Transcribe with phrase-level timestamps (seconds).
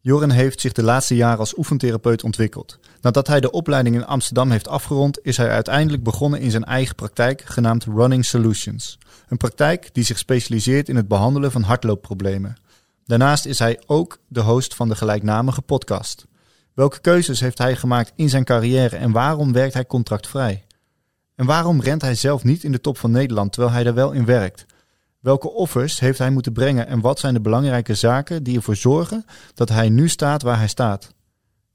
[0.00, 2.78] Jorin heeft zich de laatste jaren als oefentherapeut ontwikkeld.
[3.00, 6.94] Nadat hij de opleiding in Amsterdam heeft afgerond, is hij uiteindelijk begonnen in zijn eigen
[6.94, 8.98] praktijk, genaamd Running Solutions.
[9.28, 12.56] Een praktijk die zich specialiseert in het behandelen van hardloopproblemen.
[13.04, 16.26] Daarnaast is hij ook de host van de gelijknamige podcast.
[16.74, 20.64] Welke keuzes heeft hij gemaakt in zijn carrière en waarom werkt hij contractvrij?
[21.34, 24.12] En waarom rent hij zelf niet in de top van Nederland terwijl hij er wel
[24.12, 24.66] in werkt?
[25.18, 29.24] Welke offers heeft hij moeten brengen en wat zijn de belangrijke zaken die ervoor zorgen
[29.54, 31.14] dat hij nu staat waar hij staat?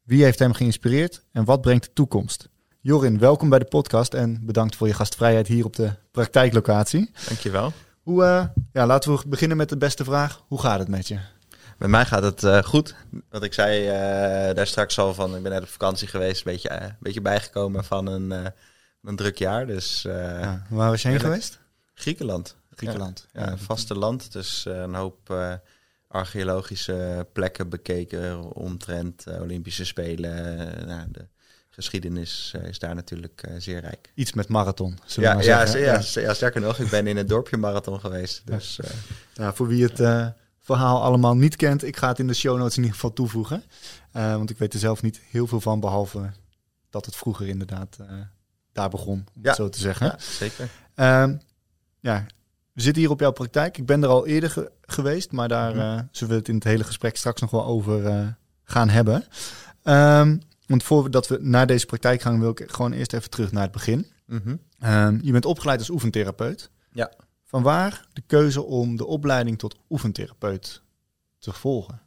[0.03, 2.49] Wie heeft hem geïnspireerd en wat brengt de toekomst?
[2.79, 7.11] Jorin, welkom bij de podcast en bedankt voor je gastvrijheid hier op de praktijklocatie.
[7.27, 7.71] Dankjewel.
[8.01, 10.43] Hoe, uh, ja, laten we beginnen met de beste vraag.
[10.47, 11.19] Hoe gaat het met je?
[11.77, 12.95] Met mij gaat het uh, goed.
[13.29, 16.51] Wat ik zei uh, daar straks al van, ik ben net op vakantie geweest, een
[16.51, 18.53] beetje, een beetje bijgekomen van een,
[19.03, 19.67] een druk jaar.
[19.67, 21.59] Dus, ja, waar was je heen geweest?
[21.93, 22.55] Griekenland.
[22.75, 23.27] Griekenland.
[23.31, 24.31] Ja, ja vaste land.
[24.31, 25.35] Dus een hoop
[26.07, 30.65] archeologische plekken bekeken omtrent Olympische Spelen.
[30.87, 31.27] Nou, de
[31.69, 34.11] geschiedenis is daar natuurlijk zeer rijk.
[34.13, 34.99] Iets met marathon.
[35.05, 38.41] Ja, ja, ja, ja, sterker nog, ik ben in het dorpje marathon geweest.
[38.45, 38.79] Dus,
[39.33, 40.27] voor wie het uh,
[40.59, 43.63] verhaal allemaal niet kent, ik ga het in de show notes in ieder geval toevoegen.
[44.15, 46.31] Uh, want ik weet er zelf niet heel veel van, behalve
[46.89, 47.97] dat het vroeger inderdaad
[48.71, 49.47] daar begon, om ja.
[49.47, 50.05] het zo te zeggen.
[50.05, 50.69] Ja, zeker.
[50.95, 51.35] Ehm,
[51.99, 52.25] ja,
[52.73, 53.77] we zitten hier op jouw praktijk.
[53.77, 56.07] Ik ben er al eerder ge geweest, maar daar mm.
[56.11, 59.23] zullen we het in het hele gesprek straks nog wel over gaan hebben.
[59.83, 63.63] Um, want voordat we naar deze praktijk gaan, wil ik gewoon eerst even terug naar
[63.63, 64.07] het begin.
[64.25, 64.59] Mm -hmm.
[64.91, 66.69] um, je bent opgeleid als oefentherapeut.
[66.91, 67.11] Ja.
[67.43, 70.81] Vanwaar de keuze om de opleiding tot oefentherapeut
[71.39, 72.01] te volgen?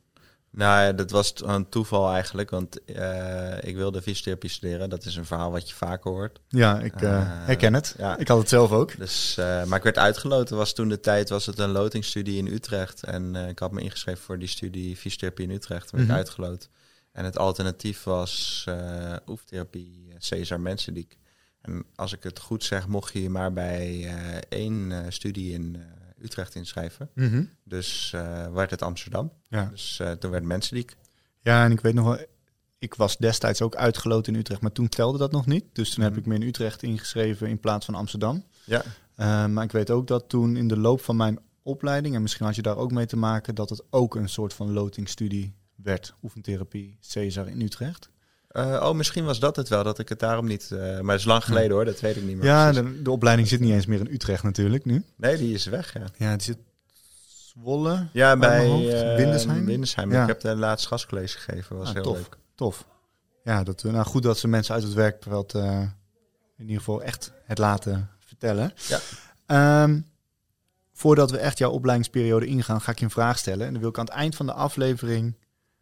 [0.56, 4.90] Nou dat was een toeval eigenlijk, want uh, ik wilde fysiotherapie studeren.
[4.90, 6.40] Dat is een verhaal wat je vaker hoort.
[6.48, 7.94] Ja, ik uh, herken het.
[7.98, 8.16] Ja.
[8.18, 8.96] Ik had het zelf ook.
[8.98, 10.56] Dus, uh, maar ik werd uitgeloten.
[10.56, 13.04] Was toen de tijd was het een lotingstudie in Utrecht.
[13.04, 15.90] En ik had me ingeschreven voor die studie fysiotherapie in Utrecht.
[15.90, 16.18] Werd mm -hmm.
[16.18, 16.70] uitgeloten.
[17.12, 18.64] En het alternatief was
[19.26, 21.18] oeftherapie Cesar Mensendiek.
[21.60, 24.14] En als ik het goed zeg, mocht je je maar bij
[24.48, 25.82] één studie in
[26.20, 27.10] Utrecht inschrijven.
[27.14, 27.50] Mm -hmm.
[27.64, 28.10] Dus
[28.52, 29.32] werd het Amsterdam.
[29.48, 29.64] Ja.
[29.64, 30.96] Dus toen werd Mensendiek.
[31.40, 32.26] Ja, en ik weet nog wel,
[32.78, 35.64] ik was destijds ook uitgeloten in Utrecht, maar toen telde dat nog niet.
[35.72, 36.14] Dus toen mm -hmm.
[36.14, 38.44] heb ik me in Utrecht ingeschreven in plaats van Amsterdam.
[38.64, 38.84] Ja.
[39.46, 42.54] maar ik weet ook dat toen in de loop van mijn opleiding, en misschien had
[42.54, 46.96] je daar ook mee te maken, dat het ook een soort van lotingstudie werd, oefentherapie
[47.00, 48.10] Cesar in Utrecht.
[48.56, 50.70] Uh, oh, misschien was dat het wel, dat ik het daarom niet...
[50.72, 52.44] Uh, maar het is lang geleden hoor, dat weet ik niet meer.
[52.44, 55.04] Ja, de, de, opleiding zit niet eens meer in Utrecht natuurlijk nu.
[55.16, 56.04] Nee, die is weg, ja.
[56.16, 56.58] Ja, die zit
[57.26, 58.08] Zwolle.
[58.12, 59.64] Ja, bij uh, Windesheim.
[59.64, 60.12] Windesheim.
[60.12, 60.22] Ja.
[60.22, 62.36] Ik heb de laatste gastcollege gegeven, was ah, heel tof, leuk.
[62.54, 62.86] Tof.
[63.44, 65.92] Ja, dat, nou goed dat ze mensen uit het werkveld in
[66.58, 68.72] ieder geval echt het laten vertellen.
[69.46, 69.82] Ja.
[69.82, 70.06] Um,
[70.92, 73.66] voordat we echt jouw opleidingsperiode ingaan, ga ik je een vraag stellen.
[73.66, 75.34] En dan wil ik aan het eind van de aflevering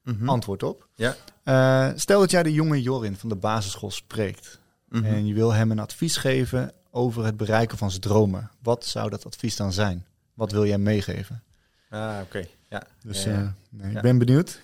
[0.04, 0.28] Mm -hmm.
[0.28, 0.88] antwoord op.
[0.94, 1.16] Ja.
[1.44, 5.12] Uh, stel dat jij de jonge Jorin van de basisschool spreekt mm -hmm.
[5.12, 8.50] en je wil hem een advies geven over het bereiken van zijn dromen.
[8.62, 10.06] Wat zou dat advies dan zijn?
[10.34, 11.42] Wat wil jij meegeven?
[11.90, 12.22] Ah, oké.
[12.22, 12.48] Okay.
[12.68, 12.82] Ja.
[13.02, 13.96] Dus ja, uh, nee, ja.
[13.96, 14.60] ik ben benieuwd.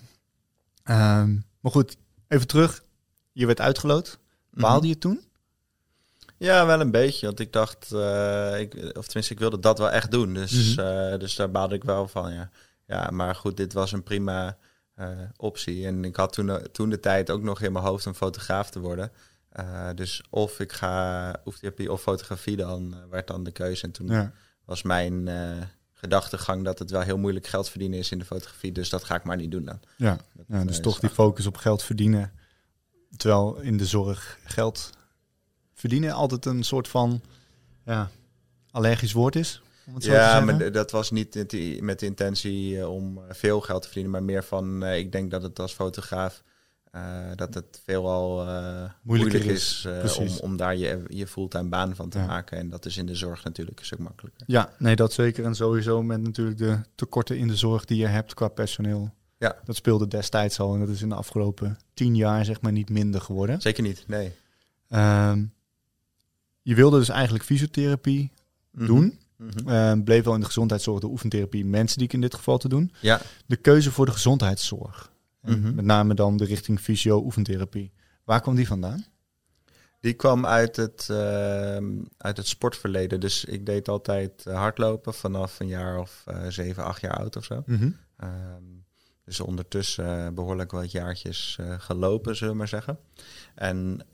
[0.85, 1.97] Um, maar goed,
[2.29, 2.83] even terug.
[3.33, 4.19] Je werd uitgeloot.
[4.51, 4.89] Baalde Mhm.
[4.89, 5.21] je toen?
[6.37, 7.27] Ja, wel een beetje.
[7.27, 10.35] Want ik dacht, uh, ik, of tenminste, ik wilde dat wel echt doen.
[10.35, 10.87] Dus, Mhm.
[10.87, 12.51] uh, dus daar baalde ik wel van, ja.
[12.87, 14.57] Ja, maar goed, dit was een prima
[15.37, 15.87] optie.
[15.87, 18.81] En ik had toen, toen de tijd ook nog in mijn hoofd een fotograaf te
[18.81, 19.13] worden.
[19.61, 23.85] Uh, dus of ik ga oeftherapie of fotografie, dan uh, werd dan de keuze.
[23.85, 24.33] En toen Ja.
[24.65, 25.29] was mijn
[25.95, 28.73] gedachtegang dat het wel heel moeilijk geld verdienen is in de fotografie.
[28.73, 29.81] Dus dat ga ik maar niet doen dan.
[29.97, 32.33] Ja, Dat, ja dus eh, toch die focus op geld verdienen.
[33.17, 34.91] Terwijl in de zorg geld
[35.75, 37.21] verdienen altijd een soort van
[37.85, 38.11] ja,
[38.71, 39.63] allergisch woord is.
[39.91, 40.57] Om het zo te Ja, zeggen.
[40.59, 41.35] maar dat was niet
[41.81, 45.13] met de- intentie eh, om eh, veel geld te verdienen, maar meer van, eh, ik
[45.13, 46.43] denk dat het als fotograaf,
[46.91, 47.03] eh,
[47.37, 49.89] dat het veelal eh moeilijk is,
[50.19, 52.27] om, om daar je, je fulltime baan van te Ja.
[52.27, 52.59] maken.
[52.59, 54.43] En dat is in de zorg natuurlijk een stuk makkelijker.
[54.47, 55.45] Ja, nee, dat zeker.
[55.45, 59.15] En sowieso met natuurlijk de tekorten in de zorg die je hebt qua personeel.
[59.39, 59.57] Ja.
[59.65, 62.91] Dat speelde destijds al en dat is in de afgelopen tien jaar zeg maar niet
[62.91, 63.61] minder geworden.
[63.61, 64.33] Zeker niet, nee.
[64.89, 65.45] Ehm,
[66.63, 68.31] je wilde dus eigenlijk fysiotherapie
[68.71, 68.87] Mhm.
[68.87, 69.19] doen.
[69.41, 69.69] Mhm.
[69.69, 72.69] Ehm, bleef wel in de gezondheidszorg de oefentherapie mensen die ik in dit geval te
[72.69, 72.93] doen.
[73.01, 75.13] Ja, De keuze voor de gezondheidszorg.
[75.43, 75.75] Mhm.
[75.75, 77.93] Met name dan de richting fysio-oefentherapie.
[78.25, 79.05] Waar kwam die vandaan?
[80.01, 81.17] Die kwam uit het, uh,
[82.17, 83.21] uit het sportverleden.
[83.21, 87.45] Dus ik deed altijd hardlopen vanaf een jaar of uh, zeven, acht jaar oud of
[87.45, 87.63] zo.
[87.67, 87.97] Mm
[89.25, 92.99] dus ondertussen behoorlijk wat jaartjes gelopen, zullen we maar zeggen.
[93.55, 94.07] En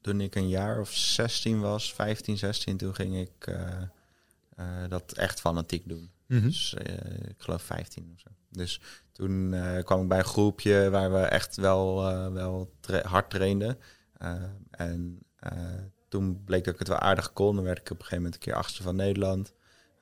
[0.00, 3.56] toen ik een jaar of 16 was, 15, 16, toen ging ik
[4.60, 6.10] uh, dat echt fanatiek doen.
[6.26, 6.46] Mm -hmm.
[6.46, 6.74] Dus
[7.28, 8.28] ik geloof 15 of zo.
[8.48, 8.80] Dus
[9.12, 9.54] toen
[9.84, 11.96] kwam ik bij een groepje waar we echt wel,
[12.32, 13.78] wel tra hard trainden.
[14.70, 15.18] en
[16.08, 17.54] toen bleek dat ik het wel aardig kon.
[17.54, 19.52] Dan werd ik op een gegeven moment een keer achtste van Nederland.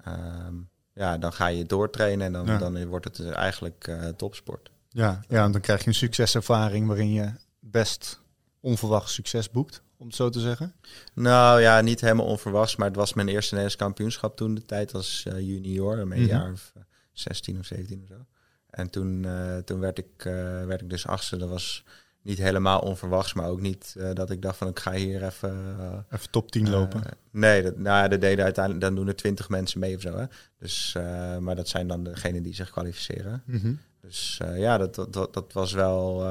[0.04, 0.54] Ehm,
[0.94, 4.70] ja, dan ga je doortrainen en dan, dan wordt het dus eigenlijk topsport.
[4.88, 8.22] Ja, ja, en dan krijg je een succeservaring waarin je best
[8.60, 10.74] onverwacht succes boekt, om het zo te zeggen.
[11.14, 14.94] Nou ja, niet helemaal onverwachts, maar het was mijn eerste Nederlands kampioenschap toen de tijd
[14.94, 16.72] als uh, junior, een mm jaar of
[17.12, 18.26] 16 of 17 of zo.
[18.70, 20.22] En toen, uh, toen werd, ik,
[20.66, 21.36] werd ik dus achtste.
[21.36, 21.84] Dat was
[22.22, 25.76] niet helemaal onverwachts, maar ook niet dat ik dacht van ik ga hier even...
[26.10, 27.02] Even top 10 lopen.
[27.30, 30.16] nee, dat, nou, dat deden uiteindelijk, dan doen er 20 mensen mee of zo.
[30.16, 30.24] Hè?
[30.58, 30.96] Dus,
[31.40, 33.42] maar dat zijn dan degenen die zich kwalificeren.
[33.46, 33.80] Mm -hmm.
[34.00, 36.26] Dus ja, dat, dat, dat was wel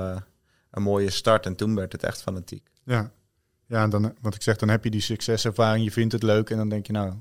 [0.71, 2.69] een mooie start en toen werd het echt fanatiek.
[2.83, 3.11] Ja,
[3.71, 6.57] ja dan, wat ik zeg, dan heb je die succeservaring, je vindt het leuk en
[6.57, 7.13] dan denk je nou,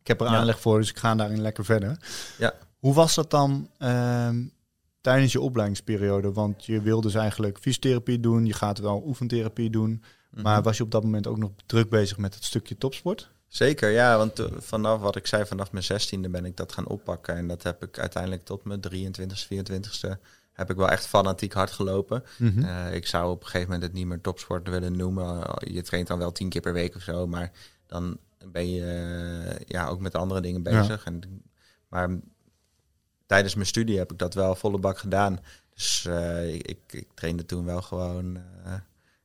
[0.00, 1.96] ik heb er aanleg voor, dus ik ga daarin lekker verder.
[2.38, 2.54] Ja.
[2.78, 4.46] Hoe was dat dan ehm,
[5.00, 6.32] tijdens je opleidingsperiode?
[6.32, 10.02] Want je wilde dus eigenlijk fysiotherapie doen, je gaat wel oefentherapie doen.
[10.30, 10.64] Maar mhm.
[10.64, 13.30] was je op dat moment ook nog druk bezig met het stukje topsport?
[13.48, 14.16] Zeker, ja.
[14.16, 17.36] Want vanaf wat ik zei, vanaf mijn zestiende ben ik dat gaan oppakken.
[17.36, 20.18] En dat heb ik uiteindelijk tot mijn 23ste, 24ste
[20.58, 22.24] heb ik wel echt fanatiek hard gelopen.
[22.36, 22.64] Mhm.
[22.64, 25.44] Eh, ik zou op een gegeven moment het niet meer topsport willen noemen.
[25.58, 27.50] Je traint dan wel tien keer per week of zo, maar
[27.86, 31.04] dan ben je uh, ja, ook met andere dingen bezig.
[31.04, 31.42] En,
[31.88, 32.10] maar
[33.26, 35.38] tijdens mijn studie heb ik dat wel volle bak gedaan.
[35.74, 38.38] Dus uh, ik, ik, trainde toen wel gewoon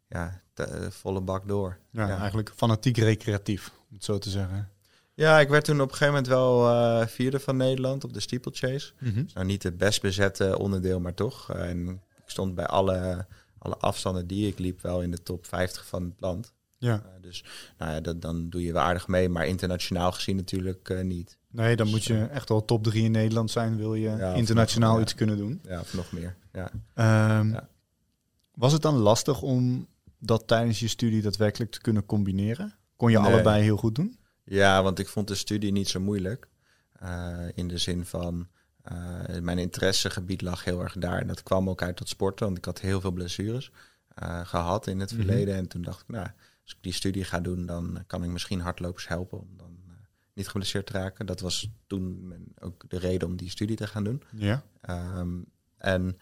[0.07, 0.41] ja,
[0.89, 1.77] volle bak door.
[1.89, 4.69] Ja, eigenlijk fanatiek recreatief, om het zo te zeggen.
[5.15, 8.19] Ja, ik werd toen op een gegeven moment wel uh, vierde van Nederland op de
[8.19, 8.93] steeplechase.
[8.99, 9.27] Mm -hmm.
[9.33, 11.49] nou niet het best bezette onderdeel, maar toch.
[11.53, 11.87] en
[12.17, 13.25] ik stond bij alle,
[13.57, 16.53] alle afstanden die ik liep wel in de top 50 van het land.
[16.77, 17.03] Ja.
[17.21, 17.43] dus
[17.77, 21.37] nou ja, dat, dan doe je wel aardig mee, maar internationaal gezien natuurlijk niet.
[21.51, 25.01] Nee, dan moet je dus, echt wel top 3 in Nederland zijn, wil je internationaal
[25.01, 25.59] iets kunnen doen.
[25.63, 26.35] Ja, of nog meer.
[26.51, 26.71] Ja.
[27.39, 27.69] Um, ja.
[28.53, 29.87] Was het dan lastig om
[30.19, 32.75] dat tijdens je studie daadwerkelijk te kunnen combineren?
[32.95, 33.31] Kon je nee.
[33.31, 34.17] allebei heel goed doen?
[34.43, 36.47] Ja, want ik vond de studie niet zo moeilijk.
[37.03, 38.47] Uh, in de zin van,
[38.91, 41.19] uh, mijn interessegebied lag heel erg daar.
[41.19, 43.71] En dat kwam ook uit het sporten, want ik had heel veel blessures
[44.23, 45.27] uh, gehad in het mm -hmm.
[45.27, 45.55] verleden.
[45.55, 46.27] En toen dacht ik, nou,
[46.63, 49.81] als ik die studie ga doen, dan kan ik misschien hardlopers helpen om dan
[50.33, 51.25] niet geblesseerd te raken.
[51.25, 54.23] Dat was toen ook de reden om die studie te gaan doen.
[54.31, 54.63] Ja.
[55.19, 55.45] Um,
[55.77, 56.17] en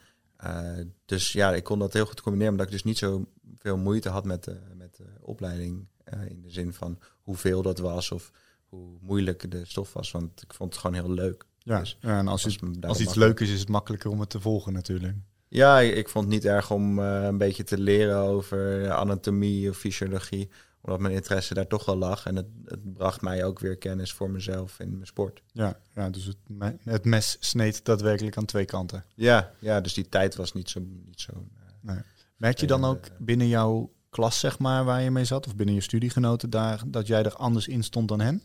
[1.04, 3.26] dus ja, ik kon dat heel goed combineren, omdat ik dus niet zo
[3.58, 5.86] veel moeite had met de, met de opleiding.
[6.28, 8.30] In de zin van hoeveel dat was of
[8.68, 10.10] hoe moeilijk de stof was.
[10.10, 11.44] Want ik vond het gewoon heel leuk.
[11.58, 14.30] Ja, dus ja en als, het, als iets leuk is, is het makkelijker om het
[14.30, 15.16] te volgen natuurlijk.
[15.48, 19.68] Ja, ik, ik vond het niet erg om uh, een beetje te leren over anatomie
[19.68, 20.50] of fysiologie
[20.82, 22.26] omdat mijn interesse daar toch wel lag.
[22.26, 25.42] En het, het, bracht mij ook weer kennis voor mezelf in mijn sport.
[25.52, 26.36] Ja, ja dus het,
[26.84, 29.04] het mes sneed daadwerkelijk aan twee kanten.
[29.14, 30.80] Ja, ja dus die tijd was niet zo...
[30.80, 31.46] Niet zo
[31.80, 31.98] nee.
[32.36, 35.46] Merk je dan ook binnen jouw klas, zeg maar, waar je mee zat...
[35.46, 38.42] of binnen je studiegenoten daar, dat jij er anders in stond dan hen?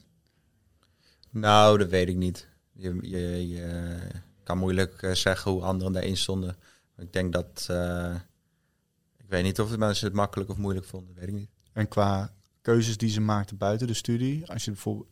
[1.30, 2.48] Nou, dat weet ik niet.
[2.74, 3.98] Je, je, je
[4.44, 6.56] kan moeilijk uh, zeggen hoe anderen daarin stonden.
[6.98, 7.68] Ik denk dat...
[7.72, 8.16] Uh,
[9.18, 11.50] ik weet niet of het mensen het makkelijk of moeilijk vonden, weet ik niet.
[11.74, 15.10] En qua keuzes die ze maakten buiten de studie, als je bijvoorbeeld.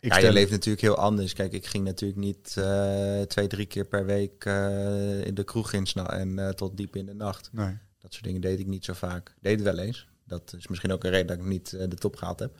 [0.00, 1.32] Ik ja, je leeft natuurlijk heel anders.
[1.32, 5.72] Kijk, ik ging natuurlijk niet uh, twee, drie keer per week uh, in de kroeg
[5.72, 7.48] in en tot diep in de nacht.
[7.52, 7.78] Nee.
[8.08, 9.34] Dat soort dingen deed ik niet zo vaak.
[9.40, 10.06] Deed het wel eens.
[10.24, 12.58] Dat is misschien ook een reden dat ik niet de top gehaald heb.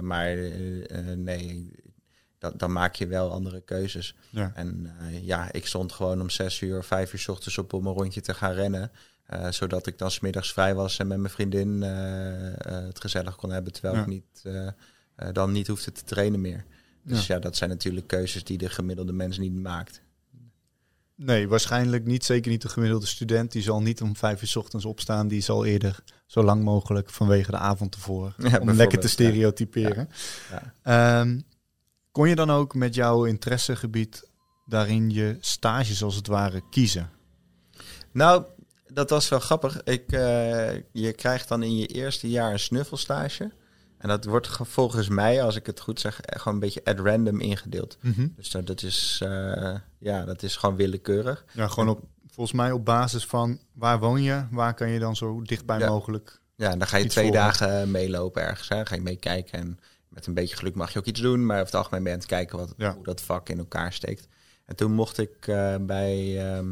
[0.00, 0.36] maar
[1.16, 1.72] nee,
[2.38, 4.14] dat, dan maak je wel andere keuzes.
[4.30, 4.52] Ja.
[4.54, 4.90] En
[5.22, 8.20] ja, ik stond gewoon om zes uur, vijf uur s ochtends op om een rondje
[8.20, 8.90] te gaan rennen.
[9.50, 13.72] Zodat ik dan smiddags vrij was en met mijn vriendin het gezellig kon hebben.
[13.72, 14.00] Terwijl ja.
[14.00, 14.42] ik niet,
[15.32, 16.64] dan niet hoefde te trainen meer.
[17.02, 17.34] Dus ja.
[17.34, 17.40] ja.
[17.40, 20.02] dat zijn natuurlijk keuzes die de gemiddelde mens niet maakt.
[21.24, 22.24] Nee, waarschijnlijk niet.
[22.24, 23.52] Zeker niet de gemiddelde student.
[23.52, 25.28] Die zal niet om vijf uur s ochtends opstaan.
[25.28, 27.96] Die zal eerder zo lang mogelijk vanwege de avond.
[28.36, 30.08] Ja, om lekker te stereotyperen.
[30.84, 31.44] Um,
[32.10, 34.30] kon je dan ook met jouw interessegebied
[34.66, 37.10] daarin je stages als het ware kiezen?
[38.12, 38.44] Nou,
[38.86, 39.82] dat was wel grappig.
[39.82, 40.20] Ik, uh,
[40.92, 43.52] je krijgt dan in je eerste jaar een snuffelstage.
[44.02, 47.40] En dat wordt volgens mij, als ik het goed zeg, gewoon een beetje at random
[47.40, 47.96] ingedeeld.
[48.00, 48.32] Mm -hmm.
[48.36, 51.44] Dus dat, dat is, uh, ja, dat is gewoon willekeurig.
[51.52, 55.16] Ja, gewoon op volgens mij op basis van waar woon je, waar kan je dan
[55.16, 55.88] zo dichtbij Ja.
[55.88, 56.40] mogelijk.
[56.54, 57.42] Ja, en dan ga je twee volgen.
[57.42, 58.68] dagen meelopen ergens.
[58.68, 58.86] Hè?
[58.86, 59.78] Ga je meekijken en
[60.08, 61.46] met een beetje geluk mag je ook iets doen.
[61.46, 62.94] Maar over het algemeen ben je aan het kijken wat, Ja.
[62.94, 64.26] hoe dat vak in elkaar steekt.
[64.66, 66.46] En toen mocht ik eh, bij...
[66.54, 66.68] ehm,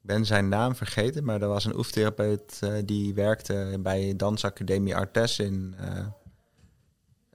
[0.00, 5.38] ben zijn naam vergeten, maar er was een oefentherapeut eh, die werkte bij Dansacademie Artes
[5.38, 5.74] in...
[5.78, 6.06] eh,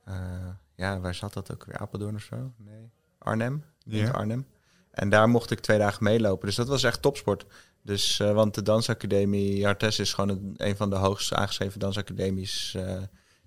[0.04, 1.78] eh, ja, waar zat dat ook weer?
[1.78, 2.52] Apeldoorn of zo?
[2.58, 2.90] Nee.
[3.18, 3.64] Arnhem?
[3.84, 4.10] Ja.
[4.10, 4.46] Arnhem.
[4.92, 6.48] En daar mocht ik twee dagen meelopen.
[6.48, 7.46] Dus dat was echt topsport.
[7.82, 12.78] Dus, want de dansacademie Artes is gewoon een, een van de hoogst aangeschreven dansacademies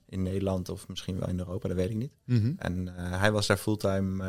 [0.06, 2.12] in Nederland of misschien wel in Europa, dat weet ik niet.
[2.24, 2.52] Mhm.
[2.58, 4.24] En hij was daar fulltime,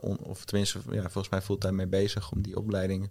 [0.00, 3.10] on- of tenminste ja, volgens mij fulltime mee bezig om die opleiding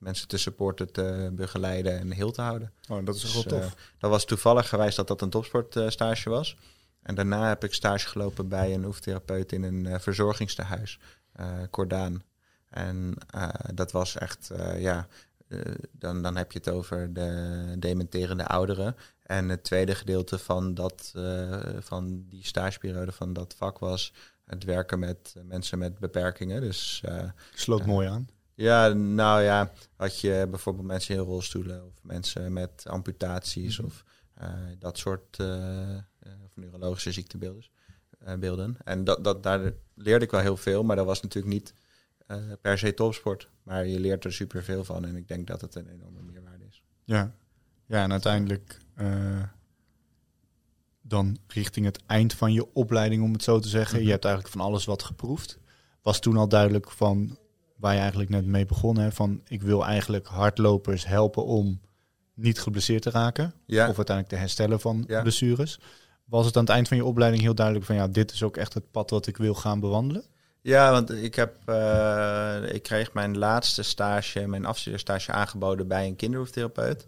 [0.00, 2.72] mensen te supporten, te begeleiden en heel te houden.
[2.88, 3.64] Oh, dat is Dus, wel tof.
[3.64, 6.56] eh, dat was toevallig geweest dat dat een topsportstage was.
[7.02, 10.98] En daarna heb ik stage gelopen bij een oefentherapeut in een eh, verzorgingstehuis,
[11.32, 12.22] eh Cordaan.
[12.68, 13.14] En
[13.74, 15.06] dat was echt, ja,
[15.92, 18.96] dan, dan heb je het over de dementerende ouderen.
[19.22, 21.12] En het tweede gedeelte van, dat,
[21.80, 24.12] van die stageperiode van dat vak was
[24.50, 26.60] het werken met mensen met beperkingen.
[26.60, 27.22] Dus eh,
[27.54, 28.28] Sloot mooi aan.
[28.60, 33.86] Ja, nou ja, had je bijvoorbeeld mensen in rolstoelen of mensen met amputaties Mhm.
[33.86, 34.48] of eh,
[34.78, 36.02] dat soort eh, eh,
[36.44, 37.64] of neurologische ziektebeelden.
[38.38, 38.76] beelden.
[38.84, 41.74] En dat, dat, daar leerde ik wel heel veel, maar dat was natuurlijk niet
[42.60, 43.48] per se topsport.
[43.62, 46.82] Maar je leert er superveel van en ik denk dat het een enorme meerwaarde is.
[47.04, 47.34] Ja.
[47.86, 48.80] ja, en uiteindelijk
[51.02, 53.96] dan richting het eind van je opleiding, om het zo te zeggen.
[53.96, 54.04] Mhm.
[54.04, 55.58] Je hebt eigenlijk van alles wat geproefd.
[56.02, 57.38] Was toen al duidelijk van
[57.80, 61.80] waar je eigenlijk net mee begon, hè, van ik wil eigenlijk hardlopers helpen om
[62.34, 63.54] niet geblesseerd te raken.
[63.66, 65.22] Ja, Of uiteindelijk te herstellen van Ja.
[65.22, 65.80] blessures.
[66.24, 68.56] Was het aan het eind van je opleiding heel duidelijk van ja, dit is ook
[68.56, 70.24] echt het pad wat ik wil gaan bewandelen?
[70.62, 76.16] Ja, want ik, heb, eh, ik kreeg mijn laatste stage, mijn afstudeerstage aangeboden bij een
[76.16, 77.06] kinderhoeftherapeut.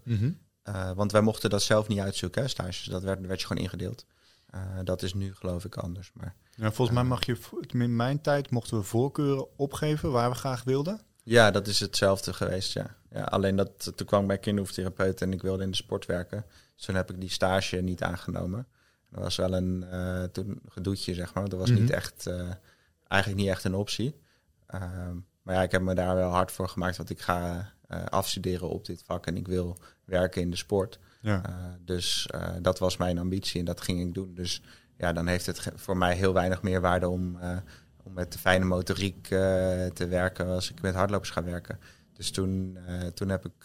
[0.62, 2.84] Eh, want wij mochten dat zelf niet uitzoeken, hè, stages.
[2.84, 4.04] Dat werd, werd je gewoon ingedeeld.
[4.46, 6.10] Eh, dat is nu geloof ik anders.
[6.14, 7.36] Maar Ja, volgens mij mag je,
[7.72, 11.00] in mijn tijd mochten we voorkeuren opgeven waar we graag wilden.
[11.22, 12.96] ja, dat is hetzelfde geweest, ja.
[13.10, 16.44] ja alleen dat, toen kwam ik bij kinderhoeftherapeut en ik wilde in de sport werken.
[16.76, 18.66] Dus toen heb ik die stage niet aangenomen.
[19.10, 21.48] Dat was wel een eh, toen gedoetje, zeg maar.
[21.48, 21.80] Dat was Mhm.
[21.80, 22.50] niet echt, eh,
[23.08, 24.20] eigenlijk niet echt een optie.
[24.66, 28.04] Ehm, maar ja, ik heb me daar wel hard voor gemaakt, want ik ga eh,
[28.04, 30.98] afstuderen op dit vak en ik wil werken in de sport.
[31.20, 31.42] Ja.
[31.48, 34.34] Uh, dus uh, dat was mijn ambitie en dat ging ik doen.
[34.34, 34.62] Dus
[35.02, 37.56] ja, dan heeft het voor mij heel weinig meer waarde om, uh,
[38.02, 39.38] om met de fijne motoriek uh,
[39.86, 41.78] te werken als ik met hardlopers ga werken.
[42.12, 43.64] Dus toen, uh, toen heb ik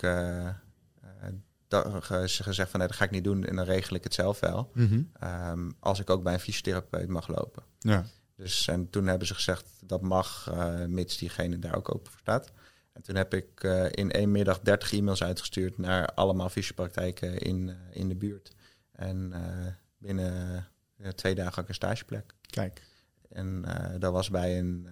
[2.43, 4.71] gezegd van nee, dat ga ik niet doen en dan regel ik het zelf wel.
[4.73, 5.11] Mm-hmm.
[5.23, 7.63] Um, als ik ook bij een fysiotherapeut mag lopen.
[7.79, 8.05] Ja.
[8.35, 10.51] Dus en toen hebben ze gezegd dat mag,
[10.87, 12.51] mits diegene daar ook open voor staat.
[12.93, 17.67] En toen heb ik uh, in één middag 30 e-mails uitgestuurd naar allemaal fysiopraktijken in,
[17.67, 18.55] uh, in de buurt.
[18.91, 19.67] En uh,
[19.97, 20.67] binnen
[21.15, 22.33] twee dagen had ik een stageplek.
[22.41, 22.87] Kijk.
[23.29, 23.65] En
[23.99, 24.87] dat was bij een,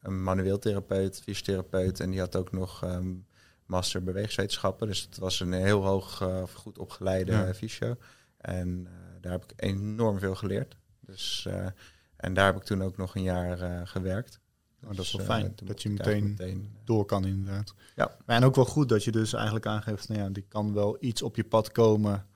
[0.00, 2.00] een manueel therapeut, fysiotherapeut.
[2.00, 3.26] En die had ook nog um,
[3.66, 4.86] master bewegingswetenschappen.
[4.86, 6.24] Dus het was een heel hoog,
[6.54, 7.54] goed opgeleide ja.
[7.54, 7.96] fysio.
[8.36, 8.88] En
[9.20, 10.76] daar heb ik enorm veel geleerd.
[11.00, 11.48] Dus,
[12.16, 14.40] en daar heb ik toen ook nog een jaar gewerkt.
[14.82, 17.74] Oh, dat is wel fijn, uh, dat je meteen, meteen door kan inderdaad.
[17.96, 18.16] Ja.
[18.26, 21.22] En ook wel goed dat je dus eigenlijk aangeeft, nou ja, die kan wel iets
[21.22, 22.26] op je pad komen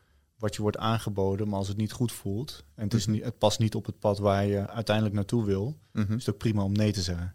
[0.42, 3.38] wat je wordt aangeboden, maar als het niet goed voelt en het, is niet, het
[3.38, 6.16] past niet op het pad waar je uiteindelijk naartoe wil, mm-hmm.
[6.16, 7.34] is het ook prima om nee te zeggen.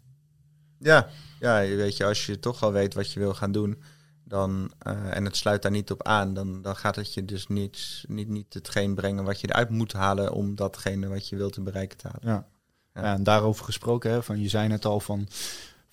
[0.80, 1.08] Ja,
[1.40, 3.84] ja, je weet je, als je toch al weet wat je wil gaan doen,
[4.24, 7.48] dan, uh, en het sluit daar niet op aan, dan, dan gaat het je dus
[7.48, 11.54] niet, niet, niet hetgeen brengen wat je eruit moet halen om datgene wat je wilt
[11.54, 12.28] te bereiken te halen.
[12.28, 12.48] Ja.
[12.94, 13.02] Ja.
[13.02, 13.14] ja.
[13.14, 15.28] en daarover gesproken, hè, van, je zei net al van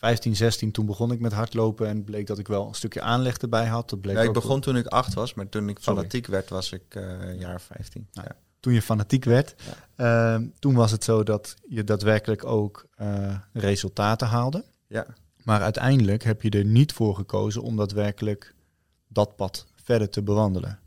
[0.05, 3.37] 15, 16, toen begon ik met hardlopen en bleek dat ik wel een stukje aanleg
[3.37, 3.91] erbij had.
[3.91, 5.99] Dat bleek ja, ik begon toen ik acht was, maar toen ik Sorry.
[5.99, 8.07] fanatiek werd was ik uh, een jaar of 15.
[8.13, 8.37] Nou, ja.
[8.61, 9.55] Toen je fanatiek werd,
[9.97, 10.35] ja.
[10.37, 14.65] uh, toen was het zo dat je daadwerkelijk ook uh, resultaten haalde.
[14.87, 15.07] Ja.
[15.43, 18.55] Maar uiteindelijk heb je er niet voor gekozen om daadwerkelijk
[19.09, 20.79] dat pad verder te bewandelen.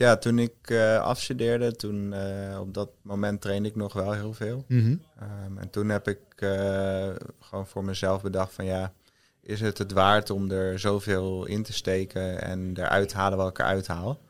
[0.00, 4.32] Ja, toen ik uh, afstudeerde, toen uh, op dat moment trainde ik nog wel heel
[4.32, 4.64] veel.
[4.68, 5.02] Mm-hmm.
[5.46, 7.08] Um, en toen heb ik uh,
[7.40, 8.92] gewoon voor mezelf bedacht van ja,
[9.40, 13.58] is het het waard om er zoveel in te steken en eruit halen wat ik
[13.58, 14.20] eruit haal?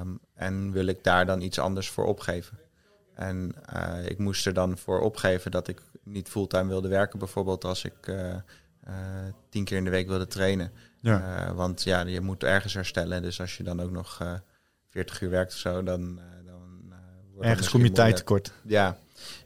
[0.00, 2.58] Um, en wil ik daar dan iets anders voor opgeven?
[3.14, 3.54] En
[4.04, 8.14] ik moest er dan voor opgeven dat ik niet fulltime wilde werken, bijvoorbeeld als ik
[9.48, 10.72] tien keer in de week wilde trainen.
[11.00, 11.54] Ja.
[11.54, 13.22] Want ja, je moet ergens herstellen.
[13.22, 14.40] Dus als je dan ook nog
[14.90, 16.00] 40 uur werkt of zo, dan.
[16.00, 16.92] uh, dan
[17.32, 18.52] wordt ergens kom je tijd tekort.
[18.62, 18.96] Ja.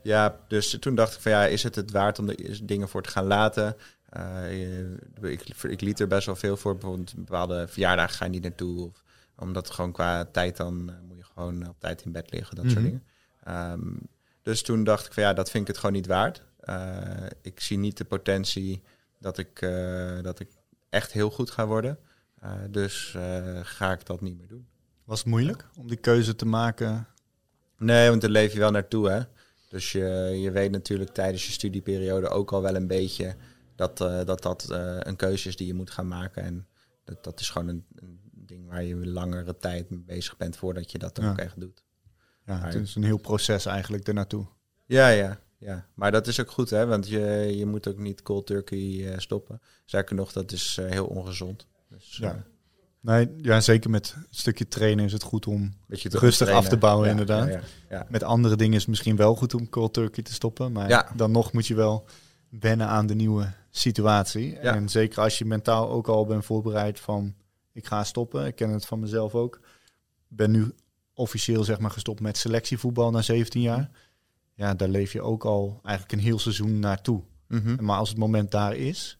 [0.02, 3.02] ja, dus toen dacht ik van ja, is het het waard om er dingen voor
[3.02, 3.76] te gaan laten?
[5.20, 6.72] ik, ik liet er best wel veel voor.
[6.72, 8.86] Bijvoorbeeld bepaalde verjaardagen ga je niet naartoe.
[8.86, 9.02] Of,
[9.36, 12.56] omdat gewoon qua tijd dan moet je gewoon op tijd in bed liggen.
[12.56, 12.84] Dat soort Mhm.
[12.84, 13.04] dingen.
[13.44, 13.92] Ehm,
[14.42, 16.42] dus toen dacht ik van ja, dat vind ik het gewoon niet waard.
[17.42, 18.82] ik zie niet de potentie
[19.18, 19.60] dat ik,
[20.22, 20.48] dat ik
[20.88, 21.98] echt heel goed ga worden.
[22.70, 23.16] dus
[23.62, 24.66] ga ik dat niet meer doen.
[25.04, 27.06] Was het moeilijk om die keuze te maken?
[27.78, 29.20] Nee, want daar leef je wel naartoe, hè.
[29.68, 30.04] Dus je,
[30.42, 33.37] je weet natuurlijk tijdens je studieperiode ook al wel een beetje
[33.76, 36.42] dat uh, dat, dat uh, een keuze is die je moet gaan maken.
[36.42, 36.66] En
[37.04, 40.92] dat, dat is gewoon een, een ding waar je langere tijd mee bezig bent voordat
[40.92, 41.30] je dat Ja.
[41.30, 41.82] ook echt doet.
[42.46, 44.46] Ja, Maar- het is een heel proces eigenlijk ernaartoe.
[44.87, 45.87] Ja, ja, ja.
[45.94, 46.87] Maar dat is ook goed, hè.
[46.87, 47.20] Want je,
[47.56, 49.61] je moet ook niet cold turkey eh, stoppen.
[49.84, 51.66] Zeker nog, dat is eh, heel ongezond.
[51.88, 52.44] Dus, Ja.
[53.04, 55.75] Nee, ja, zeker met een stukje trainen is het goed om...
[55.87, 56.56] beetje Rustig trainen.
[56.56, 57.49] af te bouwen, Ja, inderdaad.
[57.49, 58.06] Ja, ja.
[58.08, 60.73] Met andere dingen is het misschien wel goed om cold turkey te stoppen.
[60.73, 62.04] Maar dan nog moet je wel
[62.49, 64.58] wennen aan de nieuwe situatie.
[64.58, 67.34] En zeker als je mentaal ook al bent voorbereid van...
[67.73, 69.54] Ik ga stoppen, ik ken het van mezelf ook.
[70.30, 70.75] Ik ben nu
[71.14, 73.90] officieel zeg maar gestopt met selectievoetbal na 17 jaar.
[74.54, 77.23] Ja, daar leef je ook al eigenlijk een heel seizoen naartoe.
[77.49, 77.84] Mhm.
[77.84, 79.18] Maar als het moment daar is,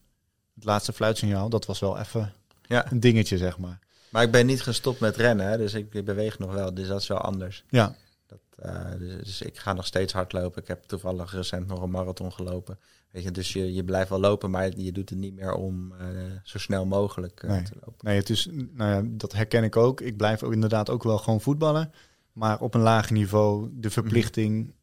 [0.55, 2.33] het laatste fluitsignaal, dat was wel even
[2.67, 2.91] ja.
[2.91, 3.79] een dingetje, zeg maar.
[4.09, 6.73] Maar ik ben niet gestopt met rennen, hè, dus ik, ik beweeg nog wel.
[6.73, 7.63] Dus dat is wel anders.
[7.69, 7.95] Ja,
[8.27, 10.61] Dat, eh, dus, dus ik ga nog steeds hardlopen.
[10.61, 12.79] Ik heb toevallig recent nog een marathon gelopen.
[13.11, 15.91] Weet je, dus je, je blijft wel lopen, maar je doet het niet meer om
[15.99, 16.07] eh,
[16.43, 17.61] zo snel mogelijk eh, Nee.
[17.63, 18.07] te lopen.
[18.07, 20.01] nee, het is, nou ja, dat herken ik ook.
[20.01, 21.91] Ik blijf ook inderdaad ook wel gewoon voetballen.
[22.31, 24.73] Maar op een lager niveau, de verplichting,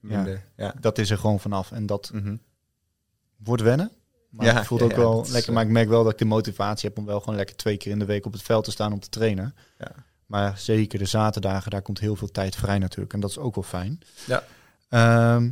[0.00, 0.16] Ja.
[0.16, 0.44] Minder.
[0.56, 0.74] Ja.
[0.80, 1.72] dat is er gewoon vanaf.
[1.72, 2.36] En dat Mhm.
[3.36, 3.90] wordt wennen.
[4.28, 5.48] Maar Ja, het voelt ja, ook wel is, lekker.
[5.48, 7.76] eh, Maar ik merk wel dat ik de motivatie heb om wel gewoon lekker twee
[7.76, 9.54] keer in de week op het veld te staan om te trainen.
[9.78, 9.90] Ja.
[10.26, 13.12] Maar zeker de zaterdagen, daar komt heel veel tijd vrij natuurlijk.
[13.12, 14.00] En dat is ook wel fijn.
[14.26, 14.44] Ja.
[14.88, 15.50] Ehm,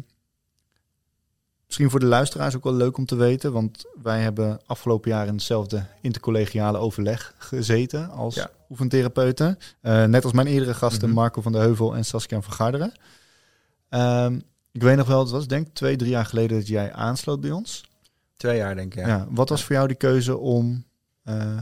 [1.67, 3.53] misschien voor de luisteraars ook wel leuk om te weten.
[3.53, 8.51] Want wij hebben afgelopen jaar in hetzelfde intercollegiale overleg gezeten als Ja.
[8.71, 9.59] oefentherapeuten.
[9.81, 11.19] Eh, net als mijn eerdere gasten Mhm.
[11.19, 12.93] Marco van der Heuvel en Saskia van Garderen.
[13.89, 14.41] Ehm,
[14.73, 17.41] ik weet nog wel, het was denk ik twee, drie jaar geleden dat jij aansloot
[17.41, 17.85] bij ons.
[18.37, 19.09] Twee jaar denk ik, Ja.
[19.09, 19.27] ja.
[19.31, 20.85] wat was voor jou die keuze om
[21.23, 21.59] eh,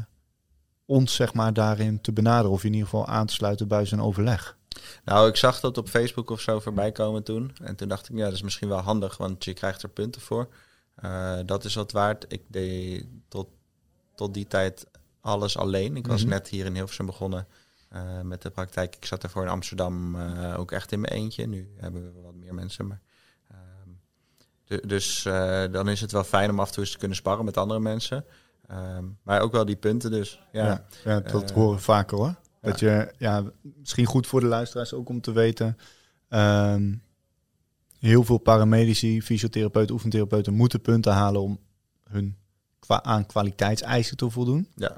[0.87, 4.01] ons zeg maar daarin te benaderen of in ieder geval aan te sluiten bij zijn
[4.01, 4.57] overleg?
[5.05, 7.53] Nou, ik zag dat op Facebook of zo voorbij komen toen.
[7.63, 10.21] En toen dacht ik, ja, dat is misschien wel handig, want je krijgt er punten
[10.21, 10.49] voor.
[10.95, 12.25] Eh, dat is wat waard.
[12.29, 13.49] Ik deed tot,
[14.15, 14.87] tot die tijd
[15.21, 15.97] alles alleen.
[15.97, 16.31] Ik was Mhm.
[16.31, 17.47] net hier in Hilversum begonnen
[17.89, 18.97] eh, met de praktijk.
[18.97, 20.17] Ik zat ervoor in Amsterdam
[20.57, 21.47] ook echt in mijn eentje.
[21.47, 23.01] Nu hebben we wat meer mensen, maar...
[24.65, 27.17] du- dus eh, dan is het wel fijn om af en toe eens te kunnen
[27.17, 28.25] sparren met andere mensen.
[28.67, 30.41] Ehm, maar ook wel die punten dus.
[30.53, 32.35] Ja, Ja, ja, dat Eh, horen we vaker hoor.
[32.61, 35.77] Dat je, ja, misschien goed voor de luisteraars ook om te weten.
[36.29, 36.95] ehm,
[37.99, 41.59] heel veel paramedici, fysiotherapeuten, oefentherapeuten moeten punten halen om
[42.11, 42.37] hun
[42.87, 44.69] aan kwaliteitseisen te voldoen.
[44.75, 44.97] ja.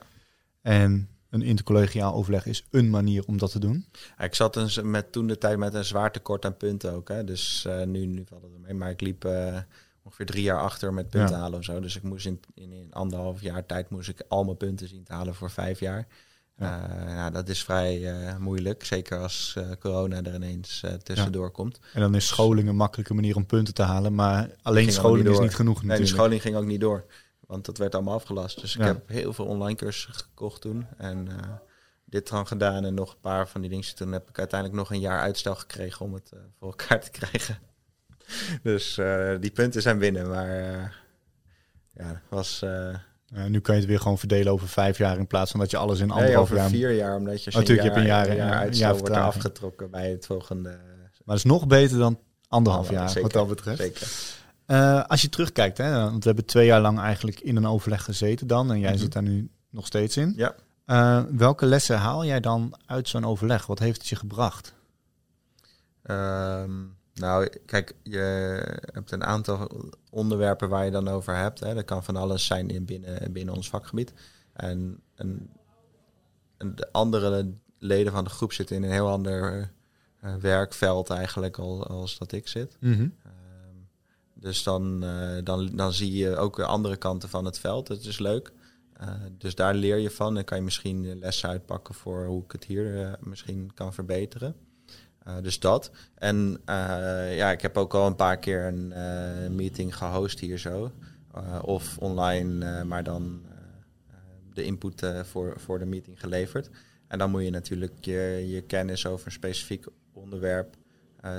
[0.62, 3.86] En een intercollegiaal overleg is een manier om dat te doen.
[4.18, 7.08] Ik zat met toen de tijd met een zwaar tekort aan punten ook.
[7.08, 7.24] Hè.
[7.24, 8.74] Dus eh, nu, nu valt het mee.
[8.74, 9.58] Maar ik liep eh,
[10.02, 11.40] ongeveer drie jaar achter met punten Ja.
[11.42, 11.80] halen of zo.
[11.80, 15.04] Dus ik moest in, in, in anderhalf jaar tijd moest ik al mijn punten zien
[15.04, 16.06] te halen voor vijf jaar.
[16.58, 17.04] Ja.
[17.04, 18.84] Nou, dat is vrij eh, moeilijk.
[18.84, 21.80] Zeker als eh, corona er ineens eh, tussendoor komt.
[21.92, 24.14] En dan is scholing een makkelijke manier om punten te halen.
[24.14, 26.16] Maar alleen scholing niet is niet genoeg Nee, natuurlijk.
[26.16, 27.04] scholing ging ook niet door.
[27.46, 28.60] Want dat werd allemaal afgelast.
[28.60, 28.86] Dus ik Ja.
[28.86, 30.86] heb heel veel online cursussen gekocht toen.
[30.98, 31.48] En eh,
[32.04, 33.94] dit dan gedaan en nog een paar van die dingen.
[33.94, 37.10] Toen heb ik uiteindelijk nog een jaar uitstel gekregen om het eh, voor elkaar te
[37.10, 37.58] krijgen.
[38.62, 40.28] Dus eh, die punten zijn binnen.
[40.28, 40.48] Maar
[41.94, 42.64] ja, was
[43.48, 45.76] nu kan je het weer gewoon verdelen over vijf jaar in plaats van dat je
[45.76, 46.68] alles in nee, anderhalf over jaar...
[46.68, 47.16] vier jaar.
[47.16, 50.10] Omdat je, Oh, je een tuurlijk, je hebt een jaar- uitstel jaar wordt afgetrokken bij
[50.10, 50.68] het volgende.
[50.70, 53.78] Maar dat is nog beter dan anderhalf Ja, jaar, zeker, wat dat betreft.
[53.78, 54.08] Zeker.
[54.66, 58.04] Eh, als je terugkijkt, hè, want we hebben twee jaar lang eigenlijk in een overleg
[58.04, 58.70] gezeten dan.
[58.70, 58.98] En jij Mhm.
[59.00, 60.32] zit daar nu nog steeds in.
[60.36, 60.54] Ja.
[60.84, 63.66] Eh, welke lessen haal jij dan uit zo'n overleg?
[63.66, 64.74] Wat heeft het je gebracht?
[66.02, 66.70] Ehm,
[67.14, 68.18] nou, kijk, je
[68.92, 69.70] hebt een aantal
[70.10, 71.60] onderwerpen waar je dan over hebt.
[71.60, 71.74] Hè.
[71.74, 74.12] Dat kan van alles zijn in binnen, binnen ons vakgebied.
[74.52, 75.50] En, en,
[76.56, 79.70] en de andere leden van de groep zitten in een heel ander
[80.20, 82.76] eh, werkveld eigenlijk al, als dat ik zit.
[82.80, 83.08] Ehm,
[84.38, 87.86] dus dan, eh, dan, dan zie je ook de andere kanten van het veld.
[87.86, 88.52] Dat is leuk.
[88.92, 90.34] Eh, dus daar leer je van.
[90.34, 94.54] Dan kan je misschien lessen uitpakken voor hoe ik het hier eh, misschien kan verbeteren.
[95.42, 95.90] Dus dat.
[96.14, 96.60] En
[97.30, 100.90] ja, ik heb ook al een paar keer een meeting gehost hier zo.
[101.62, 103.42] Of online, maar dan
[104.52, 106.70] de input voor, voor de meeting geleverd.
[107.08, 110.76] En dan moet je natuurlijk je, je kennis over een specifiek onderwerp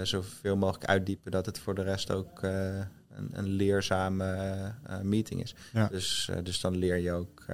[0.03, 4.73] zoveel mogelijk uitdiepen dat het voor de rest ook eh, eh, een, een leerzame
[5.03, 5.55] meeting is.
[5.73, 5.87] Ja.
[5.87, 7.45] Dus, dus dan leer je ook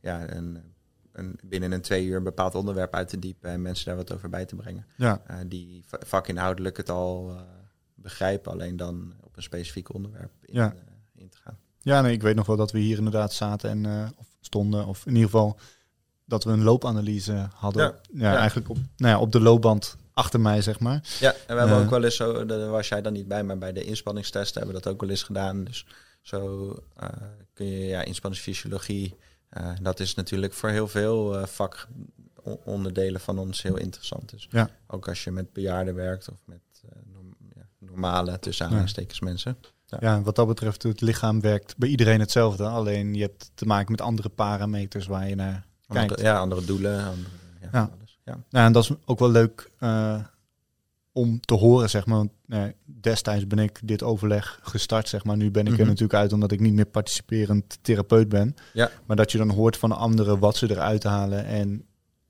[0.00, 0.62] ja, een,
[1.12, 4.12] een, binnen een twee uur een bepaald onderwerp uit te diepen en mensen daar wat
[4.12, 4.86] over bij te brengen.
[4.96, 5.22] Ja.
[5.46, 7.36] die vakinhoudelijk het al
[7.94, 10.74] begrijpen, alleen dan op een specifiek onderwerp in, Ja.
[11.14, 11.58] in te gaan.
[11.78, 14.86] Ja, nee, ik weet nog wel dat we hier inderdaad zaten en eh, of stonden,
[14.86, 15.58] of in ieder geval
[16.24, 17.82] dat we een loopanalyse hadden.
[17.82, 18.38] Ja, Ja, ja.
[18.38, 21.00] eigenlijk op, nou ja, op de loopband achter mij, zeg maar.
[21.20, 21.82] Ja, en we hebben Eh.
[21.84, 24.76] ook wel eens zo, daar was jij dan niet bij, maar bij de inspanningstesten hebben
[24.76, 25.64] we dat ook wel eens gedaan.
[25.64, 25.86] Dus
[26.22, 27.08] zo eh,
[27.52, 29.14] kun je ja, inspanningsfysiologie,
[29.48, 34.30] eh, dat is natuurlijk voor heel veel vakonderdelen van ons heel interessant.
[34.30, 34.68] Dus Ja.
[34.86, 36.60] ook als je met bejaarden werkt of met
[37.12, 39.56] norm- ja, normale, tussen aanhalingstekens mensen.
[39.86, 39.98] Ja.
[40.00, 42.64] Ja, wat dat betreft, het lichaam werkt bij iedereen hetzelfde.
[42.66, 46.10] Alleen je hebt te maken met andere parameters waar je naar kijkt.
[46.10, 47.04] Andere, ja, andere doelen.
[47.04, 47.90] Andere, ja, Ja.
[48.24, 48.38] Ja.
[48.50, 50.20] Nou, en dat is ook wel leuk eh,
[51.12, 52.16] om te horen, zeg maar.
[52.16, 55.36] Want eh, destijds ben ik dit overleg gestart, zeg maar.
[55.36, 55.86] Nu ben ik er Mhm.
[55.86, 58.54] natuurlijk uit omdat ik niet meer participerend therapeut ben.
[58.72, 58.90] Ja.
[59.06, 61.44] Maar dat je dan hoort van anderen wat ze eruit halen.
[61.44, 61.86] En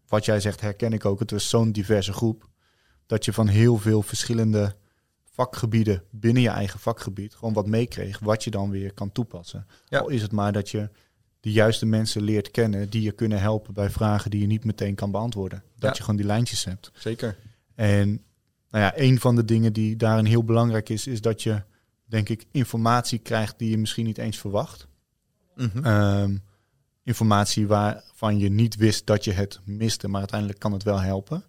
[0.08, 1.18] wat jij zegt herken ik ook.
[1.18, 2.48] Het was zo'n diverse groep.
[3.06, 4.74] Dat je van heel veel verschillende
[5.30, 8.18] vakgebieden binnen je eigen vakgebied gewoon wat meekreeg.
[8.18, 9.66] Wat je dan weer kan toepassen.
[9.84, 9.98] Ja.
[9.98, 10.88] Al is het maar dat je
[11.44, 14.94] de juiste mensen leert kennen die je kunnen helpen bij vragen die je niet meteen
[14.94, 15.62] kan beantwoorden.
[15.78, 15.96] Dat Ja.
[15.96, 16.90] je gewoon die lijntjes hebt.
[16.94, 17.36] Zeker.
[17.74, 18.08] En
[18.70, 21.62] nou ja, een van de dingen die daarin heel belangrijk is, is dat je,
[22.04, 24.86] denk ik, informatie krijgt die je misschien niet eens verwacht.
[25.56, 25.84] Mhm.
[25.84, 26.36] Ehm,
[27.02, 31.44] informatie waarvan je niet wist dat je het miste, maar uiteindelijk kan het wel helpen.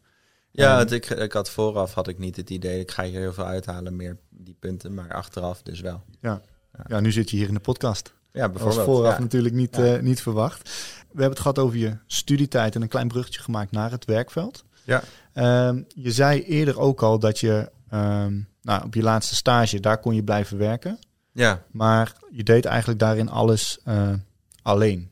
[0.51, 3.33] Ja, het, ik, ik had vooraf had ik niet het idee, ik ga hier heel
[3.33, 6.03] veel uithalen, meer die punten, maar achteraf dus wel.
[6.21, 8.13] Ja, nu zit je hier in de podcast.
[8.35, 8.85] Ja, Dat was bijvoorbeeld.
[8.97, 9.21] vooraf ja.
[9.21, 9.95] natuurlijk niet, Ja.
[9.95, 10.63] eh, niet verwacht.
[10.99, 14.63] We hebben het gehad over je studietijd en een klein bruggetje gemaakt naar het werkveld.
[14.83, 15.03] Ja.
[15.33, 19.97] Ehm, je zei eerder ook al dat je ehm, nou, op je laatste stage, daar
[19.99, 20.99] kon je blijven werken.
[21.31, 24.13] ja, Maar je deed eigenlijk daarin alles eh,
[24.61, 25.11] alleen.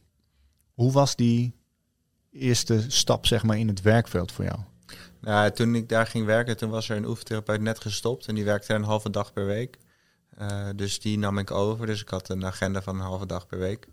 [0.74, 1.56] Hoe was die
[2.32, 4.60] eerste stap zeg maar, in het werkveld voor jou?
[5.22, 8.44] Nou, toen ik daar ging werken, toen was er een oefentherapeut net gestopt en die
[8.44, 9.78] werkte een halve dag per week.
[10.38, 13.48] Eh, dus die nam ik over, dus ik had een agenda van een halve dag
[13.48, 13.88] per week.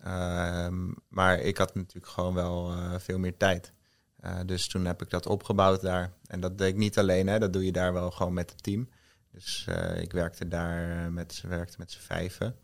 [0.00, 3.72] Ehm, maar ik had natuurlijk gewoon wel eh, veel meer tijd.
[4.16, 6.12] Eh, dus toen heb ik dat opgebouwd daar.
[6.26, 7.38] En dat deed ik niet alleen, hè.
[7.38, 8.88] dat doe je daar wel gewoon met het team.
[9.32, 12.56] Dus ik werkte daar met, werkte met z'n vijven.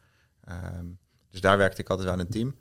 [0.45, 0.87] Ehm,
[1.31, 2.57] dus daar werkte ik altijd in een team.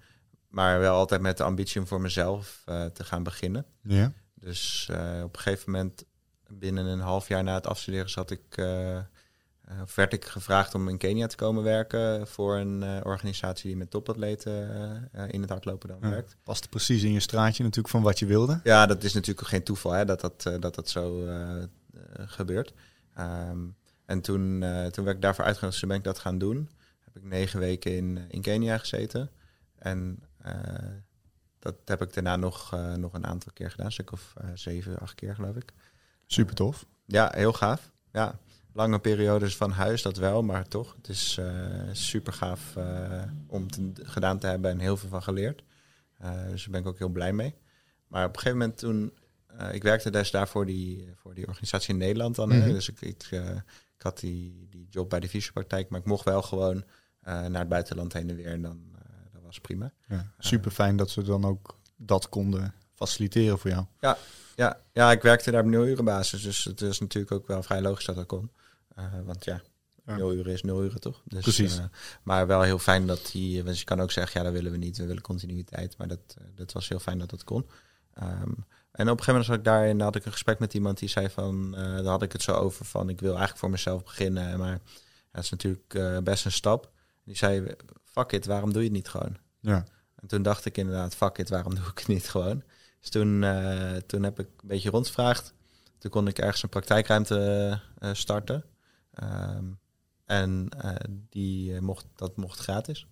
[0.48, 3.66] Maar wel altijd met de ambitie om voor mezelf te gaan beginnen.
[3.82, 4.14] Ja.
[4.34, 4.90] Dus
[5.24, 6.06] op een gegeven moment,
[6.48, 8.58] binnen een half jaar na het afstuderen, zat ik,
[9.96, 13.90] werd ik gevraagd om in Kenia te komen werken voor een eh, organisatie die met
[13.92, 14.74] topatleten
[15.12, 16.10] eh, eh, in het hardlopen dan Ja.
[16.10, 16.36] werkt.
[16.44, 18.60] Past precies in je straatje natuurlijk van wat je wilde.
[18.64, 21.68] Ja, dat is natuurlijk geen toeval hè, dat, dat, eh, dat dat zo eh, eh,
[22.16, 22.74] gebeurt.
[23.14, 23.60] Ehm,
[24.06, 26.70] en toen, eh, toen werd ik daarvoor uitgenodigd, toen ben ik dat gaan doen.
[27.04, 29.30] Heb ik negen weken in, in Kenia gezeten.
[29.78, 30.54] En eh,
[31.60, 34.48] dat heb ik daarna nog, eh, nog een aantal keer gedaan, een stuk of eh,
[34.54, 35.74] zeven, acht keer geloof ik.
[36.26, 36.86] Super tof.
[37.06, 37.92] Ja, heel gaaf.
[38.12, 38.40] Ja,
[38.74, 40.96] lange periodes van huis, dat wel, maar toch.
[40.96, 41.48] Het is eh,
[41.92, 45.64] super gaaf eh, om te, gedaan te hebben en heel veel van geleerd.
[46.18, 47.56] Eh, dus daar ben ik ook heel blij mee.
[48.08, 49.14] Maar op een gegeven moment toen...
[49.72, 52.50] ik werkte dus daar voor die, voor die organisatie in Nederland dan.
[52.50, 52.72] Mhm.
[52.72, 53.28] Dus ik, ik,
[53.96, 56.84] ik had die, die job bij de fysiopraktijk, maar ik mocht wel gewoon
[57.22, 58.46] naar het buitenland heen en weer.
[58.46, 58.82] En dan,
[59.34, 59.92] dat was prima.
[60.08, 63.86] Ja, super fijn dat ze dan ook dat konden faciliteren voor jou.
[64.56, 66.42] Ja, ja, ik werkte daar op nul uren basis.
[66.42, 68.52] Dus het is natuurlijk ook wel vrij logisch dat dat kon.
[69.02, 69.62] Eh, want ja,
[70.06, 70.16] Ja.
[70.16, 71.22] nul uren is nul uren toch?
[71.26, 71.78] Dus, Precies.
[71.78, 71.86] eh,
[72.24, 73.64] maar wel heel fijn dat die...
[73.64, 74.98] Want je kan ook zeggen, ja, dat willen we niet.
[74.98, 75.98] We willen continuïteit.
[75.98, 77.68] Maar dat, eh, dat was heel fijn dat dat kon.
[78.14, 78.30] Ehm,
[78.92, 81.00] en op een gegeven moment zat ik daar en had ik een gesprek met iemand
[81.00, 81.72] die zei van...
[81.72, 84.60] daar had ik het zo over van, ik wil eigenlijk voor mezelf beginnen.
[84.60, 84.80] Maar
[85.32, 86.92] dat is natuurlijk best een stap.
[87.24, 89.38] Die zei, fuck it, waarom doe je het niet gewoon?
[89.60, 89.86] Ja.
[90.16, 92.64] En toen dacht ik inderdaad, fuck it, waarom doe ik het niet gewoon?
[93.00, 93.46] Dus toen,
[94.06, 95.54] toen heb ik een beetje rondgevraagd.
[95.98, 97.80] Toen kon ik ergens een praktijkruimte
[98.14, 98.64] starten.
[99.14, 99.66] Ehm,
[100.26, 100.96] en eh,
[101.30, 103.08] die eh, mocht, dat mocht gratis.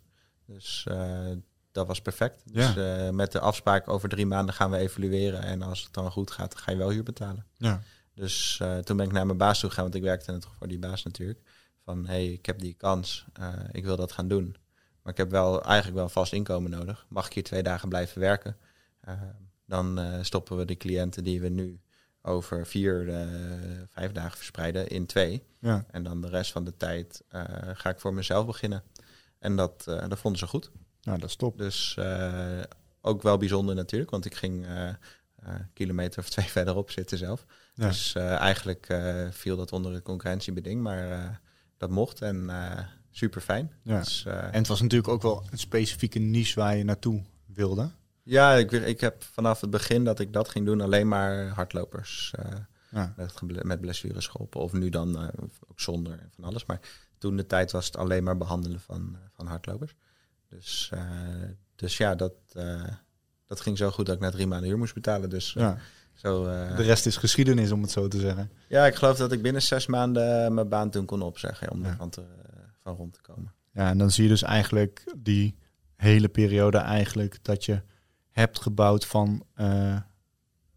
[0.46, 1.30] Dus eh,
[1.72, 2.42] dat was perfect.
[2.52, 2.74] Dus
[3.12, 5.42] met de afspraak over drie maanden gaan we evalueren.
[5.42, 7.46] En als het dan goed gaat, dan ga je wel huur betalen.
[7.56, 7.82] Ja.
[8.14, 10.78] Dus toen ben ik naar mijn baas toe gegaan, want ik werkte net voor die
[10.78, 11.40] baas natuurlijk.
[11.84, 13.24] Van, hey, ik heb die kans,
[13.72, 14.56] ik wil dat gaan doen.
[15.02, 17.06] Maar ik heb wel eigenlijk wel vast inkomen nodig.
[17.08, 18.56] Mag ik hier twee dagen blijven werken?
[19.00, 19.22] Eh,
[19.66, 21.80] dan stoppen we de cliënten die we nu
[22.22, 23.26] over vier, eh,
[23.88, 25.42] vijf dagen verspreiden in twee.
[25.58, 25.84] Ja.
[25.90, 28.82] En dan de rest van de tijd eh, ga ik voor mezelf beginnen.
[29.38, 30.70] En dat, eh, dat vonden ze goed.
[31.02, 31.58] Nou, dat is top.
[31.58, 32.60] Dus eh,
[33.00, 34.94] ook wel bijzonder natuurlijk, want ik ging eh, eh,
[35.36, 37.44] een kilometer of twee verderop zitten zelf.
[37.74, 37.86] Ja.
[37.86, 41.28] Dus eh, eigenlijk eh, viel dat onder het concurrentiebeding, maar eh,
[41.76, 42.22] dat mocht.
[42.22, 43.72] En eh, super fijn.
[43.82, 43.98] Ja.
[43.98, 47.90] Dus, eh, En het was natuurlijk ook wel een specifieke niche waar je naartoe wilde.
[48.22, 52.32] Ja, ik, ik heb vanaf het begin dat ik dat ging doen alleen maar hardlopers
[52.38, 52.50] eh,
[52.90, 53.14] Ja.
[53.16, 54.60] met, met blessures geholpen.
[54.60, 55.28] Of nu dan eh,
[55.70, 56.64] ook zonder en van alles.
[56.66, 56.80] Maar
[57.18, 59.94] toen de tijd was het alleen maar behandelen van, eh, van hardlopers.
[60.48, 60.92] Dus,
[61.76, 62.32] dus ja, dat,
[63.46, 65.30] dat ging zo goed dat ik na drie maanden huur moest betalen.
[65.30, 65.78] Dus Ja.
[66.14, 66.44] zo,
[66.76, 68.50] De rest is geschiedenis, om het zo te zeggen.
[68.68, 71.96] ja, ik geloof dat ik binnen zes maanden mijn baan toen kon opzeggen om Ja.
[72.00, 72.22] er te,
[72.78, 73.52] van rond te komen.
[73.72, 75.56] Ja, en dan zie je dus eigenlijk die
[75.96, 77.82] hele periode eigenlijk dat je
[78.30, 79.96] hebt gebouwd van eh,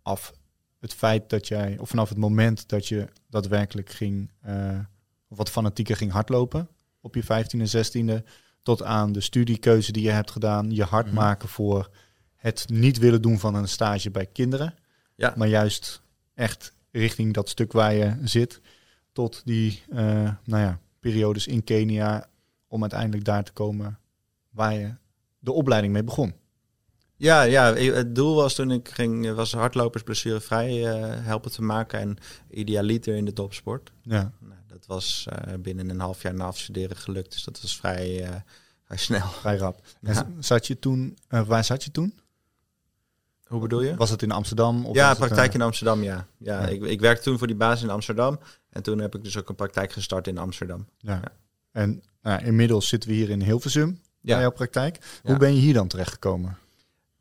[0.02, 0.34] af
[0.80, 4.80] het feit dat jij, of vanaf het moment dat je daadwerkelijk ging, eh,
[5.28, 6.68] of wat fanatieker ging hardlopen
[7.02, 8.24] op je 15e, 16e,
[8.62, 11.16] tot aan de studiekeuze die je hebt gedaan, je hard Mhm.
[11.16, 11.90] maken voor
[12.36, 14.76] het niet willen doen van een stage bij kinderen,
[15.16, 15.34] Ja.
[15.38, 16.02] maar juist
[16.34, 18.62] echt richting dat stuk waar je zit,
[19.12, 22.28] tot die eh, nou ja, periodes in Kenia
[22.68, 24.00] om uiteindelijk daar te komen
[24.50, 24.94] waar je
[25.40, 26.34] de opleiding mee begon.
[27.24, 32.00] Ja, ja, het doel was toen ik ging, was hardlopers blessurevrij eh helpen te maken
[32.00, 32.18] en
[32.50, 33.92] idealiter in de topsport.
[34.02, 37.78] Ja, Nou, dat was eh, binnen een half jaar na afstuderen gelukt, dus dat was
[37.78, 38.36] vrij, eh,
[38.84, 39.28] vrij snel.
[39.42, 39.82] vrij rap.
[40.02, 40.28] En Ja.
[40.40, 42.20] zat je toen, waar zat je toen?
[43.48, 43.96] Hoe bedoel je?
[43.96, 44.86] Was het in Amsterdam?
[44.86, 46.28] Of ja, het, praktijk in Amsterdam, ja.
[46.38, 46.68] ja, Ja.
[46.68, 49.50] Ik, ik werkte toen voor die baas in Amsterdam en toen heb ik dus ook
[49.50, 50.88] een praktijk gestart in Amsterdam.
[50.98, 51.14] ja.
[51.14, 51.32] Ja.
[51.72, 55.20] En nou, inmiddels zitten we hier in Hilversum bij jouw praktijk.
[55.24, 56.58] Hoe ben je hier dan terechtgekomen?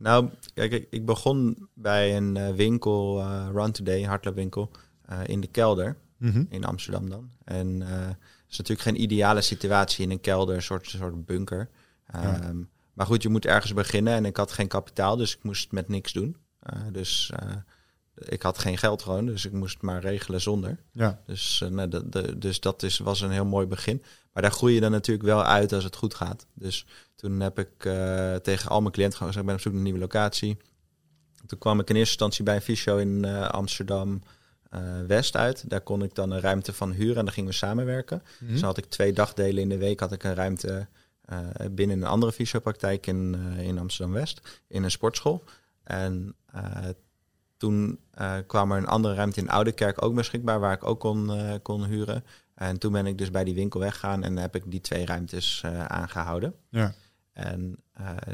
[0.03, 4.71] Nou, kijk, ik, begon bij een eh, winkel, eh, Run Today, hardloopwinkel,
[5.05, 5.97] eh, in de kelder.
[6.17, 6.45] Mhm.
[6.49, 7.31] in Amsterdam dan.
[7.45, 8.17] En het
[8.49, 11.69] is natuurlijk geen ideale situatie in een kelder, een soort, soort bunker.
[12.13, 12.41] Ja.
[12.41, 12.63] Ehm,
[12.93, 15.89] Maar goed, je moet ergens beginnen en ik had geen kapitaal, dus ik moest met
[15.89, 16.37] niks doen.
[16.93, 17.33] Dus
[18.29, 20.79] ik had geen geld gewoon, dus ik moest maar regelen zonder.
[20.93, 24.03] Ja, Dus, eh, nou, dat- de- dus dat is, was een heel mooi begin.
[24.33, 26.47] Maar daar groei je dan natuurlijk wel uit als het goed gaat.
[26.55, 29.73] Dus toen heb ik eh, tegen al mijn cliënten gewoon gezegd, ik ben op zoek
[29.73, 30.57] naar een nieuwe locatie.
[31.47, 34.23] Toen kwam ik in eerste instantie bij een fysio in eh, Amsterdam
[35.07, 35.71] West uit.
[35.71, 38.23] Daar kon ik dan een ruimte van huren en daar gingen we samenwerken.
[38.41, 38.51] Mhm.
[38.51, 40.87] Dus dan had ik twee dagdelen in de week had ik een ruimte
[41.71, 45.45] binnen een andere fysiopraktijk in, in Amsterdam West, in een sportschool.
[45.83, 46.89] En eh,
[47.63, 51.33] toen eh, kwam er een andere ruimte in Oudekerk ook beschikbaar, waar ik ook kon,
[51.33, 52.25] eh, kon huren.
[52.55, 55.61] En toen ben ik dus bij die winkel weggegaan en heb ik die twee ruimtes
[55.65, 56.55] eh, aangehouden.
[56.69, 56.95] ja.
[57.33, 57.77] En,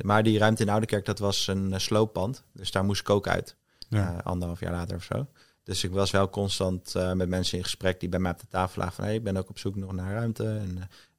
[0.02, 2.44] maar die ruimte in Oudekerk, dat was een slooppand.
[2.52, 3.56] Dus daar moest ik ook uit,
[3.88, 4.20] ja.
[4.24, 5.26] anderhalf jaar later of zo.
[5.62, 8.80] Dus ik was wel constant met mensen in gesprek die bij mij op de tafel
[8.80, 9.04] lagen van...
[9.04, 10.62] hey, ik ben ook op zoek nog naar ruimte.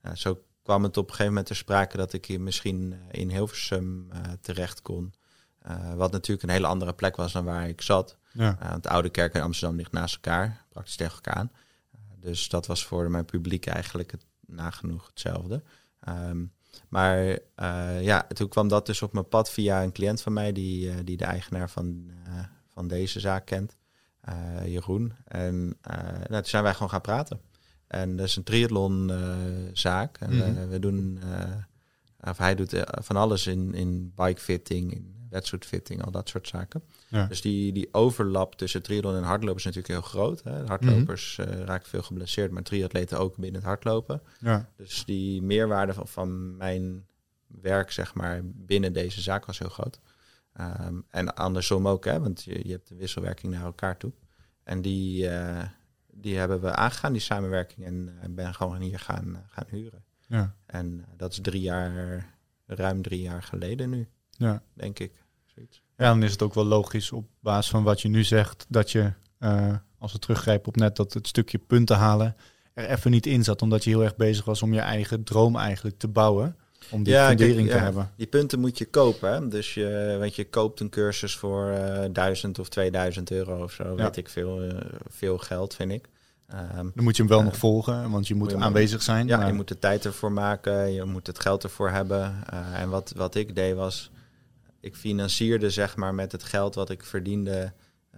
[0.01, 3.29] En zo kwam het op een gegeven moment ter sprake dat ik hier misschien in
[3.29, 4.09] Hilversum
[4.41, 5.13] terecht kon.
[5.61, 8.17] Eh, wat natuurlijk een hele andere plek was dan waar ik zat.
[8.31, 8.57] ja.
[8.61, 11.51] Uh, want Oude Kerk en Amsterdam ligt naast elkaar, praktisch tegen elkaar aan.
[11.95, 15.63] Uh, dus dat was voor mijn publiek eigenlijk het, nagenoeg hetzelfde.
[15.99, 16.45] Ehm,
[16.87, 17.39] maar
[18.01, 21.17] ja, toen kwam dat dus op mijn pad via een cliënt van mij, die, die
[21.17, 22.11] de eigenaar van,
[22.67, 23.77] van deze zaak kent,
[24.65, 25.13] Jeroen.
[25.25, 27.41] En nou, toen zijn wij gewoon gaan praten.
[27.87, 30.17] En dat is een triathlonzaak.
[30.17, 30.69] en mm-hmm.
[30.69, 31.19] we doen,
[32.21, 36.83] of hij doet van alles in, in bikefitting, in wetsuitfitting, al dat soort zaken.
[37.07, 37.25] Ja.
[37.25, 40.43] Dus die, die overlap tussen triathlon en hardlopen is natuurlijk heel groot.
[40.43, 40.61] Hè.
[40.61, 44.21] De hardlopers uh, raken veel geblesseerd, maar triatleten ook binnen het hardlopen.
[44.39, 44.69] Ja.
[44.75, 47.05] Dus die meerwaarde van, van mijn
[47.47, 49.99] werk, zeg maar, binnen deze zaak was heel groot.
[50.59, 54.11] Um, en andersom ook, hè, want je, je hebt de wisselwerking naar elkaar toe.
[54.63, 55.63] En die, uh,
[56.11, 60.03] die hebben we aangegaan, die samenwerking, en uh, ben gewoon hier gaan, gaan huren.
[60.27, 60.55] Ja.
[60.65, 62.25] En dat is drie jaar,
[62.65, 64.07] ruim drie jaar geleden nu,
[64.39, 64.61] ja.
[64.73, 65.11] denk ik.
[65.45, 65.81] Zoiets.
[65.97, 68.91] Ja, dan is het ook wel logisch op basis van wat je nu zegt, dat
[68.91, 72.35] je, uh, als we teruggrijpen op net dat het stukje punten halen,
[72.73, 75.55] er even niet in zat, omdat je heel erg bezig was om je eigen droom
[75.55, 76.55] eigenlijk te bouwen.
[76.91, 78.11] Om die ja, fundering kijk, te ja, hebben.
[78.15, 79.33] Die punten moet je kopen.
[79.33, 79.47] Hè?
[79.47, 83.83] Dus je, want je koopt een cursus voor uh, 1000 of 2000 euro of zo.
[83.83, 83.95] Ja.
[83.95, 84.63] Weet ik veel.
[84.65, 84.71] Uh,
[85.07, 86.09] veel geld, vind ik.
[86.53, 89.27] Um, Dan moet je hem wel uh, nog volgen, want je moet, je aanwezig zijn.
[89.27, 89.47] Ja, maar...
[89.47, 90.93] je moet de tijd ervoor maken.
[90.93, 92.43] Je moet het geld ervoor hebben.
[92.53, 94.11] Uh, en wat, wat ik deed was...
[94.81, 97.73] Ik financierde zeg maar met het geld wat ik verdiende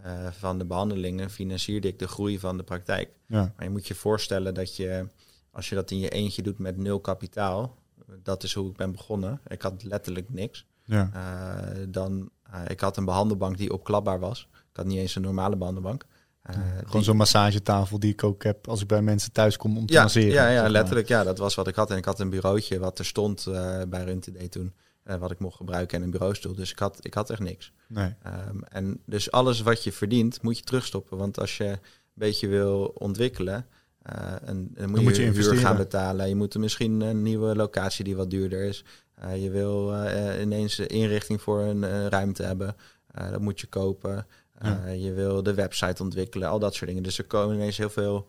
[0.05, 1.29] uh, van de behandelingen...
[1.29, 3.09] financierde ik de groei van de praktijk.
[3.27, 3.53] Ja.
[3.55, 5.07] Maar je moet je voorstellen dat je...
[5.51, 7.81] Als je dat in je eentje doet met nul kapitaal
[8.23, 9.41] dat is hoe ik ben begonnen.
[9.47, 10.65] Ik had letterlijk niks.
[10.85, 11.11] Ja.
[11.15, 14.47] Uh, dan, uh, ik had een behandelbank die opklapbaar was.
[14.51, 16.05] Ik had niet eens een normale behandelbank.
[16.49, 17.03] Uh, Gewoon die...
[17.03, 20.01] zo'n massagetafel die ik ook heb als ik bij mensen thuis kom om te ja,
[20.01, 20.31] masseren.
[20.31, 21.07] Ja, ja letterlijk.
[21.07, 21.91] Ja, dat was wat ik had.
[21.91, 23.43] En ik had een bureautje wat er stond
[23.89, 24.73] bij Runtoday toen.
[25.05, 26.55] Uh, wat ik mocht gebruiken en een bureaustoel.
[26.55, 27.71] Dus ik had, ik had echt niks.
[27.87, 28.13] Nee.
[28.49, 31.17] Um, en dus alles wat je verdient, moet je terugstoppen.
[31.17, 31.79] Want als je een
[32.13, 33.65] beetje wil ontwikkelen,
[34.09, 36.29] Uh, en, dan moet Dan je, moet je huur gaan betalen.
[36.29, 38.83] Je moet misschien een nieuwe locatie die wat duurder is.
[39.23, 39.93] Uh, je wil
[40.41, 42.75] ineens een inrichting voor een ruimte hebben.
[43.13, 44.27] dat moet je kopen.
[44.61, 44.87] Ja.
[44.87, 46.49] Je wil de website ontwikkelen.
[46.49, 47.03] Al dat soort dingen.
[47.03, 48.25] Dus er komen ineens heel veel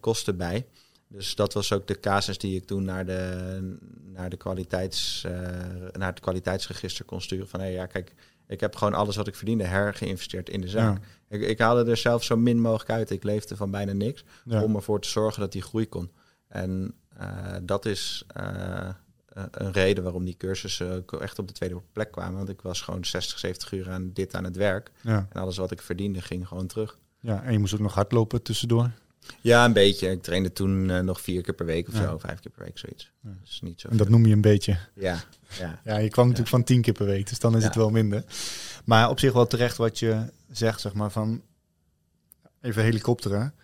[0.00, 0.66] kosten bij.
[1.08, 3.76] Dus dat was ook de casus die ik toen naar, de,
[4.12, 5.26] naar, de kwaliteits,
[5.92, 7.48] naar het kwaliteitsregister kon sturen.
[7.48, 8.14] Van hé, hey, ja, kijk,
[8.46, 10.98] ik heb gewoon alles wat ik verdiende hergeïnvesteerd in de zaak.
[11.28, 11.36] Ja.
[11.36, 13.10] Ik, ik haalde er zelf zo min mogelijk uit.
[13.10, 14.24] Ik leefde van bijna niks.
[14.44, 14.62] Ja.
[14.62, 16.10] Om ervoor te zorgen dat die groei kon.
[16.48, 18.88] En uh, dat is uh,
[19.50, 22.36] een reden waarom die cursussen echt op de tweede plek kwamen.
[22.36, 24.90] Want ik was gewoon 60, 70 uur aan dit aan het werk.
[25.00, 25.26] Ja.
[25.32, 26.98] En alles wat ik verdiende ging gewoon terug.
[27.20, 28.90] ja, en je moest ook nog hardlopen tussendoor.
[29.40, 30.10] Ja, een beetje.
[30.10, 32.02] Ik trainde toen uh, nog vier keer per week of Ja.
[32.02, 32.18] zo.
[32.18, 33.10] Vijf keer per week, zoiets.
[33.22, 33.30] Ja.
[33.42, 34.78] Dus niet zo En dat noem je een beetje.
[34.94, 35.22] Ja,
[35.58, 35.80] ja.
[35.84, 38.24] Ja, je kwam natuurlijk van tien keer per week, dus dan is het wel minder.
[38.84, 41.42] Maar op zich wel terecht wat je zegt, zeg maar, van
[42.60, 43.54] even helikopteren.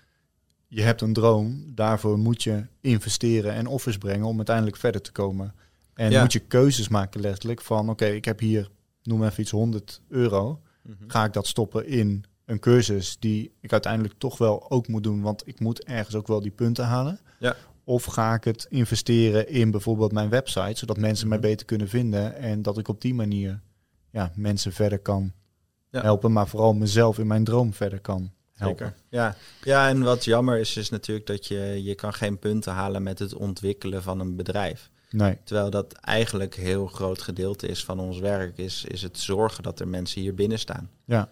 [0.68, 5.12] Je hebt een droom, daarvoor moet je investeren en offers brengen om uiteindelijk verder te
[5.12, 5.54] komen.
[5.94, 8.70] En moet je keuzes maken letterlijk van, oké, ik heb hier,
[9.02, 10.60] noem even iets, 100 euro.
[10.82, 10.94] Mhm.
[11.06, 15.20] Ga ik dat stoppen in een cursus die ik uiteindelijk toch wel ook moet doen,
[15.20, 17.20] want ik moet ergens ook wel die punten halen.
[17.38, 17.56] Ja.
[17.84, 21.40] Of ga ik het investeren in bijvoorbeeld mijn website, zodat mensen Mhm.
[21.40, 23.60] mij beter kunnen vinden en dat ik op die manier
[24.10, 25.32] ja, mensen verder kan
[25.90, 26.00] Ja.
[26.02, 28.86] helpen, maar vooral mezelf in mijn droom verder kan helpen.
[28.86, 29.02] Zeker.
[29.08, 29.36] Ja.
[29.62, 33.18] ja, en wat jammer is, is natuurlijk dat je, je kan geen punten halen met
[33.18, 34.90] het ontwikkelen van een bedrijf.
[35.10, 39.18] Nee, Terwijl dat eigenlijk een heel groot gedeelte is van ons werk, is, is het
[39.18, 40.90] zorgen dat er mensen hier binnen staan.
[41.04, 41.28] ja,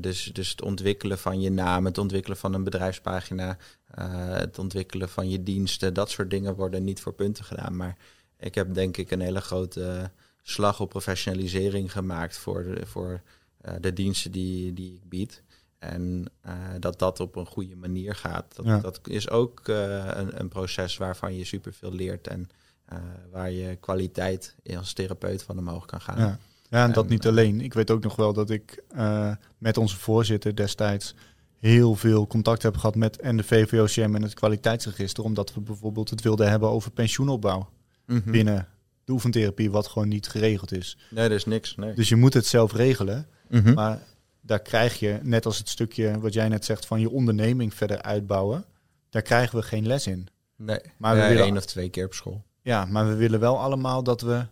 [0.00, 3.56] dus, dus het ontwikkelen van je naam, het ontwikkelen van een bedrijfspagina,
[3.98, 7.76] uh, het ontwikkelen van je diensten, dat soort dingen worden niet voor punten gedaan.
[7.76, 7.96] Maar
[8.38, 10.10] ik heb denk ik een hele grote
[10.42, 13.20] slag op professionalisering gemaakt voor de, voor,
[13.64, 15.42] uh, de diensten die, die ik bied.
[15.78, 18.56] En uh, dat dat op een goede manier gaat.
[18.56, 18.78] Dat, Ja.
[18.78, 22.48] dat is ook uh, een, een proces waarvan je superveel leert en
[22.92, 22.98] uh,
[23.30, 26.18] waar je kwaliteit als therapeut van omhoog kan gaan.
[26.18, 26.38] ja.
[26.74, 27.60] Ja, en dat En, niet eh, alleen.
[27.60, 31.14] Ik weet ook nog wel dat ik eh, met onze voorzitter destijds
[31.58, 36.10] heel veel contact heb gehad met en de VVOCM en het kwaliteitsregister, omdat we bijvoorbeeld
[36.10, 37.68] het wilden hebben over pensioenopbouw
[38.06, 38.30] Mhm.
[38.30, 38.68] binnen
[39.04, 40.98] de oefentherapie, wat gewoon niet geregeld is.
[41.10, 41.76] Nee, er is niks.
[41.76, 41.94] Nee.
[41.94, 43.74] Dus je moet het zelf regelen, Mhm.
[43.74, 44.02] maar
[44.40, 48.02] daar krijg je, net als het stukje wat jij net zegt van je onderneming verder
[48.02, 48.64] uitbouwen,
[49.10, 50.26] daar krijgen we geen les in.
[50.56, 52.42] Nee, Maar we willen- één of twee keer op school.
[52.62, 54.44] Ja, maar we willen wel allemaal dat we,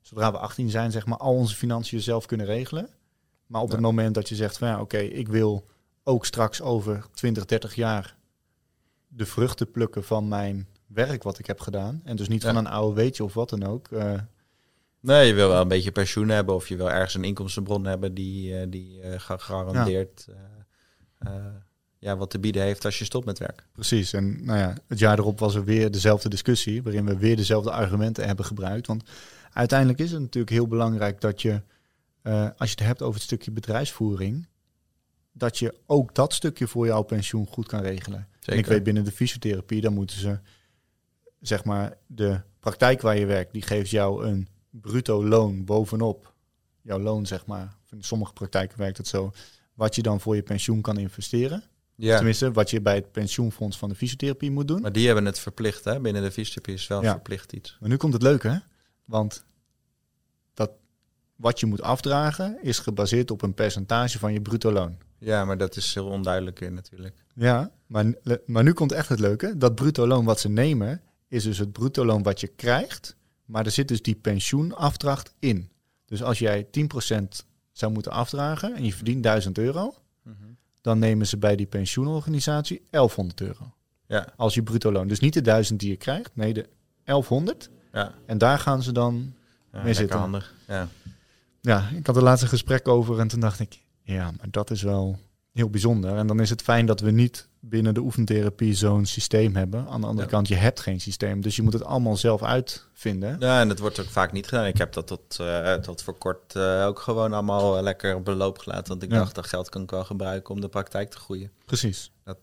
[0.00, 2.88] zodra we 18 zijn, zeg maar, al onze financiën zelf kunnen regelen.
[3.46, 3.72] Maar op Ja.
[3.74, 5.66] het moment dat je zegt van ja, oké, ik wil
[6.04, 8.16] ook straks over 20, 30 jaar
[9.08, 12.00] de vruchten plukken van mijn werk wat ik heb gedaan.
[12.04, 12.48] En dus niet Ja.
[12.52, 13.88] van een oude weetje of wat dan ook.
[13.88, 14.12] eh,
[15.02, 18.14] Nee, je wil wel een beetje pensioen hebben of je wil ergens een inkomstenbron hebben
[18.14, 20.26] die, eh, die eh, gegarandeerd
[21.18, 21.30] eh,
[21.98, 23.64] ja, wat te bieden heeft als je stopt met werk.
[23.72, 24.12] precies.
[24.12, 27.70] En nou ja, het jaar erop was er weer dezelfde discussie, waarin we weer dezelfde
[27.70, 28.86] argumenten hebben gebruikt.
[28.86, 29.02] Want
[29.52, 31.62] uiteindelijk is het natuurlijk heel belangrijk dat je,
[32.22, 34.46] eh, als je het hebt over het stukje bedrijfsvoering,
[35.32, 38.28] dat je ook dat stukje voor jouw pensioen goed kan regelen.
[38.44, 40.38] En ik weet binnen de fysiotherapie, dan moeten ze,
[41.40, 46.34] zeg maar, de praktijk waar je werkt, die geeft jou een bruto loon bovenop
[46.82, 47.76] jouw loon, zeg maar.
[47.90, 49.32] In sommige praktijken werkt het zo.
[49.74, 51.62] Wat je dan voor je pensioen kan investeren.
[51.94, 54.80] ja, Tenminste, wat je bij het pensioenfonds van de fysiotherapie moet doen.
[54.80, 55.84] maar die hebben het verplicht.
[55.84, 56.00] Hè?
[56.00, 57.10] Binnen de fysiotherapie is wel Ja.
[57.10, 57.76] verplicht iets.
[57.80, 58.58] Maar nu komt het leuke, hè?
[59.10, 59.44] Want
[60.54, 60.70] dat
[61.36, 64.96] wat je moet afdragen is gebaseerd op een percentage van je bruto loon.
[65.18, 67.24] Ja, maar dat is heel onduidelijk in natuurlijk.
[67.34, 68.14] Ja, maar,
[68.46, 69.56] maar nu komt echt het leuke.
[69.56, 73.16] Dat bruto loon wat ze nemen, is dus het bruto loon wat je krijgt.
[73.44, 75.70] Maar er zit dus die pensioenafdracht in.
[76.04, 76.68] Dus als jij 10%
[77.72, 79.94] zou moeten afdragen en je verdient 1000 euro,
[80.80, 83.74] dan nemen ze bij die pensioenorganisatie 1100 euro.
[84.06, 85.08] Ja, Als je bruto loon.
[85.08, 86.68] Dus niet de 1000 die je krijgt, nee, de
[87.04, 87.70] 1100.
[87.92, 88.12] Ja.
[88.26, 89.32] En daar gaan ze dan
[89.72, 90.18] ja lekker zitten.
[90.18, 90.54] handig.
[90.66, 90.88] Ja.
[91.60, 94.70] Ja, ik had er laatst een gesprek over en toen dacht ik, ja, maar dat
[94.70, 95.18] is wel
[95.52, 96.16] heel bijzonder.
[96.16, 99.86] En dan is het fijn dat we niet binnen de oefentherapie zo'n systeem hebben.
[99.88, 100.32] Aan de andere Ja.
[100.32, 103.36] kant, je hebt geen systeem, dus je moet het allemaal zelf uitvinden.
[103.38, 104.66] ja, en dat wordt ook vaak niet gedaan.
[104.66, 108.24] Ik heb dat tot, eh, tot voor kort eh, ook gewoon allemaal eh, lekker op
[108.24, 108.88] beloop gelaten.
[108.88, 109.18] Want ik Ja.
[109.18, 111.50] dacht, dat geld kan ik wel gebruiken om de praktijk te groeien.
[111.64, 112.12] Precies.
[112.24, 112.38] Dat,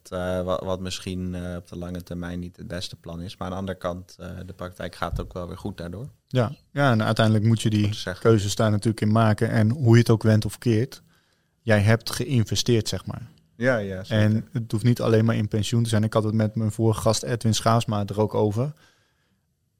[0.45, 3.37] wat, wat misschien op de lange termijn niet het beste plan is.
[3.37, 4.15] Maar aan de andere kant,
[4.45, 6.09] de praktijk gaat ook wel weer goed daardoor.
[6.27, 6.51] Ja.
[6.71, 7.89] ja, en uiteindelijk moet je die
[8.19, 9.49] keuzes daar natuurlijk in maken.
[9.49, 11.01] En hoe je het ook went of keert,
[11.61, 13.27] jij hebt geïnvesteerd, zeg maar.
[13.57, 14.03] Ja, ja.
[14.07, 16.03] En het hoeft niet alleen maar in pensioen te zijn.
[16.03, 18.73] Ik had het met mijn vorige gast Edwin Schaafsma er ook over.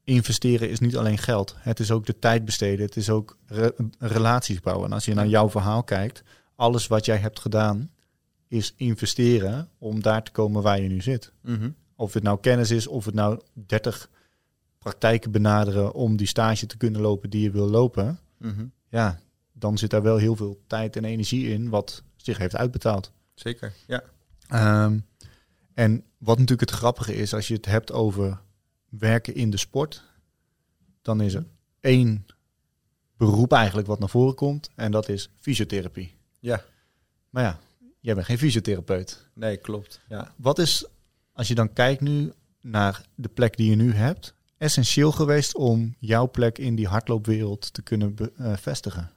[0.04, 1.54] Investeren is niet alleen geld.
[1.58, 2.86] Het is ook de tijd besteden.
[2.86, 4.86] Het is ook re- relaties bouwen.
[4.86, 6.22] En als je naar jouw verhaal kijkt,
[6.56, 7.90] alles wat jij hebt gedaan
[8.48, 11.32] is investeren om daar te komen waar je nu zit.
[11.42, 11.70] Mhm.
[11.96, 14.10] of het nou kennis is, of het nou 30
[14.78, 18.18] praktijken benaderen om die stage te kunnen lopen die je wil lopen.
[18.38, 18.66] Mhm.
[18.88, 19.18] Ja,
[19.52, 23.12] dan zit daar wel heel veel tijd en energie in wat zich heeft uitbetaald.
[23.38, 24.02] Zeker, ja.
[24.48, 24.98] Ehm,
[25.74, 28.40] en wat natuurlijk het grappige is, als je het hebt over
[28.88, 30.02] werken in de sport,
[31.02, 31.46] dan is er
[31.80, 32.26] één
[33.16, 36.14] beroep eigenlijk wat naar voren komt en dat is fysiotherapie.
[36.40, 36.64] Ja,
[37.30, 37.58] Maar ja,
[38.00, 39.28] jij bent geen fysiotherapeut.
[39.34, 40.00] nee, klopt.
[40.08, 40.34] Ja.
[40.36, 40.86] Wat is,
[41.32, 45.94] als je dan kijkt nu naar de plek die je nu hebt, essentieel geweest om
[45.98, 49.10] jouw plek in die hardloopwereld te kunnen be- eh, vestigen?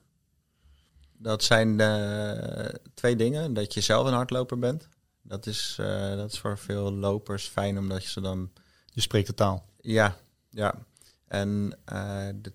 [1.21, 3.53] Dat zijn eh, twee dingen.
[3.53, 4.87] Dat je zelf een hardloper bent.
[5.21, 8.51] Dat is, eh, dat is voor veel lopers fijn, omdat je ze dan...
[8.85, 9.65] Je spreekt de taal.
[9.81, 10.15] Ja,
[10.49, 10.85] ja.
[11.27, 12.53] En eh, de,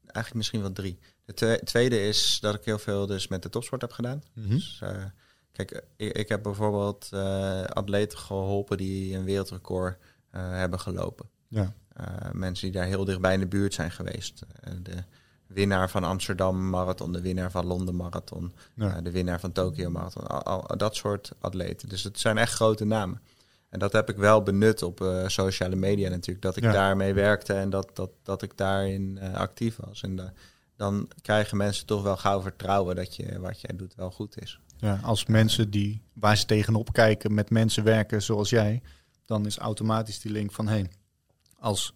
[0.00, 0.98] eigenlijk misschien wel drie.
[1.24, 4.22] De twe- tweede is dat ik heel veel dus met de topsport heb gedaan.
[4.34, 5.04] Dus, eh,
[5.52, 7.08] kijk, ik, ik heb bijvoorbeeld
[7.68, 9.98] atleten geholpen die een wereldrecord
[10.30, 11.28] hebben gelopen.
[11.48, 11.74] Ja.
[12.32, 14.42] Mensen die daar heel dichtbij in de buurt zijn geweest.
[14.60, 15.04] Eh, de
[15.46, 18.96] winnaar van Amsterdam Marathon, de winnaar van Londen Marathon, Ja.
[18.96, 20.26] eh, de winnaar van Tokyo Marathon.
[20.26, 21.88] Al, al- dat soort atleten.
[21.88, 23.20] Dus het zijn echt grote namen.
[23.68, 26.42] En dat heb ik wel benut op eh, sociale media natuurlijk.
[26.44, 26.72] Dat ik Ja.
[26.72, 30.02] daarmee werkte en dat, dat, dat ik daarin eh, actief was.
[30.02, 30.32] En da-
[30.76, 34.60] dan krijgen mensen toch wel gauw vertrouwen dat je wat jij doet wel goed is.
[34.78, 38.82] Ja, als mensen die waar ze tegenop kijken met mensen werken zoals jij,
[39.24, 40.90] dan is automatisch die link van heen.
[41.58, 41.94] Als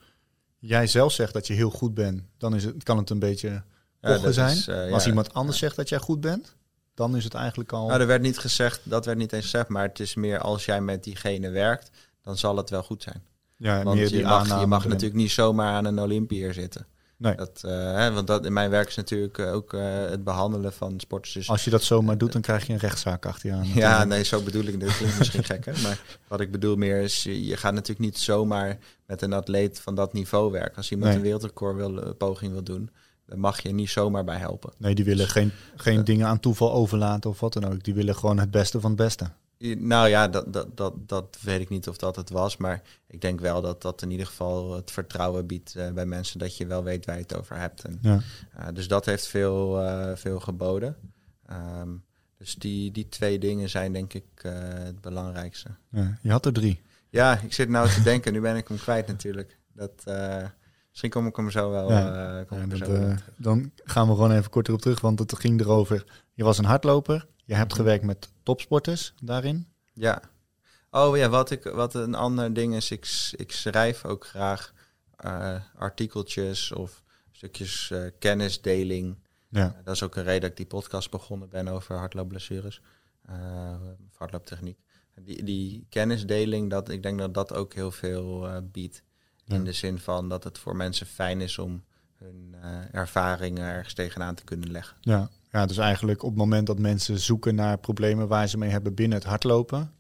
[0.61, 3.63] jij zelf zegt dat je heel goed bent, dan is het, kan het een beetje
[4.01, 4.57] Ja, zijn.
[4.57, 4.93] is, eh, Maar ja.
[4.93, 6.57] als iemand anders zegt dat jij goed bent,
[6.95, 7.87] dan is het eigenlijk al.
[7.89, 10.65] Nou, er werd niet gezegd, dat werd niet eens gezegd, maar het is meer als
[10.65, 11.91] jij met diegene werkt,
[12.23, 13.23] dan zal het wel goed zijn.
[13.57, 16.87] ja, Want meer je die mag, je mag natuurlijk niet zomaar aan een Olympiër zitten.
[17.21, 17.35] Nee.
[17.35, 20.73] Dat, eh, hè, want dat, in mijn werk is natuurlijk eh, ook eh, het behandelen
[20.73, 21.33] van sporters.
[21.35, 23.67] Dus, Als je dat zomaar doet, dan krijg je een rechtszaak achter je aan.
[23.75, 24.81] ja, nee, zo bedoel ik.
[24.81, 25.73] Dat klinkt misschien gek, hè?
[25.83, 29.95] Maar wat ik bedoel meer is, je, gaat natuurlijk niet zomaar met een atleet van
[29.95, 30.77] dat niveau werken.
[30.77, 31.17] Als iemand Nee.
[31.19, 32.91] een wereldrecord wil, poging wil doen,
[33.27, 34.73] dan mag je niet zomaar bij helpen.
[34.77, 37.85] Nee, die willen geen, geen dingen aan toeval overlaten of wat dan ook.
[37.85, 39.31] Die willen gewoon het beste van het beste.
[39.61, 42.57] Nou ja, dat, dat, dat, dat weet ik niet of dat het was.
[42.57, 46.39] Maar ik denk wel dat dat in ieder geval het vertrouwen biedt eh, bij mensen
[46.39, 47.85] dat je wel weet waar je het over hebt.
[47.85, 48.21] En, Ja.
[48.55, 50.97] eh, dus dat heeft veel, eh, veel geboden.
[51.47, 51.89] Ehm,
[52.39, 55.69] dus die, die twee dingen zijn denk ik het belangrijkste.
[55.91, 56.81] Ja, je had er drie.
[57.11, 59.59] Ja, ik zit nou te denken, nu ben ik hem kwijt natuurlijk.
[59.73, 60.05] Dat,
[60.89, 61.91] misschien kom ik hem zo wel.
[61.91, 62.45] Ja.
[62.49, 65.01] kom Ja, ik dat, zo wel op dan gaan we gewoon even kort erop terug,
[65.01, 66.05] want het ging erover.
[66.35, 69.67] Je was een hardloper, je hebt gewerkt met topsporters daarin.
[69.93, 70.23] Ja.
[70.91, 74.73] Oh ja, wat, ik, wat een ander ding is, ik, ik schrijf ook graag
[75.17, 79.17] eh, artikeltjes of stukjes eh, kennisdeling.
[79.49, 82.81] Ja, Eh, dat is ook een reden dat ik die podcast begonnen ben over hardloopblessures,
[84.09, 84.79] of hardlooptechniek.
[85.15, 89.03] Die, die kennisdeling, dat, ik denk dat dat ook heel veel biedt.
[89.45, 89.55] Ja.
[89.55, 91.85] In de zin van dat het voor mensen fijn is om
[92.17, 92.55] hun
[92.93, 94.97] ervaringen ergens tegenaan te kunnen leggen.
[95.01, 95.31] ja.
[95.51, 98.95] Ja, dus eigenlijk op het moment dat mensen zoeken naar problemen waar ze mee hebben
[98.95, 99.93] binnen het hardlopen,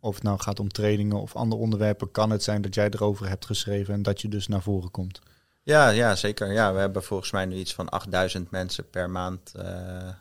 [0.00, 3.28] of het nou gaat om trainingen of andere onderwerpen, kan het zijn dat jij erover
[3.28, 5.20] hebt geschreven en dat je dus naar voren komt.
[5.62, 6.52] Ja, ja, zeker.
[6.52, 10.14] Ja, we hebben volgens mij nu iets van 8000 mensen per maand eh, eh,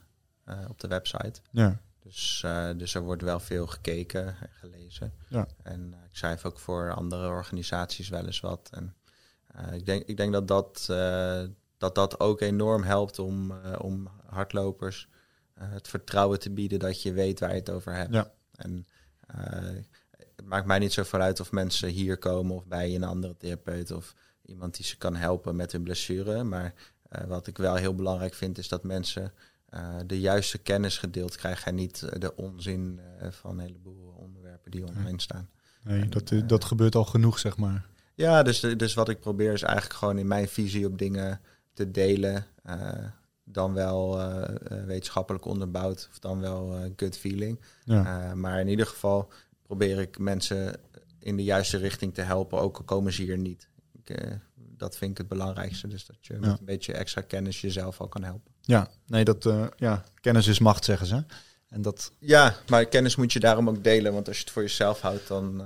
[0.69, 1.41] op de website.
[1.51, 5.13] Ja, Dus, eh, dus er wordt wel veel gekeken en gelezen.
[5.27, 5.47] Ja.
[5.63, 8.69] En ik schrijf ook voor andere organisaties wel eens wat.
[8.71, 8.95] En
[9.71, 10.85] ik, denk, ik denk dat dat,
[11.79, 15.07] dat dat ook enorm helpt om, eh, om hardlopers
[15.53, 18.13] eh, het vertrouwen te bieden dat je weet waar je het over hebt.
[18.13, 18.31] Ja.
[18.55, 18.87] En
[19.27, 19.37] eh,
[20.35, 23.91] het maakt mij niet zoveel uit of mensen hier komen of bij een andere therapeut
[23.91, 24.15] of
[24.45, 26.43] iemand die ze kan helpen met hun blessure.
[26.43, 26.73] Maar
[27.27, 29.33] wat ik wel heel belangrijk vind is dat mensen
[30.05, 32.99] de juiste kennis gedeeld krijgen en niet de onzin
[33.29, 35.49] van een heleboel onderwerpen die omheen staan.
[35.83, 37.85] nee, En, dat, dat gebeurt al genoeg, zeg maar.
[38.15, 41.41] Ja, dus, dus wat ik probeer is eigenlijk gewoon in mijn visie op dingen
[41.85, 42.45] te delen.
[42.63, 43.05] eh,
[43.43, 47.59] dan wel eh, eh, wetenschappelijk onderbouwd of dan wel gut feeling.
[47.83, 49.31] Ja, maar in ieder geval
[49.63, 50.75] probeer ik mensen
[51.19, 53.67] in de juiste richting te helpen, ook al komen ze hier niet.
[54.03, 55.87] Ik, dat vind ik het belangrijkste.
[55.87, 56.39] Dus dat je Ja.
[56.39, 58.51] met een beetje extra kennis jezelf al kan helpen.
[58.61, 58.87] ja.
[59.07, 61.23] nee, dat, ja, kennis is macht, zeggen ze.
[61.69, 64.13] En dat Ja, maar kennis moet je daarom ook delen.
[64.13, 65.63] Want als je het voor jezelf houdt, dan.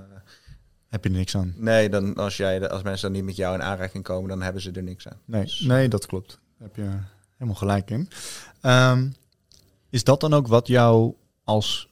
[0.94, 1.54] Heb je er niks aan.
[1.58, 4.62] nee, dan als, jij, als mensen dan niet met jou in aanraking komen, dan hebben
[4.62, 5.20] ze er niks aan.
[5.26, 6.40] Nee, Dus- nee dat klopt.
[6.58, 7.00] Daar heb je
[7.34, 8.10] helemaal gelijk in.
[8.62, 9.10] Ehm,
[9.90, 11.14] is dat dan ook wat jou
[11.44, 11.92] als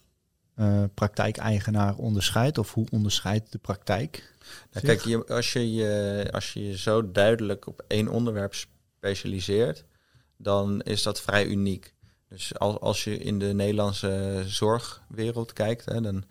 [0.56, 2.58] eh, praktijkeigenaar onderscheidt?
[2.58, 4.34] Of hoe onderscheidt de praktijk?
[4.72, 8.54] Nou, kijk, je, als, je je, als je je zo duidelijk op één onderwerp
[8.98, 9.86] specialiseert,
[10.38, 11.94] dan is dat vrij uniek.
[12.30, 16.24] Dus als, als je in de Nederlandse zorgwereld kijkt, hè, dan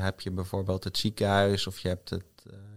[0.00, 2.24] heb je bijvoorbeeld het ziekenhuis of je hebt, het,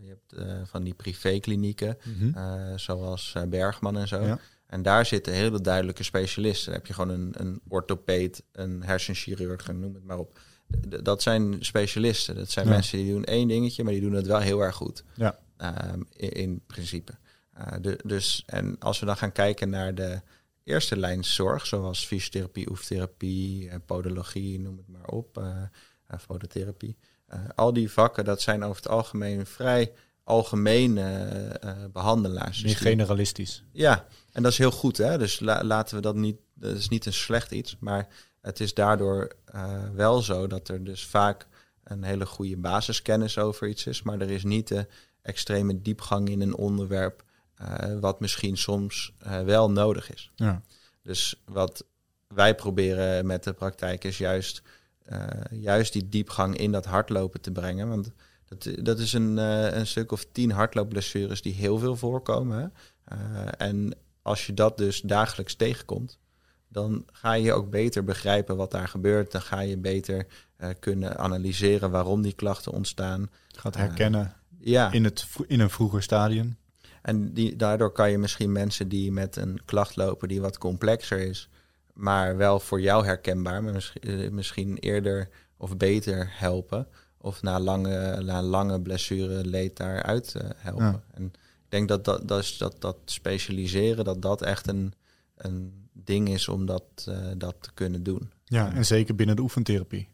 [0.01, 2.77] je hebt van die privéklinieken, Mhm.
[2.77, 4.21] zoals Bergman en zo.
[4.25, 4.39] Ja.
[4.65, 6.65] En daar zitten hele duidelijke specialisten.
[6.65, 10.39] Dan heb je gewoon een, een orthopeed, een hersenchirurg, noem het maar op.
[10.89, 12.35] D- dat zijn specialisten.
[12.35, 12.71] Dat zijn Ja.
[12.71, 15.03] mensen die doen één dingetje, maar die doen het wel heel erg goed.
[15.15, 15.39] Ja.
[15.57, 17.11] Ehm, in, in principe.
[17.53, 20.21] Eh, de, dus, en als we dan gaan kijken naar de
[20.63, 25.63] eerste lijn zorg, zoals fysiotherapie, oeftherapie, eh, podologie, noem het maar op, eh eh,
[26.19, 26.97] fototherapie.
[27.27, 29.91] Eh, al die vakken, dat zijn over het algemeen vrij
[30.23, 31.11] algemene
[31.61, 32.61] eh, behandelaars.
[32.63, 33.63] Meer Dus generalistisch.
[33.71, 35.17] ja, en dat is heel goed, hè?
[35.17, 36.37] Dus la- laten we dat niet.
[36.53, 38.07] Dat is niet een slecht iets, maar
[38.41, 41.47] het is daardoor eh, wel zo dat er dus vaak
[41.83, 44.87] een hele goede basiskennis over iets is, maar er is niet de
[45.21, 47.23] extreme diepgang in een onderwerp,
[47.55, 50.31] eh, wat misschien soms eh, wel nodig is.
[50.35, 50.61] Ja.
[51.03, 51.85] Dus wat
[52.27, 54.63] wij proberen met de praktijk is juist, eh,
[55.51, 57.89] juist die diepgang in dat hardlopen te brengen.
[57.89, 58.11] Want
[58.45, 62.73] dat, dat is een, eh, een stuk of tien hardloopblessures die heel veel voorkomen.
[63.03, 63.17] Eh,
[63.57, 66.19] en als je dat dus dagelijks tegenkomt,
[66.67, 69.31] dan ga je ook beter begrijpen wat daar gebeurt.
[69.31, 73.29] Dan ga je beter eh, kunnen analyseren waarom die klachten ontstaan.
[73.47, 76.57] Gaat Eh, herkennen Ja, in, het, in een vroeger stadium.
[77.01, 81.19] en die, daardoor kan je misschien mensen die met een klacht lopen die wat complexer
[81.19, 81.49] is,
[81.99, 86.87] maar wel voor jou herkenbaar, maar misschien, eh, misschien eerder of beter helpen.
[87.17, 90.85] Of na lange, na lange blessure leed daaruit eh, helpen.
[90.85, 91.03] Ja.
[91.13, 91.25] En
[91.63, 94.93] ik denk dat dat, dat, is, dat, dat specialiseren, dat dat echt een,
[95.35, 98.31] een ding is om dat, eh, dat te kunnen doen.
[98.45, 100.07] Ja, en zeker binnen de oefentherapie.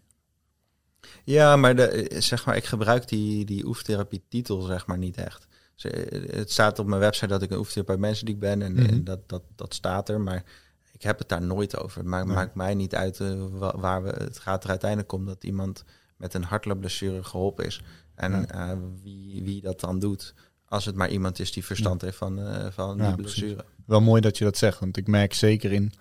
[1.23, 5.47] Ja, maar, de, zeg maar ik gebruik die, die oeftherapie titel zeg maar niet echt.
[6.29, 8.86] Het staat op mijn website dat ik een oefentherapeut ben en, Mhm.
[8.86, 10.21] en dat, dat, dat staat er.
[10.21, 10.43] Maar
[11.05, 11.97] heb het daar nooit over.
[11.97, 12.35] Het maakt, Nee.
[12.35, 14.09] maakt mij niet uit eh, wa- waar we...
[14.09, 15.83] Het gaat er uiteindelijk om dat iemand
[16.17, 17.81] met een hartloopblessure geholpen is.
[18.15, 18.47] En Ja.
[18.47, 20.33] eh, wie, wie dat dan doet,
[20.65, 23.39] als het maar iemand is die verstand heeft van, eh, van Ja, die precies.
[23.39, 23.65] blessure.
[23.85, 25.91] Wel mooi dat je dat zegt, want ik merk zeker in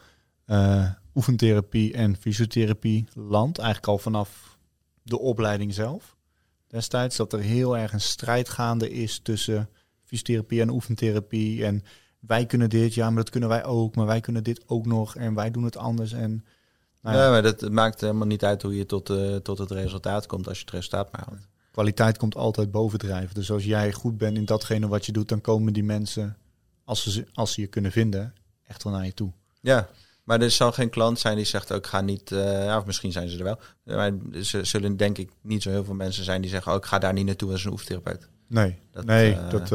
[1.14, 4.58] oefentherapie en fysiotherapie land, eigenlijk al vanaf
[5.02, 6.16] de opleiding zelf
[6.66, 9.68] destijds, dat er heel erg een strijd gaande is tussen
[10.04, 11.64] fysiotherapie en oefentherapie.
[11.64, 11.82] En
[12.26, 15.16] wij kunnen dit, ja, maar dat kunnen wij ook, maar wij kunnen dit ook nog
[15.16, 16.12] en wij doen het anders.
[16.12, 16.44] En
[17.02, 19.70] nou ja, ja, maar dat maakt helemaal niet uit hoe je tot, eh, tot het
[19.70, 21.46] resultaat komt als je het resultaat maar haalt.
[21.70, 23.34] kwaliteit komt altijd bovendrijven.
[23.34, 26.36] Dus als jij goed bent in datgene wat je doet, dan komen die mensen,
[26.84, 28.34] als ze, ze- als ze je kunnen vinden,
[28.66, 29.32] echt wel naar je toe.
[29.60, 29.88] Ja,
[30.24, 33.28] maar er zal geen klant zijn die zegt ook ga niet, ja, of misschien zijn
[33.28, 33.58] ze er wel.
[33.84, 36.84] Maar er zullen denk ik niet zo heel veel mensen zijn die zeggen oh, ik
[36.84, 38.28] ga daar niet naartoe als een oefentherapeuut.
[38.46, 39.34] Nee, Dat, nee.
[39.34, 39.70] eh, dat,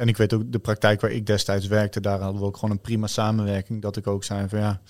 [0.00, 2.70] en ik weet ook, de praktijk waar ik destijds werkte, daar hadden we ook gewoon
[2.70, 3.82] een prima samenwerking.
[3.82, 4.80] Dat ik ook zei van ja,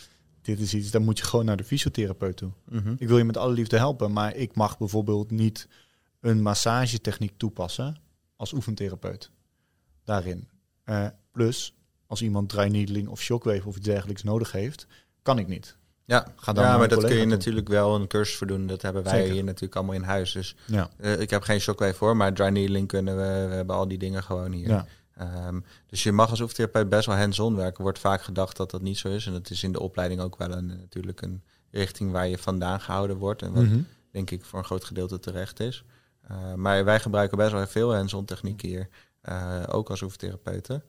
[0.42, 2.50] dit is iets, dan moet je gewoon naar de fysiotherapeut toe.
[2.64, 2.94] mhm.
[2.98, 5.68] Ik wil je met alle liefde helpen, maar ik mag bijvoorbeeld niet
[6.20, 7.96] een massagetechniek toepassen
[8.36, 9.30] als oefentherapeut.
[10.04, 10.48] Daarin.
[10.84, 11.74] Eh, plus,
[12.06, 14.86] als iemand dry needling of shockwave of iets dergelijks nodig heeft,
[15.22, 15.76] kan ik niet.
[16.04, 18.66] Ja, Ga dan ja maar dat kun je natuurlijk wel een cursus voor doen.
[18.66, 19.32] Dat hebben wij Zeker.
[19.32, 20.32] hier natuurlijk allemaal in huis.
[20.32, 23.46] Dus Ja, eh, ik heb geen shockwave voor, maar dry needling kunnen we.
[23.48, 24.68] We hebben al die dingen gewoon hier.
[24.68, 24.86] ja.
[25.20, 27.82] Ehm, dus je mag als oefentherapeut best wel hands-on werken.
[27.82, 29.26] Wordt vaak gedacht dat dat niet zo is.
[29.26, 32.80] En dat is in de opleiding ook wel een, natuurlijk een richting waar je vandaan
[32.80, 33.42] gehouden wordt.
[33.42, 33.80] En wat Mhm.
[34.10, 35.84] denk ik voor een groot gedeelte terecht is.
[36.30, 38.88] Uh, maar wij gebruiken best wel veel hands-on technieken hier.
[39.28, 40.82] Uh, ook als oefentherapeuten.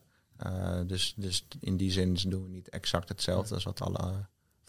[0.46, 4.12] Uh, dus, dus in die zin doen we niet exact hetzelfde als wat alle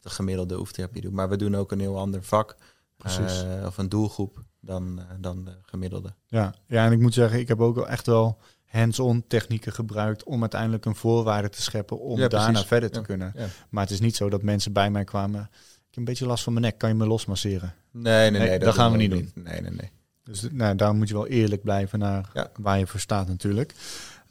[0.02, 1.12] de gemiddelde oefentherapie doet.
[1.14, 2.56] Maar we doen ook een heel ander vak.
[2.98, 3.44] Precies.
[3.44, 6.14] Uh, of een doelgroep dan, dan de gemiddelde.
[6.28, 6.56] Ja.
[6.68, 8.38] ja, en ik moet zeggen, ik heb ook wel echt wel
[8.80, 12.68] hands-on technieken gebruikt om uiteindelijk een voorwaarde te scheppen om Ja, daarna precies.
[12.68, 13.32] verder te Ja, kunnen.
[13.36, 13.46] ja.
[13.70, 15.42] Maar het is niet zo dat mensen bij mij kwamen.
[15.52, 17.74] Ik heb een beetje last van mijn nek, kan je me losmasseren?
[17.92, 18.40] Nee, nee, nee.
[18.50, 19.92] Nee, dat, dat gaan we doen niet Nee, nee, nee.
[20.24, 23.74] Dus nou, daar moet je wel eerlijk blijven naar waar je voor staat natuurlijk.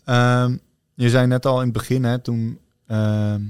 [0.05, 0.57] Ehm,
[0.95, 3.41] je zei net al in het begin, hè, toen ehm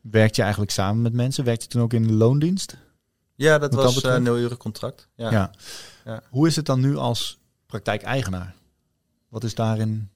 [0.00, 1.44] werkte je eigenlijk samen met mensen.
[1.44, 2.76] Werkte je toen ook in de loondienst?
[3.34, 5.08] Ja, dat Wat was een nul uren contract.
[5.14, 5.30] Ja.
[5.30, 5.50] Ja.
[6.04, 6.22] Ja.
[6.30, 8.54] Hoe is het dan nu als praktijkeigenaar?
[9.28, 10.10] Wat is daarin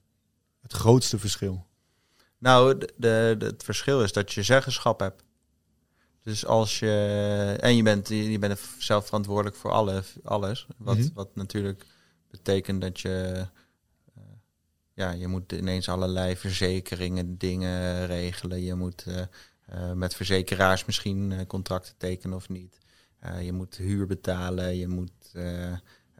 [0.61, 1.65] het grootste verschil?
[2.37, 5.23] Nou, de, het verschil is dat je zeggenschap hebt.
[6.21, 7.57] Dus als je.
[7.59, 10.67] En je bent, je bent zelf verantwoordelijk voor alle, alles.
[10.77, 11.07] Wat, Mhm.
[11.13, 11.85] wat natuurlijk
[12.29, 13.47] betekent dat je.
[14.15, 14.23] eh,
[14.93, 18.61] ja, je moet ineens allerlei verzekeringen, dingen regelen.
[18.61, 19.21] Je moet eh,
[19.65, 22.77] eh, met verzekeraars misschien contracten tekenen of niet.
[23.41, 24.75] Je moet huur betalen.
[24.77, 25.11] Je moet.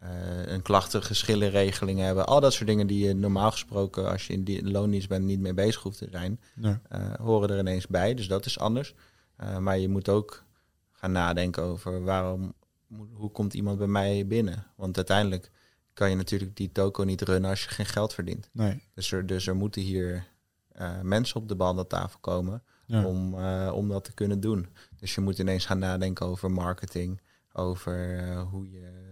[0.03, 2.25] Eh, een klachtengeschillenregeling hebben.
[2.25, 5.39] Al dat soort dingen die je normaal gesproken, als je in die loondienst bent, niet
[5.39, 6.39] mee bezig hoeft te zijn
[6.87, 8.13] eh, horen er ineens bij.
[8.13, 8.95] Dus dat is anders.
[9.35, 10.43] Eh, maar je moet ook
[10.91, 12.53] gaan nadenken over waarom
[13.13, 14.65] hoe, komt iemand bij mij binnen?
[14.75, 15.51] Want uiteindelijk
[15.93, 18.49] kan je natuurlijk die toko niet runnen als je geen geld verdient.
[18.51, 18.81] Nee.
[18.93, 20.27] Dus er, dus er moeten hier
[21.01, 23.05] mensen op de behandeltafel komen Ja.
[23.05, 23.33] om,
[23.69, 24.67] om dat te kunnen doen.
[24.99, 27.21] Dus je moet ineens gaan nadenken over marketing,
[27.53, 29.02] over hoe, je,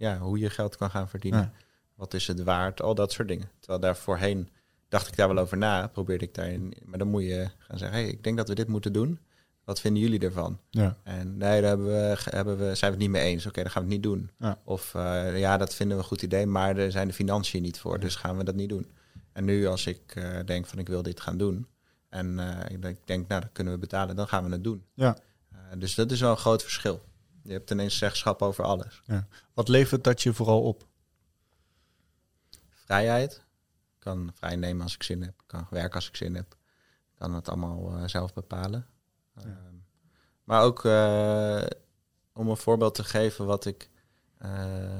[0.00, 1.40] ja, hoe je geld kan gaan verdienen.
[1.40, 1.52] Ja.
[1.94, 2.82] Wat is het waard?
[2.82, 3.50] Al dat soort dingen.
[3.58, 4.48] Terwijl daar voorheen
[4.88, 6.74] dacht ik daar wel over na, probeerde ik daarin.
[6.84, 9.18] Maar dan moet je gaan zeggen, hey, ik denk dat we dit moeten doen.
[9.64, 10.58] Wat vinden jullie ervan?
[10.70, 10.96] Ja.
[11.02, 13.46] En nee, daar hebben we, hebben we, zijn we het niet mee eens.
[13.46, 14.30] Oké, dan gaan we het niet doen.
[14.38, 14.58] Ja.
[14.64, 17.78] Of eh, ja, dat vinden we een goed idee, maar er zijn de financiën niet
[17.78, 18.86] voor, dus gaan we dat niet doen.
[19.32, 21.66] En nu als ik eh, denk van ik wil dit gaan doen
[22.08, 24.84] en eh, ik denk- nou, dat kunnen we betalen, dan gaan we het doen.
[24.94, 25.16] Ja.
[25.78, 27.00] Dus dat is wel een groot verschil.
[27.42, 29.02] Je hebt ineens zeggenschap over alles.
[29.54, 30.86] Wat levert dat je vooral op?
[32.70, 33.32] Vrijheid.
[33.94, 35.30] Ik kan vrij nemen als ik zin heb.
[35.40, 36.52] Ik kan werken als ik zin heb.
[37.12, 38.86] Ik kan het allemaal eh, zelf bepalen.
[39.36, 39.42] Ja.
[39.42, 39.74] Ehm,
[40.44, 41.62] maar ook eh,
[42.32, 43.90] om een voorbeeld te geven wat ik...
[44.38, 44.98] eh,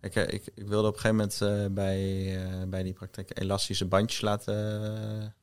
[0.00, 5.34] ik, ik, ik wilde op een gegeven moment bij, bij die praktijk elastische bandjes laten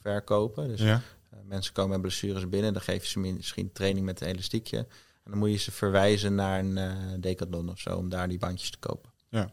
[0.00, 0.68] verkopen.
[0.68, 1.00] Dus Ja.
[1.42, 4.86] mensen komen met blessures binnen, dan geef je ze misschien training met een elastiekje.
[5.24, 8.38] En dan moet je ze verwijzen naar een eh decathlon of zo om daar die
[8.38, 9.10] bandjes te kopen.
[9.28, 9.50] Ja.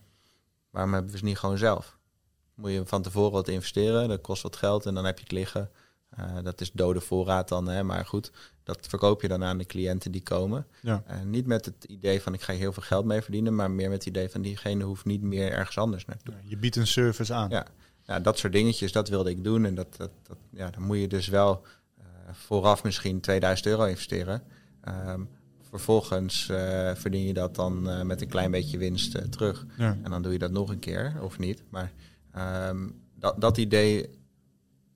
[0.70, 1.98] Waarom hebben we ze niet gewoon zelf?
[2.56, 5.34] Moet je van tevoren wat investeren, dat kost wat geld en dan heb je het
[5.34, 5.72] liggen.
[6.10, 7.84] Eh, dat is dode voorraad dan, hè?
[7.84, 8.32] maar goed,
[8.64, 10.68] dat verkoop je dan aan de cliënten die komen.
[10.82, 11.04] Ja.
[11.06, 13.90] Eh, niet met het idee van ik ga heel veel geld mee verdienen, maar meer
[13.90, 16.34] met het idee van diegene hoeft niet meer ergens anders naartoe.
[16.44, 17.50] Je biedt een service aan.
[17.50, 17.68] Ja.
[18.06, 19.66] Nou, dat soort dingetjes, dat wilde ik doen.
[19.66, 21.66] En dat, dat, dat, ja, dan moet je dus wel
[22.32, 24.44] vooraf misschien 2000 euro investeren.
[24.82, 25.22] Ehm,
[25.72, 29.66] vervolgens eh, verdien je dat dan eh, met een klein beetje winst eh, terug.
[29.78, 29.98] Ja.
[30.04, 31.64] En dan doe je dat nog een keer, of niet.
[31.70, 31.92] Maar
[32.32, 34.10] ehm, dat, dat idee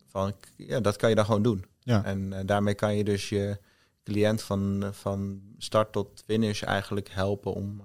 [0.08, 1.66] van, ja, dat kan je dan gewoon doen.
[1.80, 2.04] Ja.
[2.04, 3.58] En daarmee kan je dus je
[4.04, 7.82] cliënt van, van start tot finish eigenlijk helpen om,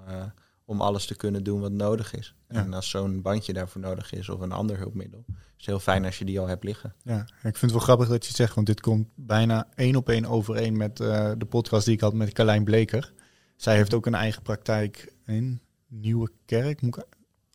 [0.71, 2.35] om alles te kunnen doen wat nodig is.
[2.49, 2.57] Ja.
[2.57, 6.05] En als zo'n bandje daarvoor nodig is of een ander hulpmiddel, is het heel fijn
[6.05, 6.95] als je die al hebt liggen.
[7.03, 9.97] Ja, ik vind het wel grappig dat je het zegt, want dit komt bijna één
[9.97, 13.13] op één overeen met eh, de podcast die ik had met Carlijn Bleker.
[13.57, 17.05] Zij heeft ook een eigen praktijk in Nieuwe Kerk, moet ik,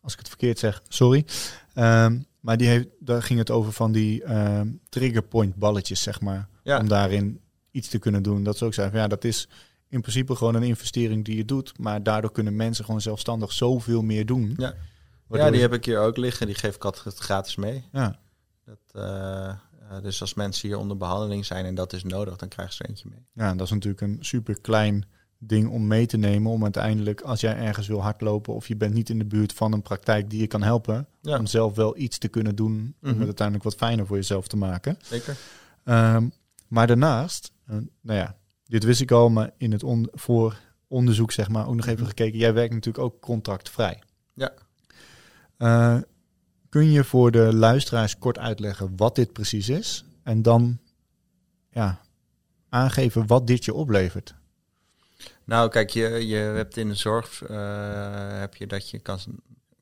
[0.00, 1.24] als ik het verkeerd zeg, sorry.
[1.74, 6.20] Ehm, maar die heeft, daar ging het over van die ehm trigger point balletjes, zeg
[6.20, 6.78] maar, Ja.
[6.80, 7.40] om daarin
[7.70, 8.42] iets te kunnen doen.
[8.42, 9.48] Dat ze ook zei van ja, dat is
[9.88, 14.02] in principe gewoon een investering die je doet, maar daardoor kunnen mensen gewoon zelfstandig zoveel
[14.02, 14.54] meer doen.
[14.56, 14.74] Ja.
[15.30, 16.46] Ja, die heb ik hier ook liggen.
[16.46, 17.84] Die geef ik altijd gratis mee.
[17.92, 18.18] ja,
[18.64, 22.48] Dat, eh, eh, dus als mensen hier onder behandeling zijn en dat is nodig, dan
[22.48, 23.26] krijgen ze er eentje mee.
[23.32, 25.04] Ja, dat is natuurlijk een super klein
[25.38, 26.52] ding om mee te nemen.
[26.52, 29.72] Om uiteindelijk, als jij ergens wil hardlopen of je bent niet in de buurt van
[29.72, 32.94] een praktijk die je kan helpen, Ja, om zelf wel iets te kunnen doen om
[33.00, 33.16] Mhm.
[33.18, 34.96] het uiteindelijk wat fijner voor jezelf te maken.
[35.02, 35.36] zeker.
[35.84, 36.28] Ehm,
[36.68, 38.36] maar daarnaast, eh, nou ja,
[38.66, 40.58] dit wist ik al, maar in het on voor
[40.88, 42.08] onderzoek zeg maar ook nog even Mhm.
[42.08, 42.38] gekeken.
[42.38, 44.02] Jij werkt natuurlijk ook contractvrij.
[44.34, 44.52] Ja.
[45.56, 45.98] Eh,
[46.68, 50.78] kun je voor de luisteraars kort uitleggen wat dit precies is en dan
[51.70, 52.00] ja,
[52.68, 54.34] aangeven wat dit je oplevert?
[55.44, 59.18] Nou, kijk, je, je hebt in de zorg eh, heb je dat je kan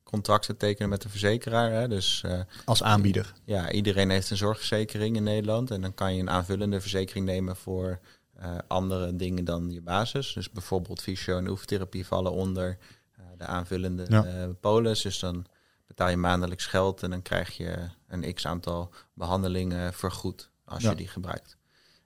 [0.03, 1.71] contracten tekenen met de verzekeraar.
[1.71, 1.87] Hè?
[1.87, 3.33] Dus eh, Als aanbieder.
[3.45, 5.71] ja, iedereen heeft een zorgverzekering in Nederland.
[5.71, 7.99] En dan kan je een aanvullende verzekering nemen voor
[8.35, 10.33] eh, andere dingen dan je basis.
[10.33, 12.77] Dus bijvoorbeeld fysio- en oefentherapie vallen onder
[13.11, 14.25] eh, de aanvullende Ja.
[14.25, 15.01] eh, polis.
[15.01, 15.45] Dus dan
[15.87, 20.89] betaal je maandelijks geld en dan krijg je een x-aantal behandelingen vergoed als Ja.
[20.89, 21.57] je die gebruikt.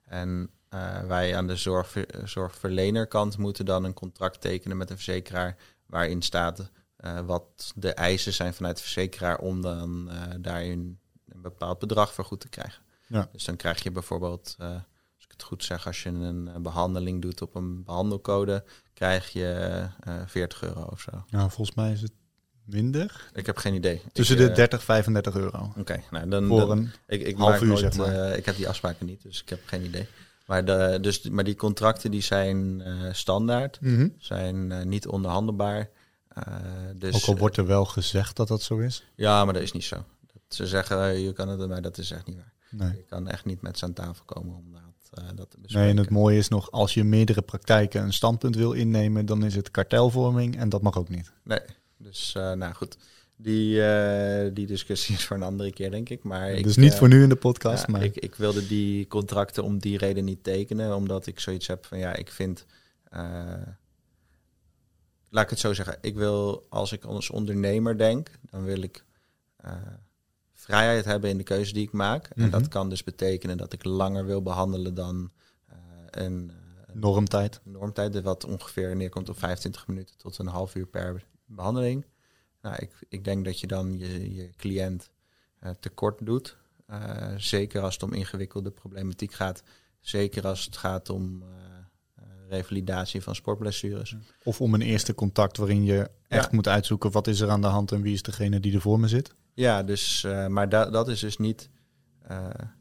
[0.04, 0.50] En
[1.06, 5.56] wij aan de zorgver- zorgverlenerkant moeten dan een contract tekenen met een verzekeraar
[5.86, 6.70] waarin staat
[7.24, 10.10] wat de eisen zijn vanuit de verzekeraar om dan
[10.40, 12.82] daarin een bepaald bedrag vergoed te krijgen.
[13.06, 13.28] Ja.
[13.32, 14.56] Dus dan krijg je bijvoorbeeld,
[15.40, 18.64] het goed zeg, als je een eh, behandeling doet op een behandelcode,
[18.94, 19.48] krijg je
[20.00, 21.24] eh 40 euro of zo.
[21.30, 22.12] Nou, volgens mij is het
[22.64, 23.30] minder.
[23.34, 24.02] Ik heb geen idee.
[24.12, 25.72] Tussen Ik, de eh, 30 35 euro.
[25.78, 28.30] Oké, nou dan, Voor dan- een, ik, ik half uur, nooit, zeg maar.
[28.30, 30.06] eh, ik heb die afspraken niet, dus ik heb geen idee.
[30.46, 34.08] Maar, de, dus, maar die contracten die zijn eh, standaard, Mhm.
[34.18, 35.88] zijn eh, niet onderhandelbaar.
[36.28, 36.44] Eh,
[36.96, 39.04] dus, Ook al wordt er wel gezegd dat dat zo is.
[39.14, 39.96] Ja, maar dat is niet zo.
[40.32, 42.52] Dat ze zeggen, eh, je kan het, maar dat is echt niet waar.
[42.70, 42.96] Nee.
[42.96, 44.76] Je kan echt niet met ze aan tafel komen om
[45.10, 45.80] dat, eh, dat te bespreken.
[45.80, 49.44] nee, en het mooie is nog, als je meerdere praktijken een standpunt wil innemen, dan
[49.44, 51.32] is het kartelvorming en dat mag ook niet.
[51.44, 51.60] Nee,
[51.96, 52.96] dus eh, nou goed.
[53.36, 56.22] Die, eh, die discussie is voor een andere keer, denk ik.
[56.22, 59.06] Maar ik, dus niet voor nu in de podcast, ja, maar ik, ik wilde die
[59.06, 62.66] contracten om die reden niet tekenen, omdat ik zoiets heb van ja, ik vind.
[65.28, 65.98] laat ik het zo zeggen.
[66.00, 69.04] Ik wil, als ik als ondernemer denk, dan wil ik
[70.70, 72.28] vrijheid hebben in de keuze die ik maak.
[72.34, 72.44] Mhm.
[72.44, 75.30] En dat kan dus betekenen dat ik langer wil behandelen dan
[75.66, 75.76] eh,
[76.10, 76.52] een,
[76.92, 77.60] Normtijd.
[77.64, 82.06] normtijd, wat ongeveer neerkomt op 25 minuten tot een half uur per behandeling.
[82.62, 85.10] Nou, ik, ik denk dat je dan je, je cliënt
[85.64, 86.56] uh, tekort doet.
[86.90, 89.62] Uh, zeker als het om ingewikkelde problematiek gaat.
[90.00, 91.44] Zeker als het gaat om
[92.50, 94.16] revalidatie van sportblessures.
[94.44, 96.54] Of om een eerste contact waarin je echt ja.
[96.56, 99.00] moet uitzoeken wat is er aan de hand en wie is degene die er voor
[99.00, 99.34] me zit.
[99.60, 101.70] Ja, dus, maar da dat is dus niet.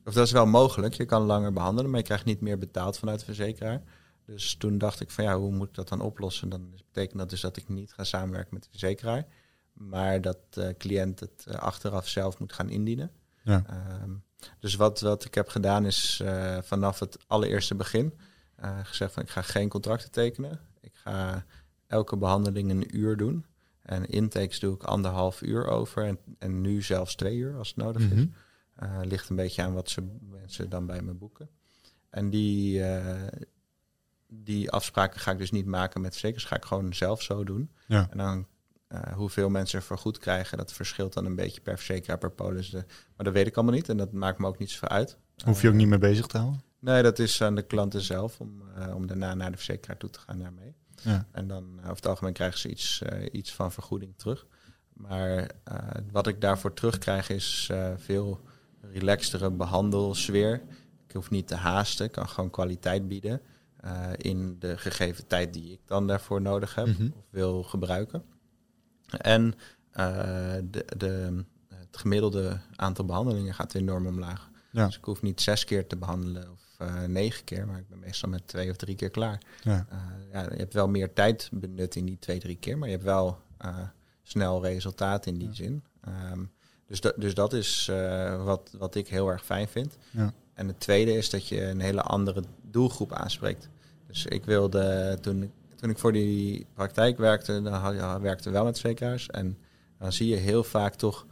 [0.05, 0.93] of dat is wel mogelijk.
[0.93, 3.81] Je kan langer behandelen, maar je krijgt niet meer betaald vanuit de verzekeraar.
[4.25, 6.49] Dus toen dacht ik van ja, hoe moet ik dat dan oplossen?
[6.49, 9.25] Dan betekent dat dus dat ik niet ga samenwerken met de verzekeraar.
[9.73, 13.11] Maar dat de cliënt het achteraf zelf moet gaan indienen.
[13.43, 13.63] Ja.
[14.03, 14.23] Um,
[14.59, 18.13] dus wat, wat ik heb gedaan is uh, vanaf het allereerste begin
[18.63, 20.59] uh, gezegd van ik ga geen contracten tekenen.
[20.81, 21.45] Ik ga
[21.87, 23.45] elke behandeling een uur doen.
[23.89, 26.05] En intakes doe ik anderhalf uur over.
[26.05, 28.17] En, en nu zelfs twee uur als het nodig Mhm.
[28.19, 28.25] is.
[28.83, 31.49] Uh, ligt een beetje aan wat ze mensen dan bij me boeken.
[32.09, 32.83] En die,
[34.27, 36.45] die afspraken ga ik dus niet maken met verzekers.
[36.45, 37.69] Ga ik gewoon zelf zo doen.
[37.87, 38.07] Ja.
[38.11, 38.47] En dan
[38.89, 42.31] uh, hoeveel mensen er voor goed krijgen, dat verschilt dan een beetje per verzekeraar, per
[42.31, 42.69] polis.
[42.69, 42.85] De,
[43.15, 45.17] maar dat weet ik allemaal niet en dat maakt me ook niet zoveel uit.
[45.45, 46.61] Hoef je ook niet mee bezig te houden?
[46.79, 48.61] Nee, dat is aan de klanten zelf om,
[48.93, 50.75] om daarna naar de verzekeraar toe te gaan daarmee.
[51.03, 51.25] Ja.
[51.31, 54.45] En dan uh, over het algemeen krijgen ze iets, uh, iets van vergoeding terug.
[54.93, 55.49] Maar
[56.11, 58.41] wat ik daarvoor terugkrijg is veel
[58.81, 60.61] relaxtere behandelsfeer.
[61.07, 63.41] Ik hoef niet te haasten, ik kan gewoon kwaliteit bieden
[64.17, 67.13] in de gegeven tijd die ik dan daarvoor nodig heb Mm -hmm.
[67.15, 68.23] of wil gebruiken.
[69.17, 69.53] En
[69.93, 74.49] uh, de, de, het gemiddelde aantal behandelingen gaat enorm omlaag.
[74.71, 74.85] Ja.
[74.85, 77.99] Dus ik hoef niet zes keer te behandelen of uh, negen keer, maar ik ben
[77.99, 79.41] meestal met twee of drie keer klaar.
[79.63, 79.85] Ja.
[79.91, 82.93] Uh, ja, je hebt wel meer tijd benut in die twee, drie keer, maar je
[82.93, 83.37] hebt wel
[84.23, 85.53] snel resultaat in die ja.
[85.53, 85.83] zin.
[86.31, 86.51] Um,
[86.85, 87.91] dus, dat, dus dat is
[88.43, 89.97] wat, wat ik heel erg fijn vind.
[90.11, 90.33] Ja.
[90.53, 93.69] En het tweede is dat je een hele andere doelgroep aanspreekt.
[94.07, 99.27] Dus ik wilde toen toen ik voor die praktijk werkte, dan werkte wel met verzekeraars.
[99.27, 99.57] En
[99.97, 101.25] dan zie je heel vaak toch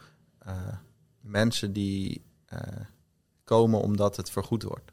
[1.21, 2.21] mensen die
[3.43, 4.91] komen omdat het vergoed wordt.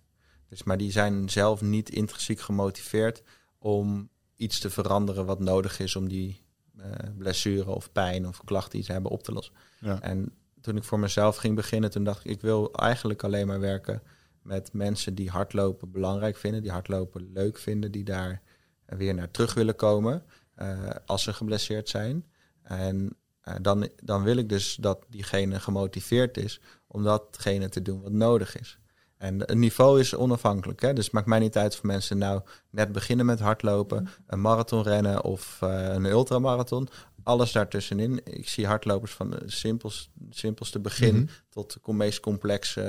[0.54, 3.22] Dus, maar die zijn zelf niet intrinsiek gemotiveerd
[3.58, 6.44] om iets te veranderen wat nodig is om die
[6.76, 6.84] uh,
[7.18, 9.54] blessure of pijn of klachten die ze hebben op te lossen.
[9.80, 10.00] Ja.
[10.00, 13.60] En toen ik voor mezelf ging beginnen, toen dacht ik, ik wil eigenlijk alleen maar
[13.60, 14.02] werken
[14.42, 18.42] met mensen die hardlopen belangrijk vinden, die hardlopen leuk vinden, die daar
[18.86, 20.24] weer naar terug willen komen
[20.58, 22.24] uh, als ze geblesseerd zijn.
[22.62, 23.16] En
[23.48, 28.12] uh, dan, dan wil ik dus dat diegene gemotiveerd is om datgene te doen wat
[28.12, 28.78] nodig is.
[29.16, 30.80] En het niveau is onafhankelijk.
[30.80, 30.92] Hè?
[30.92, 34.82] Dus het maakt mij niet uit of mensen nou net beginnen met hardlopen, een marathon
[34.82, 36.88] rennen of uh, een ultramarathon.
[37.22, 38.20] Alles daartussenin.
[38.24, 41.26] Ik zie hardlopers van de simpelste, simpelste begin Mhm.
[41.48, 42.80] tot de meest complexe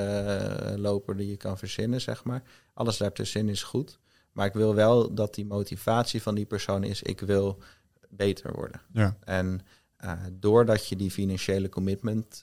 [0.71, 2.43] uh, loper die je kan verzinnen, zeg maar.
[2.73, 3.99] Alles daartussenin is goed.
[4.31, 7.61] Maar ik wil wel dat die motivatie van die persoon is, ik wil
[8.09, 8.81] beter worden.
[8.93, 9.17] Ja.
[9.23, 9.61] En
[10.03, 12.41] uh, doordat je die financiële commitment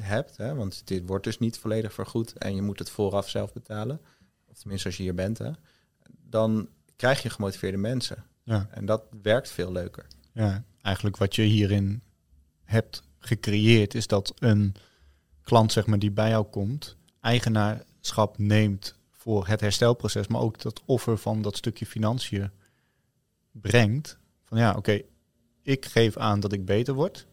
[0.00, 3.52] hebt, hè, want dit wordt dus niet volledig vergoed en je moet het vooraf zelf
[3.52, 4.00] betalen,
[4.46, 5.50] of tenminste als je hier bent, hè,
[6.28, 8.24] dan krijg je gemotiveerde mensen.
[8.42, 8.68] Ja.
[8.70, 10.06] En dat werkt veel leuker.
[10.32, 12.02] Ja, eigenlijk wat je hierin
[12.64, 14.74] hebt gecreëerd is dat een
[15.42, 20.82] klant zeg maar, die bij jou komt, eigenaarschap neemt voor het herstelproces, maar ook dat
[20.84, 22.50] offer van dat stukje financiën
[23.50, 24.18] brengt.
[24.44, 25.04] Van ja, oké, okay,
[25.62, 27.26] ik geef aan dat ik beter word.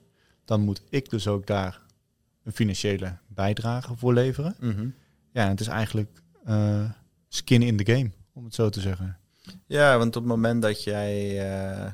[0.46, 1.82] Dan moet ik dus ook daar
[2.44, 4.56] een financiële bijdrage voor leveren.
[4.60, 4.94] Mm -hmm.
[5.32, 6.90] Ja, het is eigenlijk uh,
[7.28, 9.18] skin in the game, om het zo te zeggen.
[9.66, 11.42] Ja, want op het moment dat jij
[11.84, 11.92] uh,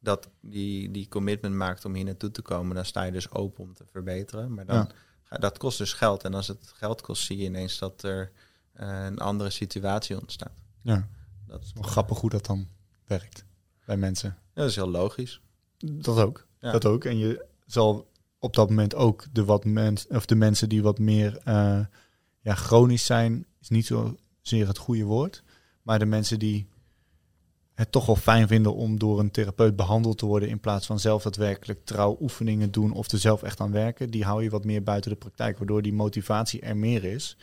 [0.00, 3.64] dat die, die commitment maakt om hier naartoe te komen, dan sta je dus open
[3.64, 4.54] om te verbeteren.
[4.54, 4.88] Maar dan,
[5.30, 5.36] ja.
[5.36, 6.24] dat kost dus geld.
[6.24, 8.32] En als het geld kost, zie je ineens dat er
[8.80, 10.52] uh, een andere situatie ontstaat.
[10.80, 11.08] Ja,
[11.46, 12.68] dat is wel grappig hoe dat dan
[13.06, 13.44] werkt
[13.84, 14.36] bij mensen.
[14.54, 15.40] Ja, dat is heel logisch.
[15.78, 16.46] Dat ook.
[16.58, 16.72] Ja.
[16.72, 17.04] Dat ook.
[17.04, 18.10] En je zal
[18.42, 21.80] op dat moment ook de, wat mens, of de mensen die wat meer uh,
[22.40, 25.42] ja, chronisch zijn, is niet zozeer het goede woord.
[25.82, 26.68] Maar de mensen die
[27.74, 30.98] het toch wel fijn vinden om door een therapeut behandeld te worden in plaats van
[30.98, 34.64] zelf daadwerkelijk trouw oefeningen doen of er zelf echt aan werken, die hou je wat
[34.64, 37.36] meer buiten de praktijk, waardoor die motivatie er meer is.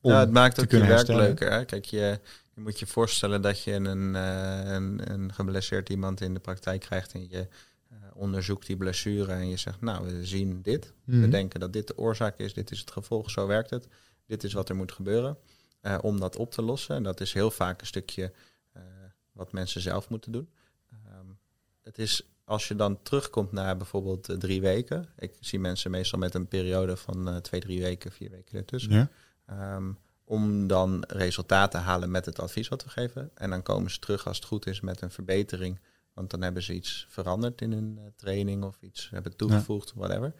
[0.00, 1.24] Ja, het maakt ook je werk herstellen.
[1.24, 1.52] leuker.
[1.52, 1.64] Hè?
[1.64, 2.20] Kijk, je,
[2.54, 6.80] je moet je voorstellen dat je een, uh, een, een geblesseerd iemand in de praktijk
[6.80, 7.48] krijgt en je
[8.14, 10.92] onderzoekt die blessure en je zegt, nou, we zien dit.
[11.04, 11.20] Mhm.
[11.20, 13.88] We denken dat dit de oorzaak is, dit is het gevolg, zo werkt het.
[14.26, 15.38] Dit is wat er moet gebeuren
[15.82, 16.96] uh, om dat op te lossen.
[16.96, 18.32] En dat is heel vaak een stukje
[18.76, 18.82] uh,
[19.32, 20.48] wat mensen zelf moeten doen.
[20.92, 21.38] Um,
[21.82, 25.08] het is als je dan terugkomt naar bijvoorbeeld uh, drie weken.
[25.18, 28.92] Ik zie mensen meestal met een periode van twee, drie weken, vier weken ertussen.
[28.92, 29.74] Ja.
[29.76, 33.30] Um, om dan resultaten te halen met het advies wat we geven.
[33.34, 35.80] En dan komen ze terug als het goed is met een verbetering.
[36.14, 40.34] Want dan hebben ze iets veranderd in hun eh, training of iets hebben toegevoegd, whatever.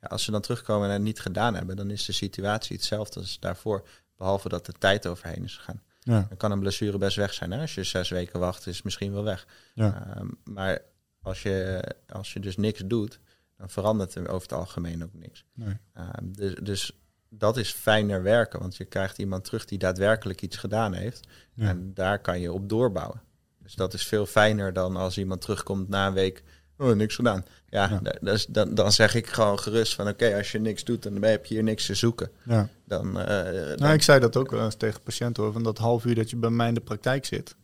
[0.00, 3.20] Ja, als ze dan terugkomen en het niet gedaan hebben, dan is de situatie hetzelfde
[3.20, 3.88] als daarvoor.
[4.16, 5.82] Behalve dat de tijd overheen is gegaan.
[6.00, 6.26] Ja.
[6.28, 7.50] Dan kan een blessure best weg zijn.
[7.50, 7.60] Hè?
[7.60, 9.46] Als je zes weken wacht, is het misschien wel weg.
[9.74, 10.14] Ja.
[10.14, 10.82] Ehm, maar
[11.22, 13.20] als je, als je dus niks doet,
[13.56, 15.44] dan verandert er over het algemeen ook niks.
[15.54, 15.76] Nee.
[15.92, 16.92] Ehm, dus, dus
[17.28, 21.28] dat is fijner werken, want je krijgt iemand terug die daadwerkelijk iets gedaan heeft.
[21.54, 21.68] Ja.
[21.68, 23.20] En daar kan je op doorbouwen.
[23.66, 26.42] Dus dat is veel fijner dan als iemand terugkomt na een week.
[26.78, 27.44] Oh, niks gedaan.
[27.68, 27.98] Ja, Ja.
[28.02, 31.22] da- dus dan, dan zeg ik gewoon gerust van oké, als je niks doet, dan
[31.22, 32.30] heb je hier niks te zoeken.
[32.44, 32.68] Ja.
[32.84, 35.52] Dan, eh, dan- Nou, ik zei dat ook wel eens tegen patiënten hoor.
[35.52, 37.56] Van dat half uur dat je bij mij in de praktijk zit.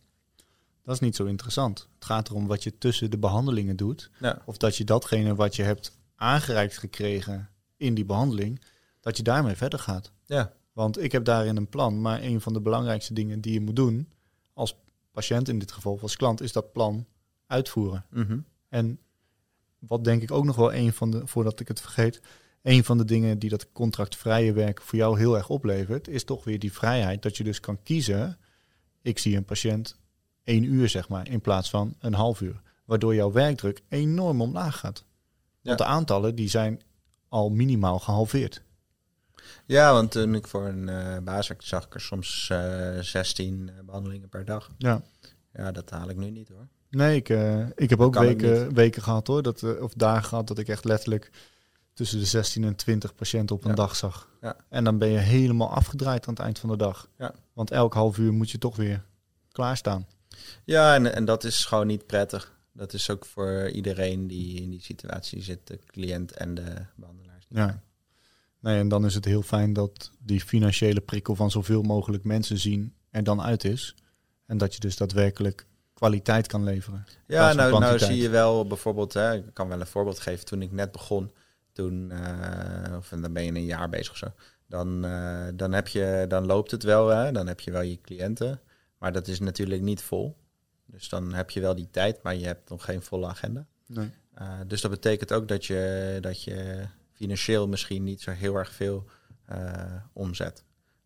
[0.83, 1.87] Dat is niet zo interessant.
[1.95, 4.09] Het gaat erom wat je tussen de behandelingen doet.
[4.19, 8.61] ja, Of dat je datgene wat je hebt aangereikt gekregen in die behandeling,
[9.01, 10.11] dat je daarmee verder gaat.
[10.25, 13.61] ja, Want ik heb daarin een plan, maar een van de belangrijkste dingen die je
[13.61, 14.09] moet doen,
[14.53, 14.75] als
[15.13, 17.05] patiënt in dit geval, als klant, is dat plan
[17.47, 18.05] uitvoeren.
[18.09, 18.39] mhm.
[18.69, 18.99] En
[19.79, 22.21] wat denk ik ook nog wel een van de, voordat ik het vergeet,
[22.61, 26.43] een van de dingen die dat contractvrije werk voor jou heel erg oplevert, is toch
[26.43, 28.37] weer die vrijheid dat je dus kan kiezen.
[29.01, 29.99] Ik zie een patiënt
[30.43, 32.61] één uur, zeg maar, in plaats van een half uur.
[32.85, 35.05] Waardoor jouw werkdruk enorm omlaag gaat.
[35.61, 35.85] Want Ja.
[35.85, 36.81] de aantallen die zijn
[37.27, 38.63] al minimaal gehalveerd.
[39.65, 43.83] Ja, want toen ik voor een baas werkte, zag ik er soms eh 16 eh,
[43.85, 44.71] behandelingen per dag.
[44.77, 45.01] Ja.
[45.53, 46.67] Ja, dat haal ik nu niet hoor.
[46.89, 47.29] Nee, ik,
[47.75, 49.41] ik heb ook weken, weken gehad hoor.
[49.41, 51.31] Dat, of dagen gehad dat ik echt letterlijk
[51.93, 53.75] tussen de 16 en 20 patiënten op een Ja.
[53.75, 54.29] dag zag.
[54.41, 54.55] Ja.
[54.69, 57.07] En dan ben je helemaal afgedraaid aan het eind van de dag.
[57.17, 57.33] Ja.
[57.53, 59.03] Want elk half uur moet je toch weer
[59.51, 60.07] klaarstaan.
[60.63, 62.57] Ja, en, en dat is gewoon niet prettig.
[62.71, 67.45] Dat is ook voor iedereen die in die situatie zit, de cliënt en de behandelaars.
[67.49, 67.81] niet Ja.
[68.63, 72.57] Nee, en dan is het heel fijn dat die financiële prikkel van zoveel mogelijk mensen
[72.57, 73.95] zien er dan uit is.
[74.45, 77.05] En dat je dus daadwerkelijk kwaliteit kan leveren.
[77.27, 80.45] Ja, nou, nou zie je wel bijvoorbeeld, hè, ik kan wel een voorbeeld geven.
[80.45, 81.31] Toen ik net begon,
[81.71, 84.27] toen, eh, of dan ben je een jaar bezig of zo.
[84.67, 88.01] Dan, eh, dan, heb je, dan loopt het wel, hè, dan heb je wel je
[88.01, 88.61] cliënten.
[88.97, 90.37] Maar dat is natuurlijk niet vol.
[90.85, 93.65] Dus dan heb je wel die tijd, maar je hebt nog geen volle agenda.
[93.87, 94.09] Nee.
[94.41, 98.71] Uh, dus dat betekent ook dat je, dat je financieel misschien niet zo heel erg
[98.71, 99.05] veel
[99.51, 100.63] uh, omzet.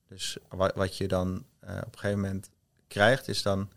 [0.07, 2.49] Dus wat, wat je dan uh, op een gegeven moment
[2.87, 3.69] krijgt, is dan.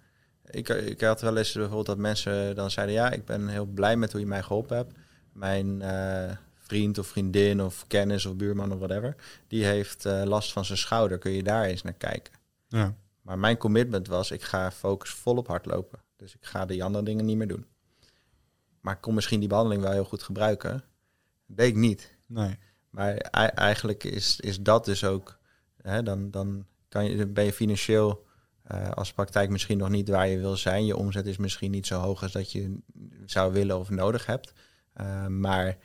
[0.50, 3.96] Ik, ik had wel eens bijvoorbeeld dat mensen dan zeiden: Ja, ik ben heel blij
[3.96, 4.92] met hoe je mij geholpen hebt.
[5.32, 9.16] Mijn uh, vriend of vriendin of kennis of buurman of whatever,
[9.48, 11.18] die heeft uh, last van zijn schouder.
[11.18, 12.34] Kun je daar eens naar kijken?
[12.68, 12.94] Ja.
[13.22, 15.98] Maar mijn commitment was: ik ga focus vol op hardlopen.
[16.16, 17.66] Dus ik ga die andere dingen niet meer doen.
[18.80, 20.70] Maar ik kon misschien die behandeling wel heel goed gebruiken.
[21.46, 22.18] Dat deed ik niet.
[22.30, 22.58] Nee.
[22.90, 23.14] Maar
[23.54, 25.38] eigenlijk is, is dat dus ook.
[25.82, 28.26] Hè, dan dan kan je, ben je financieel
[28.72, 30.86] uh, als praktijk misschien nog niet waar je wil zijn.
[30.86, 32.78] Je omzet is misschien niet zo hoog als dat je
[33.26, 34.52] zou willen of nodig hebt.
[35.00, 35.76] Uh, maar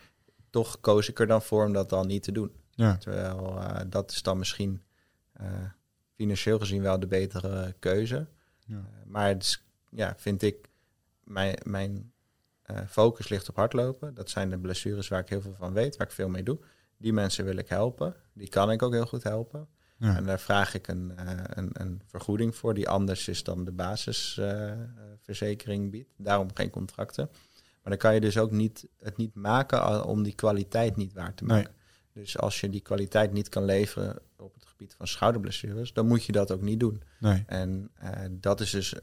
[0.50, 2.52] toch koos ik er dan voor om dat dan niet te doen.
[2.72, 2.98] Ja.
[2.98, 4.82] Terwijl uh, dat is dan misschien
[6.16, 8.28] financieel gezien wel de betere keuze.
[8.68, 8.89] Ja.
[9.06, 10.70] maar het is, ja, vind ik,
[11.24, 12.14] mijn, mijn
[12.88, 14.13] focus ligt op hardlopen.
[14.13, 16.59] Dat zijn de blessures waar ik heel veel van weet, waar ik veel mee doe.
[16.97, 18.16] Die mensen wil ik helpen.
[18.34, 19.68] Die kan ik ook heel goed helpen.
[19.97, 20.16] Ja.
[20.16, 23.72] En daar vraag ik een, uh, een, een, vergoeding voor, die anders is dan de
[23.72, 26.13] basisverzekering uh, biedt.
[26.18, 27.30] Daarom geen contracten.
[27.32, 31.34] Maar dan kan je dus ook niet, het niet maken om die kwaliteit niet waar
[31.34, 31.72] te maken.
[31.72, 31.74] Nee.
[32.24, 36.24] Dus als je die kwaliteit niet kan leveren op het gebied van schouderblessures, dan moet
[36.24, 37.03] je dat ook niet doen.
[37.20, 37.43] Nee.
[37.47, 38.95] En uh, dat is dus,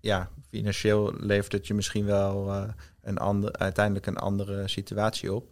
[0.00, 2.62] ja, financieel levert het je misschien wel uh,
[3.02, 5.48] een ander, uiteindelijk een andere situatie op.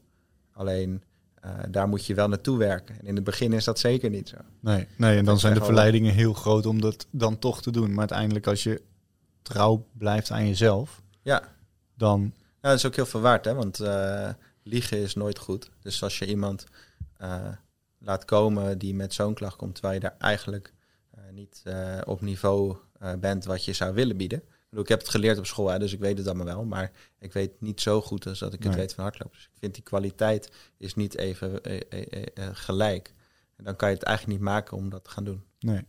[0.52, 1.02] Alleen
[1.44, 3.00] uh, daar moet je wel naartoe werken.
[3.00, 4.36] En in het begin is dat zeker niet zo.
[4.60, 7.70] Nee, nee en dan dat zijn de verleidingen heel groot om dat dan toch te
[7.70, 7.90] doen.
[7.90, 8.82] Maar uiteindelijk als je
[9.42, 11.42] trouw blijft aan jezelf, ja.
[11.94, 12.32] dan...
[12.60, 13.54] Ja, dat is ook heel veel waard, hè?
[13.54, 14.28] want uh,
[14.62, 15.70] liegen is nooit goed.
[15.82, 16.66] Dus als je iemand
[17.98, 20.72] laat komen die met zo'n klacht komt, terwijl je daar eigenlijk
[21.32, 21.62] niet
[22.04, 22.76] op niveau
[23.20, 24.38] bent wat je zou willen bieden.
[24.38, 26.64] Ik, bedoel, ik heb het geleerd op school, hè, dus ik weet het allemaal wel.
[26.64, 29.36] Maar ik weet niet zo goed als dat ik het weet van hardlopen.
[29.36, 33.14] Dus ik vind die kwaliteit is niet even eh, eh, eh, gelijk.
[33.56, 35.44] En dan kan je het eigenlijk niet maken om dat te gaan doen.
[35.58, 35.84] Nee.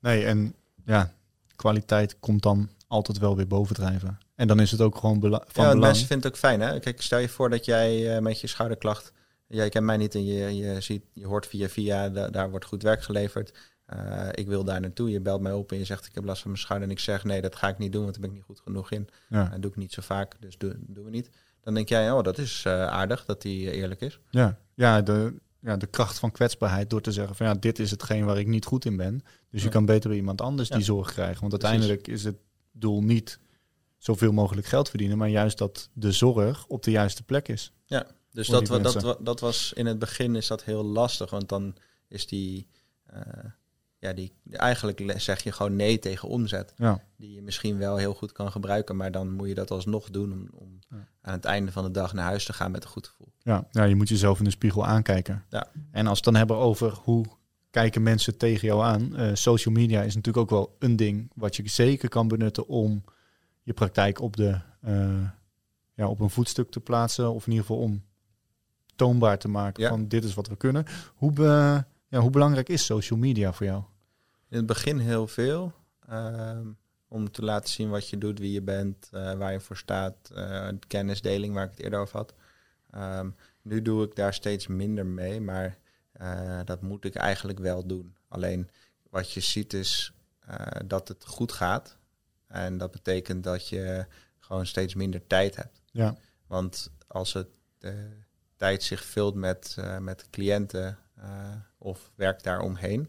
[0.00, 0.54] Nee, en
[0.84, 1.14] ja,
[1.56, 4.18] kwaliteit komt dan altijd wel weer bovendrijven.
[4.34, 5.80] En dan is het ook gewoon bela van ja, belang.
[5.80, 6.60] mensen vinden het ook fijn.
[6.60, 6.78] Hè?
[6.78, 9.12] Kijk, stel je voor dat jij uh, met je schouderklacht...
[9.46, 12.64] Jij kent mij niet en je, je, ziet, je hoort via via, da daar wordt
[12.64, 13.52] goed werk geleverd.
[13.94, 15.10] Uh, ik wil daar naartoe.
[15.10, 16.88] Je belt mij op en je zegt ik heb last van mijn schouder.
[16.88, 18.60] En ik zeg nee, dat ga ik niet doen, want daar ben ik niet goed
[18.60, 19.08] genoeg in.
[19.28, 19.48] Ja.
[19.48, 21.30] Dat doe ik niet zo vaak, dus doen doen we niet.
[21.60, 24.20] Dan denk jij, oh, dat is uh, aardig dat hij eerlijk is.
[24.30, 27.90] Ja, ja de, ja, de kracht van kwetsbaarheid door te zeggen van ja, dit is
[27.90, 29.22] hetgeen waar ik niet goed in ben.
[29.50, 29.72] Dus je Ja.
[29.72, 30.74] kan beter bij iemand anders Ja.
[30.76, 31.40] die zorg krijgen.
[31.40, 31.68] Want Precies.
[31.68, 32.36] uiteindelijk is het
[32.72, 33.38] doel niet
[33.98, 37.72] zoveel mogelijk geld verdienen, maar juist dat de zorg op de juiste plek is.
[38.32, 41.76] Dus Voor dat, dat, dat was in het begin is dat heel lastig, want dan
[42.08, 42.68] is die,
[43.06, 43.22] eh,
[44.02, 48.14] ja, die, eigenlijk zeg je gewoon nee tegen omzet, Ja, die je misschien wel heel
[48.14, 51.08] goed kan gebruiken, maar dan moet je dat alsnog doen om, om Ja.
[51.22, 53.32] aan het einde van de dag naar huis te gaan met een goed gevoel.
[53.38, 55.44] ja, ja, je moet jezelf in de spiegel aankijken.
[55.48, 55.66] Ja.
[55.90, 57.24] En als we het dan hebben over hoe
[57.70, 61.56] kijken mensen tegen jou aan, eh, social media is natuurlijk ook wel een ding wat
[61.56, 63.04] je zeker kan benutten om
[63.62, 65.28] je praktijk op, de, eh,
[65.94, 68.02] ja, op een voetstuk te plaatsen, of in ieder geval om
[68.96, 70.84] toonbaar te maken van dit is wat we kunnen.
[71.14, 73.82] Hoe, be- ja, hoe belangrijk is social media voor jou?
[74.52, 75.72] In het begin heel veel.
[76.08, 76.66] ehm,
[77.08, 80.30] om te laten zien wat je doet, wie je bent, eh, waar je voor staat.
[80.34, 82.34] eh, kennisdeling, waar ik het eerder over had.
[82.90, 83.30] Ehm,
[83.62, 85.78] nu doe ik daar steeds minder mee, maar
[86.12, 88.16] eh, dat moet ik eigenlijk wel doen.
[88.28, 88.70] Alleen
[89.10, 90.12] wat je ziet is
[90.86, 91.96] dat het goed gaat.
[92.46, 94.06] En dat betekent dat je
[94.38, 95.80] gewoon steeds minder tijd hebt.
[95.92, 97.48] Ja, Want als het
[98.56, 100.98] tijd zich vult met, met cliënten
[101.78, 103.08] of werk daaromheen,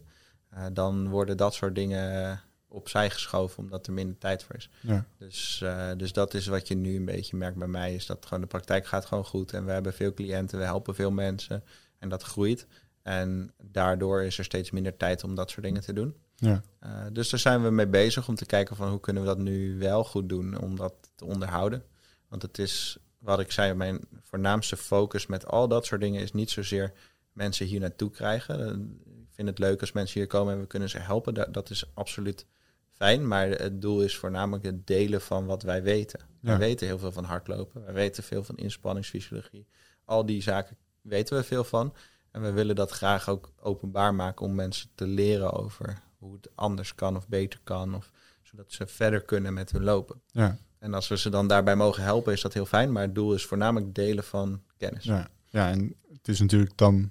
[0.54, 4.70] eh, dan worden dat soort dingen opzij geschoven omdat er minder tijd voor is.
[4.80, 8.06] ja, Dus, eh, dus dat is wat je nu een beetje merkt bij mij, is
[8.06, 11.10] dat gewoon de praktijk gaat gewoon goed en we hebben veel cliënten, we helpen veel
[11.10, 11.64] mensen
[11.98, 12.66] en dat groeit.
[13.02, 16.16] En daardoor is er steeds minder tijd om dat soort dingen te doen.
[16.34, 19.28] ja, Eh, dus daar zijn we mee bezig om te kijken van hoe kunnen we
[19.28, 21.82] dat nu wel goed doen om dat te onderhouden.
[22.28, 26.32] Want het is, wat ik zei, mijn voornaamste focus met al dat soort dingen is
[26.32, 26.92] niet zozeer
[27.32, 29.00] mensen hier naartoe krijgen.
[29.34, 31.34] Vind het leuk als mensen hier komen en we kunnen ze helpen.
[31.34, 32.46] Dat, dat is absoluut
[32.90, 33.28] fijn.
[33.28, 36.20] Maar het doel is voornamelijk het delen van wat wij weten.
[36.40, 37.84] Wij weten heel veel van hardlopen.
[37.84, 39.66] Wij weten veel van inspanningsfysiologie.
[40.04, 41.94] Al die zaken weten we veel van.
[42.30, 46.48] En we willen dat graag ook openbaar maken om mensen te leren over hoe het
[46.54, 47.94] anders kan of beter kan.
[47.94, 48.10] Of,
[48.42, 50.20] zodat ze verder kunnen met hun lopen.
[50.26, 52.92] ja, En als we ze dan daarbij mogen helpen, is dat heel fijn.
[52.92, 55.04] Maar het doel is voornamelijk delen van kennis.
[55.04, 55.30] ja.
[55.48, 57.10] ja en het is natuurlijk dan,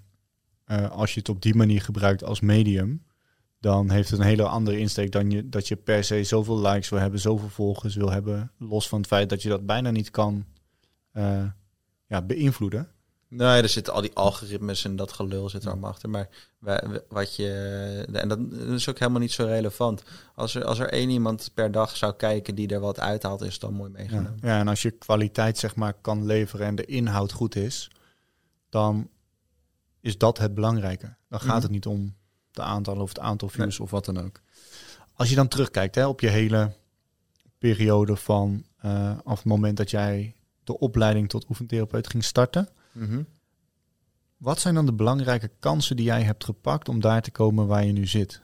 [0.66, 3.04] eh, als je het op die manier gebruikt als medium,
[3.60, 6.90] dan heeft het een hele andere insteek dan je, dat je per se zoveel likes
[6.90, 10.12] wil hebben, zoveel volgers wil hebben, los van het feit dat je dat bijna niet
[10.12, 10.46] kan
[11.12, 11.46] eh,
[12.08, 12.88] ja, beïnvloeden.
[13.28, 16.10] Nee, er zitten al die algoritmes en dat gelul zit er allemaal achter.
[16.10, 16.30] Maar
[17.10, 17.50] wat je.
[18.12, 18.40] En dat
[18.70, 20.04] is ook helemaal niet zo relevant.
[20.36, 23.52] Als er, als er één iemand per dag zou kijken die er wat uithaalt, is
[23.52, 23.98] het dan mooi Ja.
[23.98, 24.38] meegenomen.
[24.42, 27.92] ja, en als je kwaliteit zeg maar kan leveren en de inhoud goed is,
[28.70, 29.10] dan
[30.04, 31.16] is dat het belangrijke.
[31.30, 31.62] Dan gaat Mhm.
[31.62, 32.16] het niet om
[32.52, 34.42] de aantallen of het aantal views of wat dan ook.
[35.14, 36.72] Als je dan terugkijkt hè, op je hele
[37.58, 43.24] periode van eh af het moment dat jij de opleiding tot oefentherapeut ging starten, Mhm.
[44.38, 47.86] wat zijn dan de belangrijke kansen die jij hebt gepakt om daar te komen waar
[47.86, 48.42] je nu zit?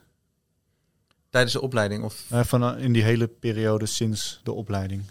[1.29, 5.03] Tijdens de opleiding of Eh, van, eh, in die hele periode sinds de opleiding.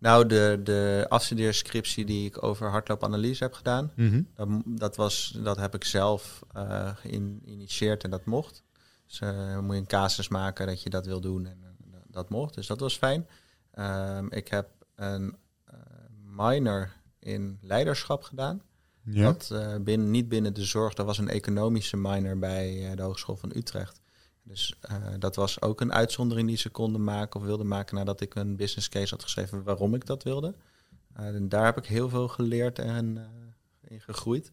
[0.00, 3.92] Nou, de, de afstudeerscriptie die ik over hardloopanalyse heb gedaan,
[4.34, 8.62] dat, dat, was, dat heb ik zelf eh, geïnitieerd en dat mocht.
[9.06, 11.58] Dus eh, dan moet je een casus maken dat je dat wil doen en
[12.06, 12.54] dat mocht.
[12.54, 13.26] Dus dat was fijn.
[13.70, 15.74] Ehm, ik heb een eh,
[16.22, 18.62] minor in leiderschap gedaan.
[19.04, 19.22] Ja.
[19.32, 19.52] Dat
[19.84, 23.99] binnen, niet binnen de zorg, dat was een economische minor bij de Hogeschool van Utrecht.
[24.50, 28.20] Dus eh, dat was ook een uitzondering die ze konden maken of wilden maken nadat
[28.20, 30.54] ik een business case had geschreven waarom ik dat wilde.
[31.12, 34.52] Eh, en daar heb ik heel veel geleerd en eh, in gegroeid.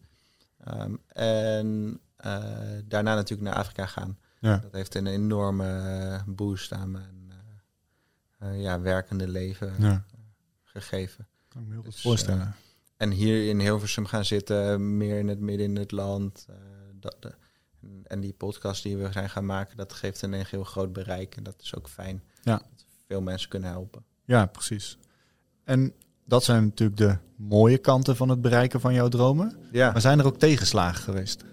[0.58, 2.00] Ehm, en
[2.84, 4.18] daarna natuurlijk naar Afrika gaan.
[4.40, 4.56] Ja.
[4.56, 7.32] Dat heeft een enorme boost aan mijn
[8.52, 10.04] ja, werkende leven ja,
[10.62, 11.26] gegeven.
[11.48, 12.54] kan ik me heel goed Dus, voorstellen.
[12.96, 16.46] En hier in Hilversum gaan zitten, meer in het midden in het land.
[17.00, 17.16] dat,
[18.04, 21.36] en- die podcast die we zijn gaan maken, dat geeft een heel groot bereik.
[21.36, 22.22] En dat is ook fijn.
[22.42, 22.56] Ja.
[22.56, 24.04] Dat veel mensen kunnen helpen.
[24.24, 24.98] Ja, precies.
[25.64, 25.92] En
[26.24, 29.56] dat zijn natuurlijk de mooie kanten van het bereiken van jouw dromen.
[29.72, 31.44] Ja, Maar zijn er ook tegenslagen geweest?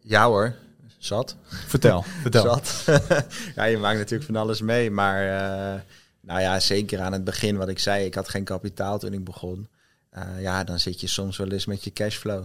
[0.00, 0.54] ja hoor,
[0.98, 1.36] zat.
[1.46, 2.42] Vertel, vertel.
[2.42, 2.84] Zat.
[3.56, 4.90] ja, je maakt natuurlijk van alles mee.
[4.90, 5.80] Maar eh,
[6.20, 9.24] nou ja, zeker aan het begin wat ik zei, ik had geen kapitaal toen ik
[9.24, 9.68] begon.
[10.10, 12.44] Eh, ja, dan zit je soms wel eens met je cashflow.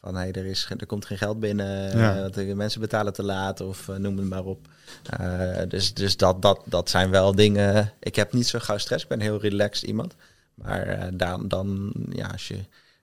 [0.00, 2.14] Van hey, er, is, er komt geen geld binnen, Ja.
[2.14, 4.68] eh, want de mensen betalen te laat of eh, noem het maar op.
[5.04, 7.92] Eh, dus dus dat, dat, dat zijn wel dingen.
[8.00, 10.14] Ik heb niet zo gauw stress, ik ben heel relaxed iemand.
[10.54, 12.54] Maar eh, dan, dan, ja, als je,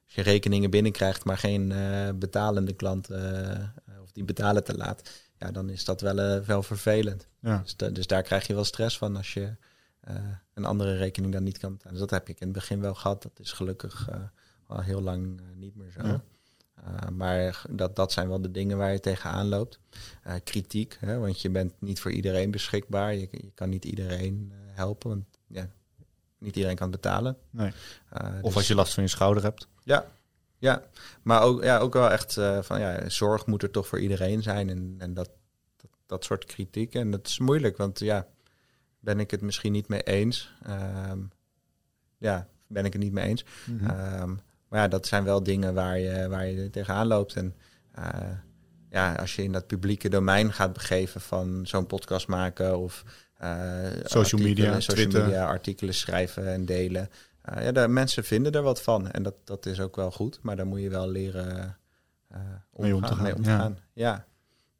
[0.06, 1.74] als je rekeningen binnenkrijgt, maar geen
[2.20, 7.28] betalende klanten, eh, of die betalen te laat, ja, dan is dat wel, wel vervelend.
[7.42, 7.64] Ja.
[7.64, 9.56] Dus, dus daar krijg je wel stress van als je
[10.54, 11.92] een andere rekening dan niet kan betalen.
[11.98, 13.22] Dus dat heb ik in het begin wel gehad.
[13.24, 14.10] Dat is gelukkig
[14.68, 16.08] al heel lang niet meer zo.
[16.08, 16.22] Ja.
[16.80, 19.80] Uh, maar dat, dat zijn wel de dingen waar je tegenaan loopt.
[20.28, 23.14] Uh, kritiek, hè, want je bent niet voor iedereen beschikbaar.
[23.14, 25.70] Je, je kan niet iedereen uh, helpen, want ja,
[26.38, 27.38] niet iedereen kan betalen.
[27.50, 27.72] Nee.
[28.42, 29.68] of als je last van je schouder hebt.
[29.84, 30.06] Ja,
[30.58, 30.84] ja.
[31.22, 34.70] maar ook, ja, ook wel echt van ja, zorg moet er toch voor iedereen zijn.
[34.70, 35.30] En, en dat,
[35.76, 36.96] dat, dat soort kritiek.
[36.96, 38.28] En dat is moeilijk, want ja,
[39.00, 40.54] ben ik het misschien niet mee eens.
[41.10, 41.32] Um,
[42.18, 43.46] ja, ben ik het niet mee eens.
[43.66, 44.20] Mm -hmm.
[44.22, 44.40] um,
[44.70, 47.36] maar ja, dat zijn wel dingen waar je, waar je tegenaan loopt.
[47.36, 47.56] En
[48.00, 48.06] uh,
[48.90, 53.04] ja, als je in dat publieke domein gaat begeven van zo'n podcast maken of
[53.42, 55.24] uh, social media, social Twitter.
[55.24, 57.10] media artikelen schrijven en delen.
[57.50, 60.40] Uh, ja, de mensen vinden er wat van en dat, dat is ook wel goed,
[60.42, 61.78] maar daar moet je wel leren
[62.74, 63.24] mee om te gaan.
[63.24, 63.58] Mee om te ja.
[63.58, 63.78] gaan.
[63.94, 64.26] Ja.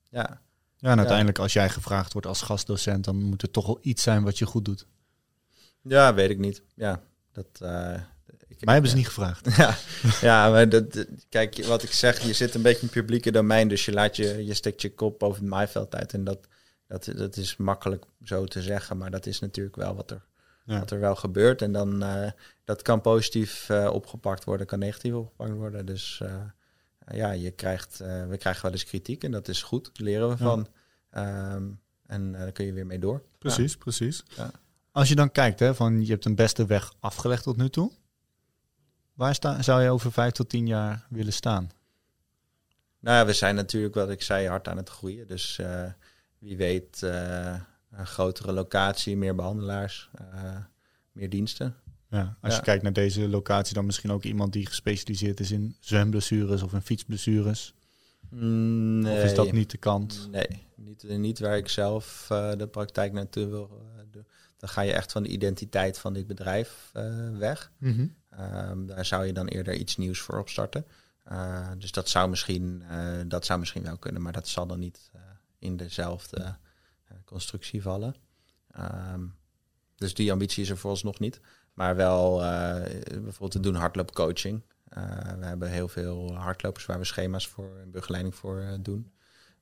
[0.10, 0.42] ja.
[0.80, 4.04] Ja, en uiteindelijk als jij gevraagd wordt als gastdocent, dan moet het toch wel iets
[4.04, 4.88] zijn wat je goed doet.
[5.82, 6.64] Ja, weet ik niet.
[6.76, 7.48] Ja, dat,
[8.48, 9.48] ik, Mij hebben ze niet gevraagd.
[9.58, 9.78] Ja,
[10.22, 13.68] ja maar dat, kijk, wat ik zeg, je zit een beetje in het publieke domein,
[13.68, 16.14] dus je laat je, je steekt je kop boven het maaiveld uit.
[16.14, 16.48] En dat,
[16.88, 20.26] dat, dat is makkelijk zo te zeggen, maar dat is natuurlijk wel wat er,
[20.66, 20.80] ja.
[20.80, 21.62] wat er wel gebeurt.
[21.62, 22.30] En dan, uh,
[22.64, 25.86] dat kan positief uh, opgepakt worden, kan negatief opgepakt worden.
[25.86, 26.36] Dus uh,
[27.18, 27.98] ja, je krijgt,
[28.30, 30.44] we krijgen wel eens kritiek en dat is goed, daar leren we ja.
[30.44, 30.68] van.
[31.18, 33.24] Um, en daar kun je weer mee door.
[33.38, 33.78] Precies, ja.
[33.78, 34.24] precies.
[34.92, 37.92] Als je dan kijkt, hè, van je hebt een beste weg afgelegd tot nu toe.
[39.18, 41.70] Waar sta, zou je over vijf tot tien jaar willen staan?
[43.00, 45.28] Nou ja, we zijn natuurlijk, wat ik zei, hard aan het groeien.
[45.28, 45.84] Dus uh,
[46.38, 47.56] wie weet, uh,
[47.92, 50.58] een grotere locatie, meer behandelaars, uh,
[51.12, 51.76] meer diensten.
[52.10, 52.60] Ja, als ja.
[52.60, 56.74] je kijkt naar deze locatie, dan misschien ook iemand die gespecialiseerd is in zwemblessures of
[56.74, 57.74] in fietsblessures.
[58.30, 59.18] Mm, Nee.
[59.18, 60.28] Of is dat niet de kant?
[60.32, 62.26] Nee, niet, niet waar ik zelf
[62.58, 64.26] de praktijk naartoe wil doen.
[64.58, 66.92] Dan ga je echt van de identiteit van dit bedrijf
[67.38, 67.72] weg.
[67.78, 68.16] Mm -hmm.
[68.40, 70.86] Um, daar zou je dan eerder iets nieuws voor opstarten.
[71.32, 74.80] Uh, dus dat zou, misschien, uh, dat zou misschien wel kunnen, maar dat zal dan
[74.80, 75.12] niet
[75.60, 76.58] in dezelfde
[77.26, 78.16] constructie vallen.
[79.14, 79.36] Um,
[79.96, 81.40] dus die ambitie is er vooralsnog niet.
[81.74, 82.38] Maar wel
[83.08, 84.64] bijvoorbeeld te doen hardloopcoaching.
[85.40, 89.12] we hebben heel veel hardlopers waar we schema's voor en begeleiding voor doen.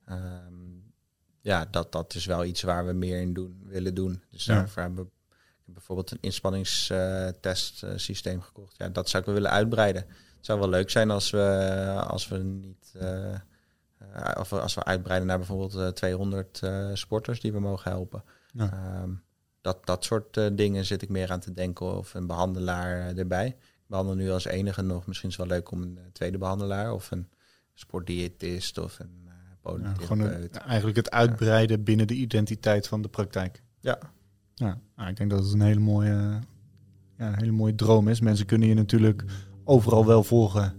[0.08, 0.85] Um,
[1.46, 4.22] ja, dat, dat is wel iets waar we meer in doen, willen doen.
[4.30, 4.54] Dus Ja.
[4.54, 5.10] daarvoor hebben we
[5.72, 8.76] bijvoorbeeld een inspanningstestsysteem gekocht.
[8.76, 10.02] Ja, dat zou ik willen uitbreiden.
[10.36, 12.92] Het zou wel leuk zijn als we, als we niet.
[12.98, 13.40] eh, eh,
[14.38, 18.24] of als we uitbreiden naar bijvoorbeeld eh, 200 eh, sporters die we mogen helpen.
[18.52, 18.72] Ja.
[18.72, 19.10] Ehm,
[19.60, 21.96] dat, dat soort dingen zit ik meer aan te denken.
[21.96, 23.46] Of een behandelaar eh, erbij.
[23.48, 25.06] Ik behandel nu als enige nog.
[25.06, 26.92] Misschien is het wel leuk om een tweede behandelaar.
[26.92, 27.28] Of een
[27.74, 28.78] sportdiëtist.
[28.78, 29.25] Of een
[30.00, 33.62] gewoon een- eigenlijk het uitbreiden binnen de identiteit van de praktijk.
[33.80, 33.98] Ja.
[34.54, 36.40] Ja, nou, ik denk dat het een hele mooie,
[37.18, 38.20] ja, een hele mooie droom is.
[38.20, 39.24] Mensen kunnen je natuurlijk
[39.64, 40.72] overal wel volgen wat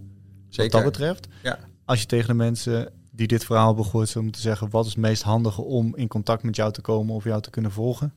[0.48, 0.70] Zeker.
[0.70, 1.28] dat betreft.
[1.42, 1.58] Ja.
[1.84, 4.70] Als je tegen de mensen die dit verhaal hebben gehoord zou moeten zeggen...
[4.70, 7.50] wat is het meest handige om in contact met jou te komen of jou te
[7.50, 8.12] kunnen volgen?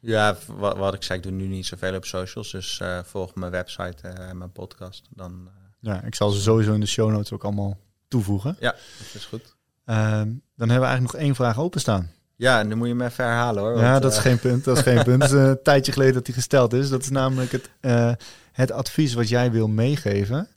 [0.00, 2.50] Ja, wat, wat ik zei, ik doe nu niet zoveel op socials.
[2.50, 5.02] Dus eh, volg mijn website eh, en mijn podcast.
[5.10, 8.56] Dan, eh, Ja, ik zal ze sowieso in de show notes ook allemaal toevoegen.
[8.60, 9.56] ja, dat is goed.
[9.84, 12.10] Ehm, dan hebben we eigenlijk nog één vraag openstaan.
[12.36, 13.76] Ja, en dan moet je me even herhalen hoor.
[13.78, 14.64] ja, want, dat is eh, geen punt.
[14.64, 15.22] Dat is geen punt.
[15.22, 16.88] Het is een tijdje geleden dat die gesteld is.
[16.88, 18.12] Dat is namelijk het, eh,
[18.52, 20.48] het advies wat jij wil meegeven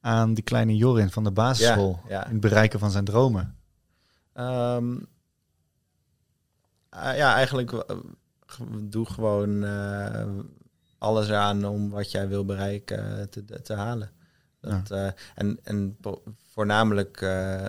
[0.00, 2.00] aan die kleine Jorin van de basisschool.
[2.08, 2.24] Ja, ja.
[2.26, 3.56] In het bereiken van zijn dromen.
[4.32, 4.96] Ehm,
[6.88, 7.96] ah, ja, eigenlijk eh,
[8.46, 10.24] ge- doe gewoon eh,
[10.98, 14.10] alles aan om wat jij wil bereiken eh, te, te halen.
[14.60, 15.96] Dat, eh, en, en
[16.52, 17.64] voornamelijk, eh,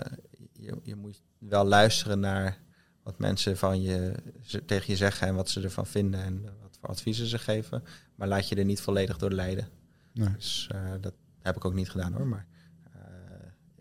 [0.62, 2.58] je, je moet wel luisteren naar
[3.02, 6.76] wat mensen van je, ze- tegen je zeggen en wat ze ervan vinden en wat
[6.80, 7.82] voor adviezen ze geven.
[8.14, 9.68] Maar laat je er niet volledig door leiden.
[10.12, 10.28] Nee.
[10.34, 12.26] Dus eh, dat heb ik ook niet gedaan hoor.
[12.26, 12.46] Maar
[12.92, 13.00] eh,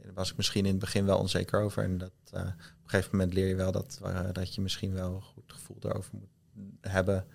[0.04, 1.84] daar was ik misschien in het begin wel onzeker over.
[1.84, 2.48] En dat, eh, op
[2.84, 4.00] een gegeven moment leer je wel dat,
[4.32, 6.30] dat je misschien wel een goed gevoel daarover moet
[6.82, 7.26] hebben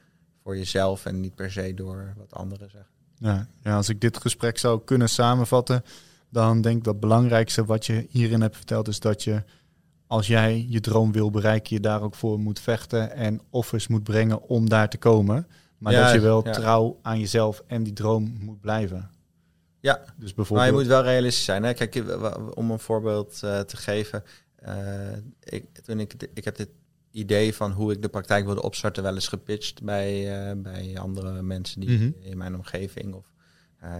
[0.42, 1.06] voor jezelf.
[1.06, 2.90] En niet per se door wat anderen zeggen.
[3.18, 5.82] Ja, ja, als ik dit gesprek zou kunnen samenvatten,
[6.28, 9.42] dan denk ik dat het belangrijkste wat je hierin hebt verteld is dat je,
[10.06, 14.02] als jij je droom wil bereiken, je daar ook voor moet vechten en offers moet
[14.02, 15.46] brengen om daar te komen.
[15.78, 16.52] Maar Ja, dat je wel ja.
[16.52, 19.10] trouw aan jezelf en die droom moet blijven.
[19.80, 20.68] Ja, Dus maar bijvoorbeeld.
[20.68, 21.62] je moet wel realistisch zijn.
[21.62, 21.72] Hè?
[21.74, 22.04] Kijk,
[22.54, 24.22] om een voorbeeld eh, te geven.
[24.56, 26.68] eh, ik, toen ik, ik heb dit
[27.10, 31.42] idee van hoe ik de praktijk wilde opstarten wel eens gepitcht bij, eh, bij andere
[31.42, 32.10] mensen die Mhm.
[32.20, 33.24] in mijn omgeving of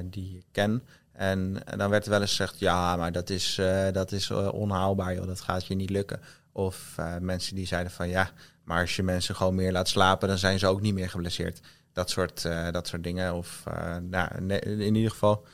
[0.04, 0.82] die ik ken.
[1.16, 4.30] En, en dan werd er wel eens gezegd, ja, maar dat is, eh, dat is
[4.30, 6.20] eh, onhaalbaar, joh, dat gaat je niet lukken.
[6.52, 8.30] Of eh, mensen die zeiden van ja,
[8.64, 11.60] maar als je mensen gewoon meer laat slapen, dan zijn ze ook niet meer geblesseerd.
[11.92, 13.34] Dat soort, dat soort dingen.
[13.34, 13.64] Of
[14.00, 15.46] nou, nee, in ieder geval,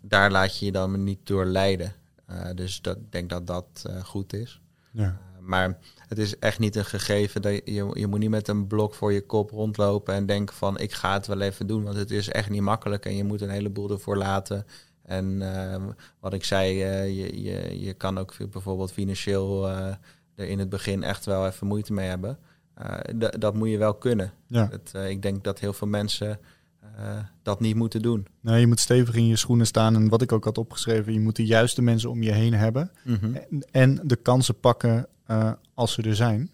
[0.00, 1.92] daar laat je je dan niet door leiden.
[2.54, 4.60] dus dat, ik denk dat dat goed is.
[4.90, 5.18] Ja.
[5.40, 5.78] maar
[6.12, 9.12] het is echt niet een gegeven dat je, je moet niet met een blok voor
[9.12, 12.28] je kop rondlopen en denken van ik ga het wel even doen, want het is
[12.28, 14.66] echt niet makkelijk en je moet een heleboel ervoor laten.
[15.02, 15.42] En
[16.20, 16.76] wat ik zei,
[17.14, 19.98] je, je, je kan ook bijvoorbeeld financieel er
[20.48, 22.38] in het begin echt wel even moeite mee hebben.
[23.38, 24.32] dat moet je wel kunnen.
[24.46, 24.70] Ja.
[25.08, 26.38] ik denk dat heel veel mensen
[27.42, 28.26] dat niet moeten doen.
[28.40, 29.94] Nou, je moet stevig in je schoenen staan.
[29.94, 32.90] En wat ik ook had opgeschreven, je moet de juiste mensen om je heen hebben.
[33.04, 33.34] Mhm.
[33.34, 36.50] en, en, de kansen pakken uh, als ze er zijn.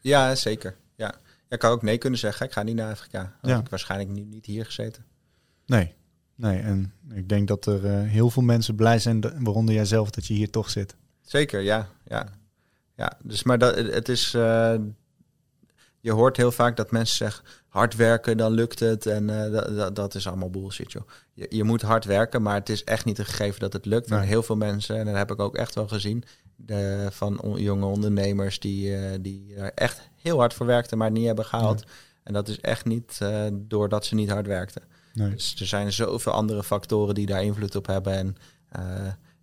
[0.00, 0.76] Ja, zeker.
[0.96, 1.14] Ja.
[1.48, 2.46] Ik kan ook nee kunnen zeggen.
[2.46, 3.32] Ik ga niet naar Afrika.
[3.42, 3.58] Ja.
[3.58, 5.04] ik waarschijnlijk niet, niet hier gezeten.
[5.66, 5.94] Nee.
[6.34, 10.10] Nee, en ik denk dat er uh, heel veel mensen blij zijn, waaronder jij zelf,
[10.10, 10.96] dat je hier toch zit.
[11.20, 11.88] Zeker, ja.
[12.04, 12.28] ja.
[12.96, 14.36] ja dus, maar dat, het is
[16.00, 19.06] je hoort heel vaak dat mensen zeggen hard werken, dan lukt het.
[19.06, 21.08] En uh, dat, dat is allemaal bullshit, joh.
[21.32, 24.08] Je, je, moet hard werken, maar het is echt niet een gegeven dat het lukt.
[24.08, 24.26] Nee.
[24.26, 26.24] Heel veel mensen, en dat heb ik ook echt wel gezien,
[26.56, 31.16] de, van jonge ondernemers die, uh, die er echt heel hard voor werkten, maar het
[31.16, 31.84] niet hebben gehaald.
[32.22, 34.82] En dat is echt niet uh, doordat ze niet hard werkten.
[35.12, 35.30] Nee.
[35.30, 38.12] Dus er zijn zoveel andere factoren die daar invloed op hebben.
[38.12, 38.36] En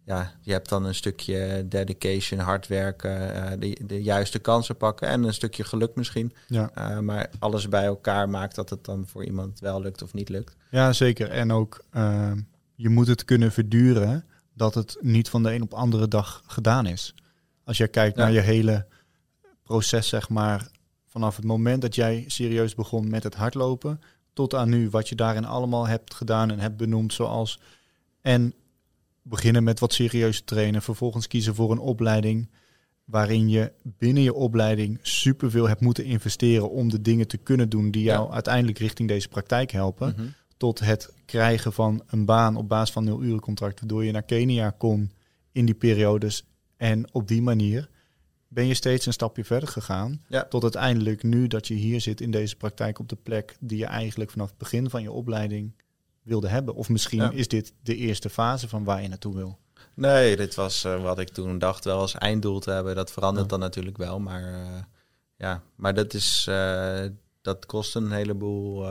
[0.08, 5.08] ja, je hebt dan een stukje dedication, hard werken, uh, de, de juiste kansen pakken
[5.08, 6.34] en een stukje geluk misschien.
[6.48, 6.72] Ja.
[6.78, 10.30] Uh, maar alles bij elkaar maakt dat het dan voor iemand wel lukt of niet
[10.30, 10.56] lukt.
[10.70, 11.30] Ja, zeker.
[11.30, 12.32] En ook uh,
[12.76, 16.86] je moet het kunnen verduren dat het niet van de een op andere dag gedaan
[16.86, 17.16] is.
[17.64, 18.24] Als jij kijkt ja.
[18.24, 18.86] naar je hele
[19.64, 20.68] proces, zeg maar,
[21.08, 24.02] vanaf het moment dat jij serieus begon met het hardlopen
[24.34, 27.60] tot aan nu, wat je daarin allemaal hebt gedaan en hebt benoemd, zoals
[28.22, 28.54] en
[29.30, 32.50] beginnen met wat serieus trainen, vervolgens kiezen voor een opleiding
[33.08, 37.92] waarin je binnen je opleiding superveel hebt moeten investeren om de dingen te kunnen doen
[37.92, 40.14] die jou uiteindelijk richting deze praktijk helpen.
[40.18, 40.28] Mhm.
[40.58, 44.24] Tot het krijgen van een baan op basis van nul uren contract, waardoor je naar
[44.24, 45.12] Kenia kon
[45.52, 46.44] in die periodes.
[46.78, 47.90] En op die manier
[48.48, 50.22] ben je steeds een stapje verder gegaan.
[50.28, 50.44] Ja.
[50.44, 53.86] Tot uiteindelijk nu dat je hier zit in deze praktijk op de plek die je
[53.86, 55.74] eigenlijk vanaf het begin van je opleiding
[56.28, 56.76] wilde hebben.
[56.76, 57.32] Of misschien Ja.
[57.32, 59.58] is dit de eerste fase van waar je naartoe wil.
[59.94, 62.96] Nee, dit was eh, wat ik toen dacht wel als einddoel te hebben.
[62.96, 63.52] Dat verandert Ja.
[63.52, 64.82] dan natuurlijk wel, maar eh,
[65.36, 67.06] ja, maar dat is eh,
[67.42, 68.86] dat kost een heleboel.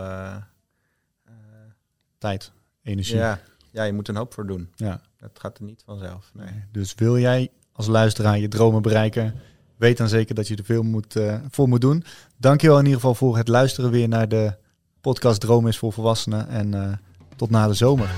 [2.19, 2.53] Tijd,
[2.83, 3.17] energie.
[3.17, 3.41] ja,
[3.71, 4.69] ja, je moet een hoop voor doen.
[4.77, 5.01] Ja.
[5.19, 6.31] Dat gaat er niet vanzelf.
[6.35, 6.49] Nee.
[6.73, 9.35] Dus wil jij als luisteraar je dromen bereiken,
[9.77, 11.15] weet dan zeker dat je er veel moet,
[11.51, 12.05] voor moet doen.
[12.37, 14.55] Dankjewel in ieder geval voor het luisteren weer naar de
[15.01, 16.49] podcast Droom is voor Volwassenen.
[16.49, 17.01] En
[17.37, 18.11] tot na de zomer.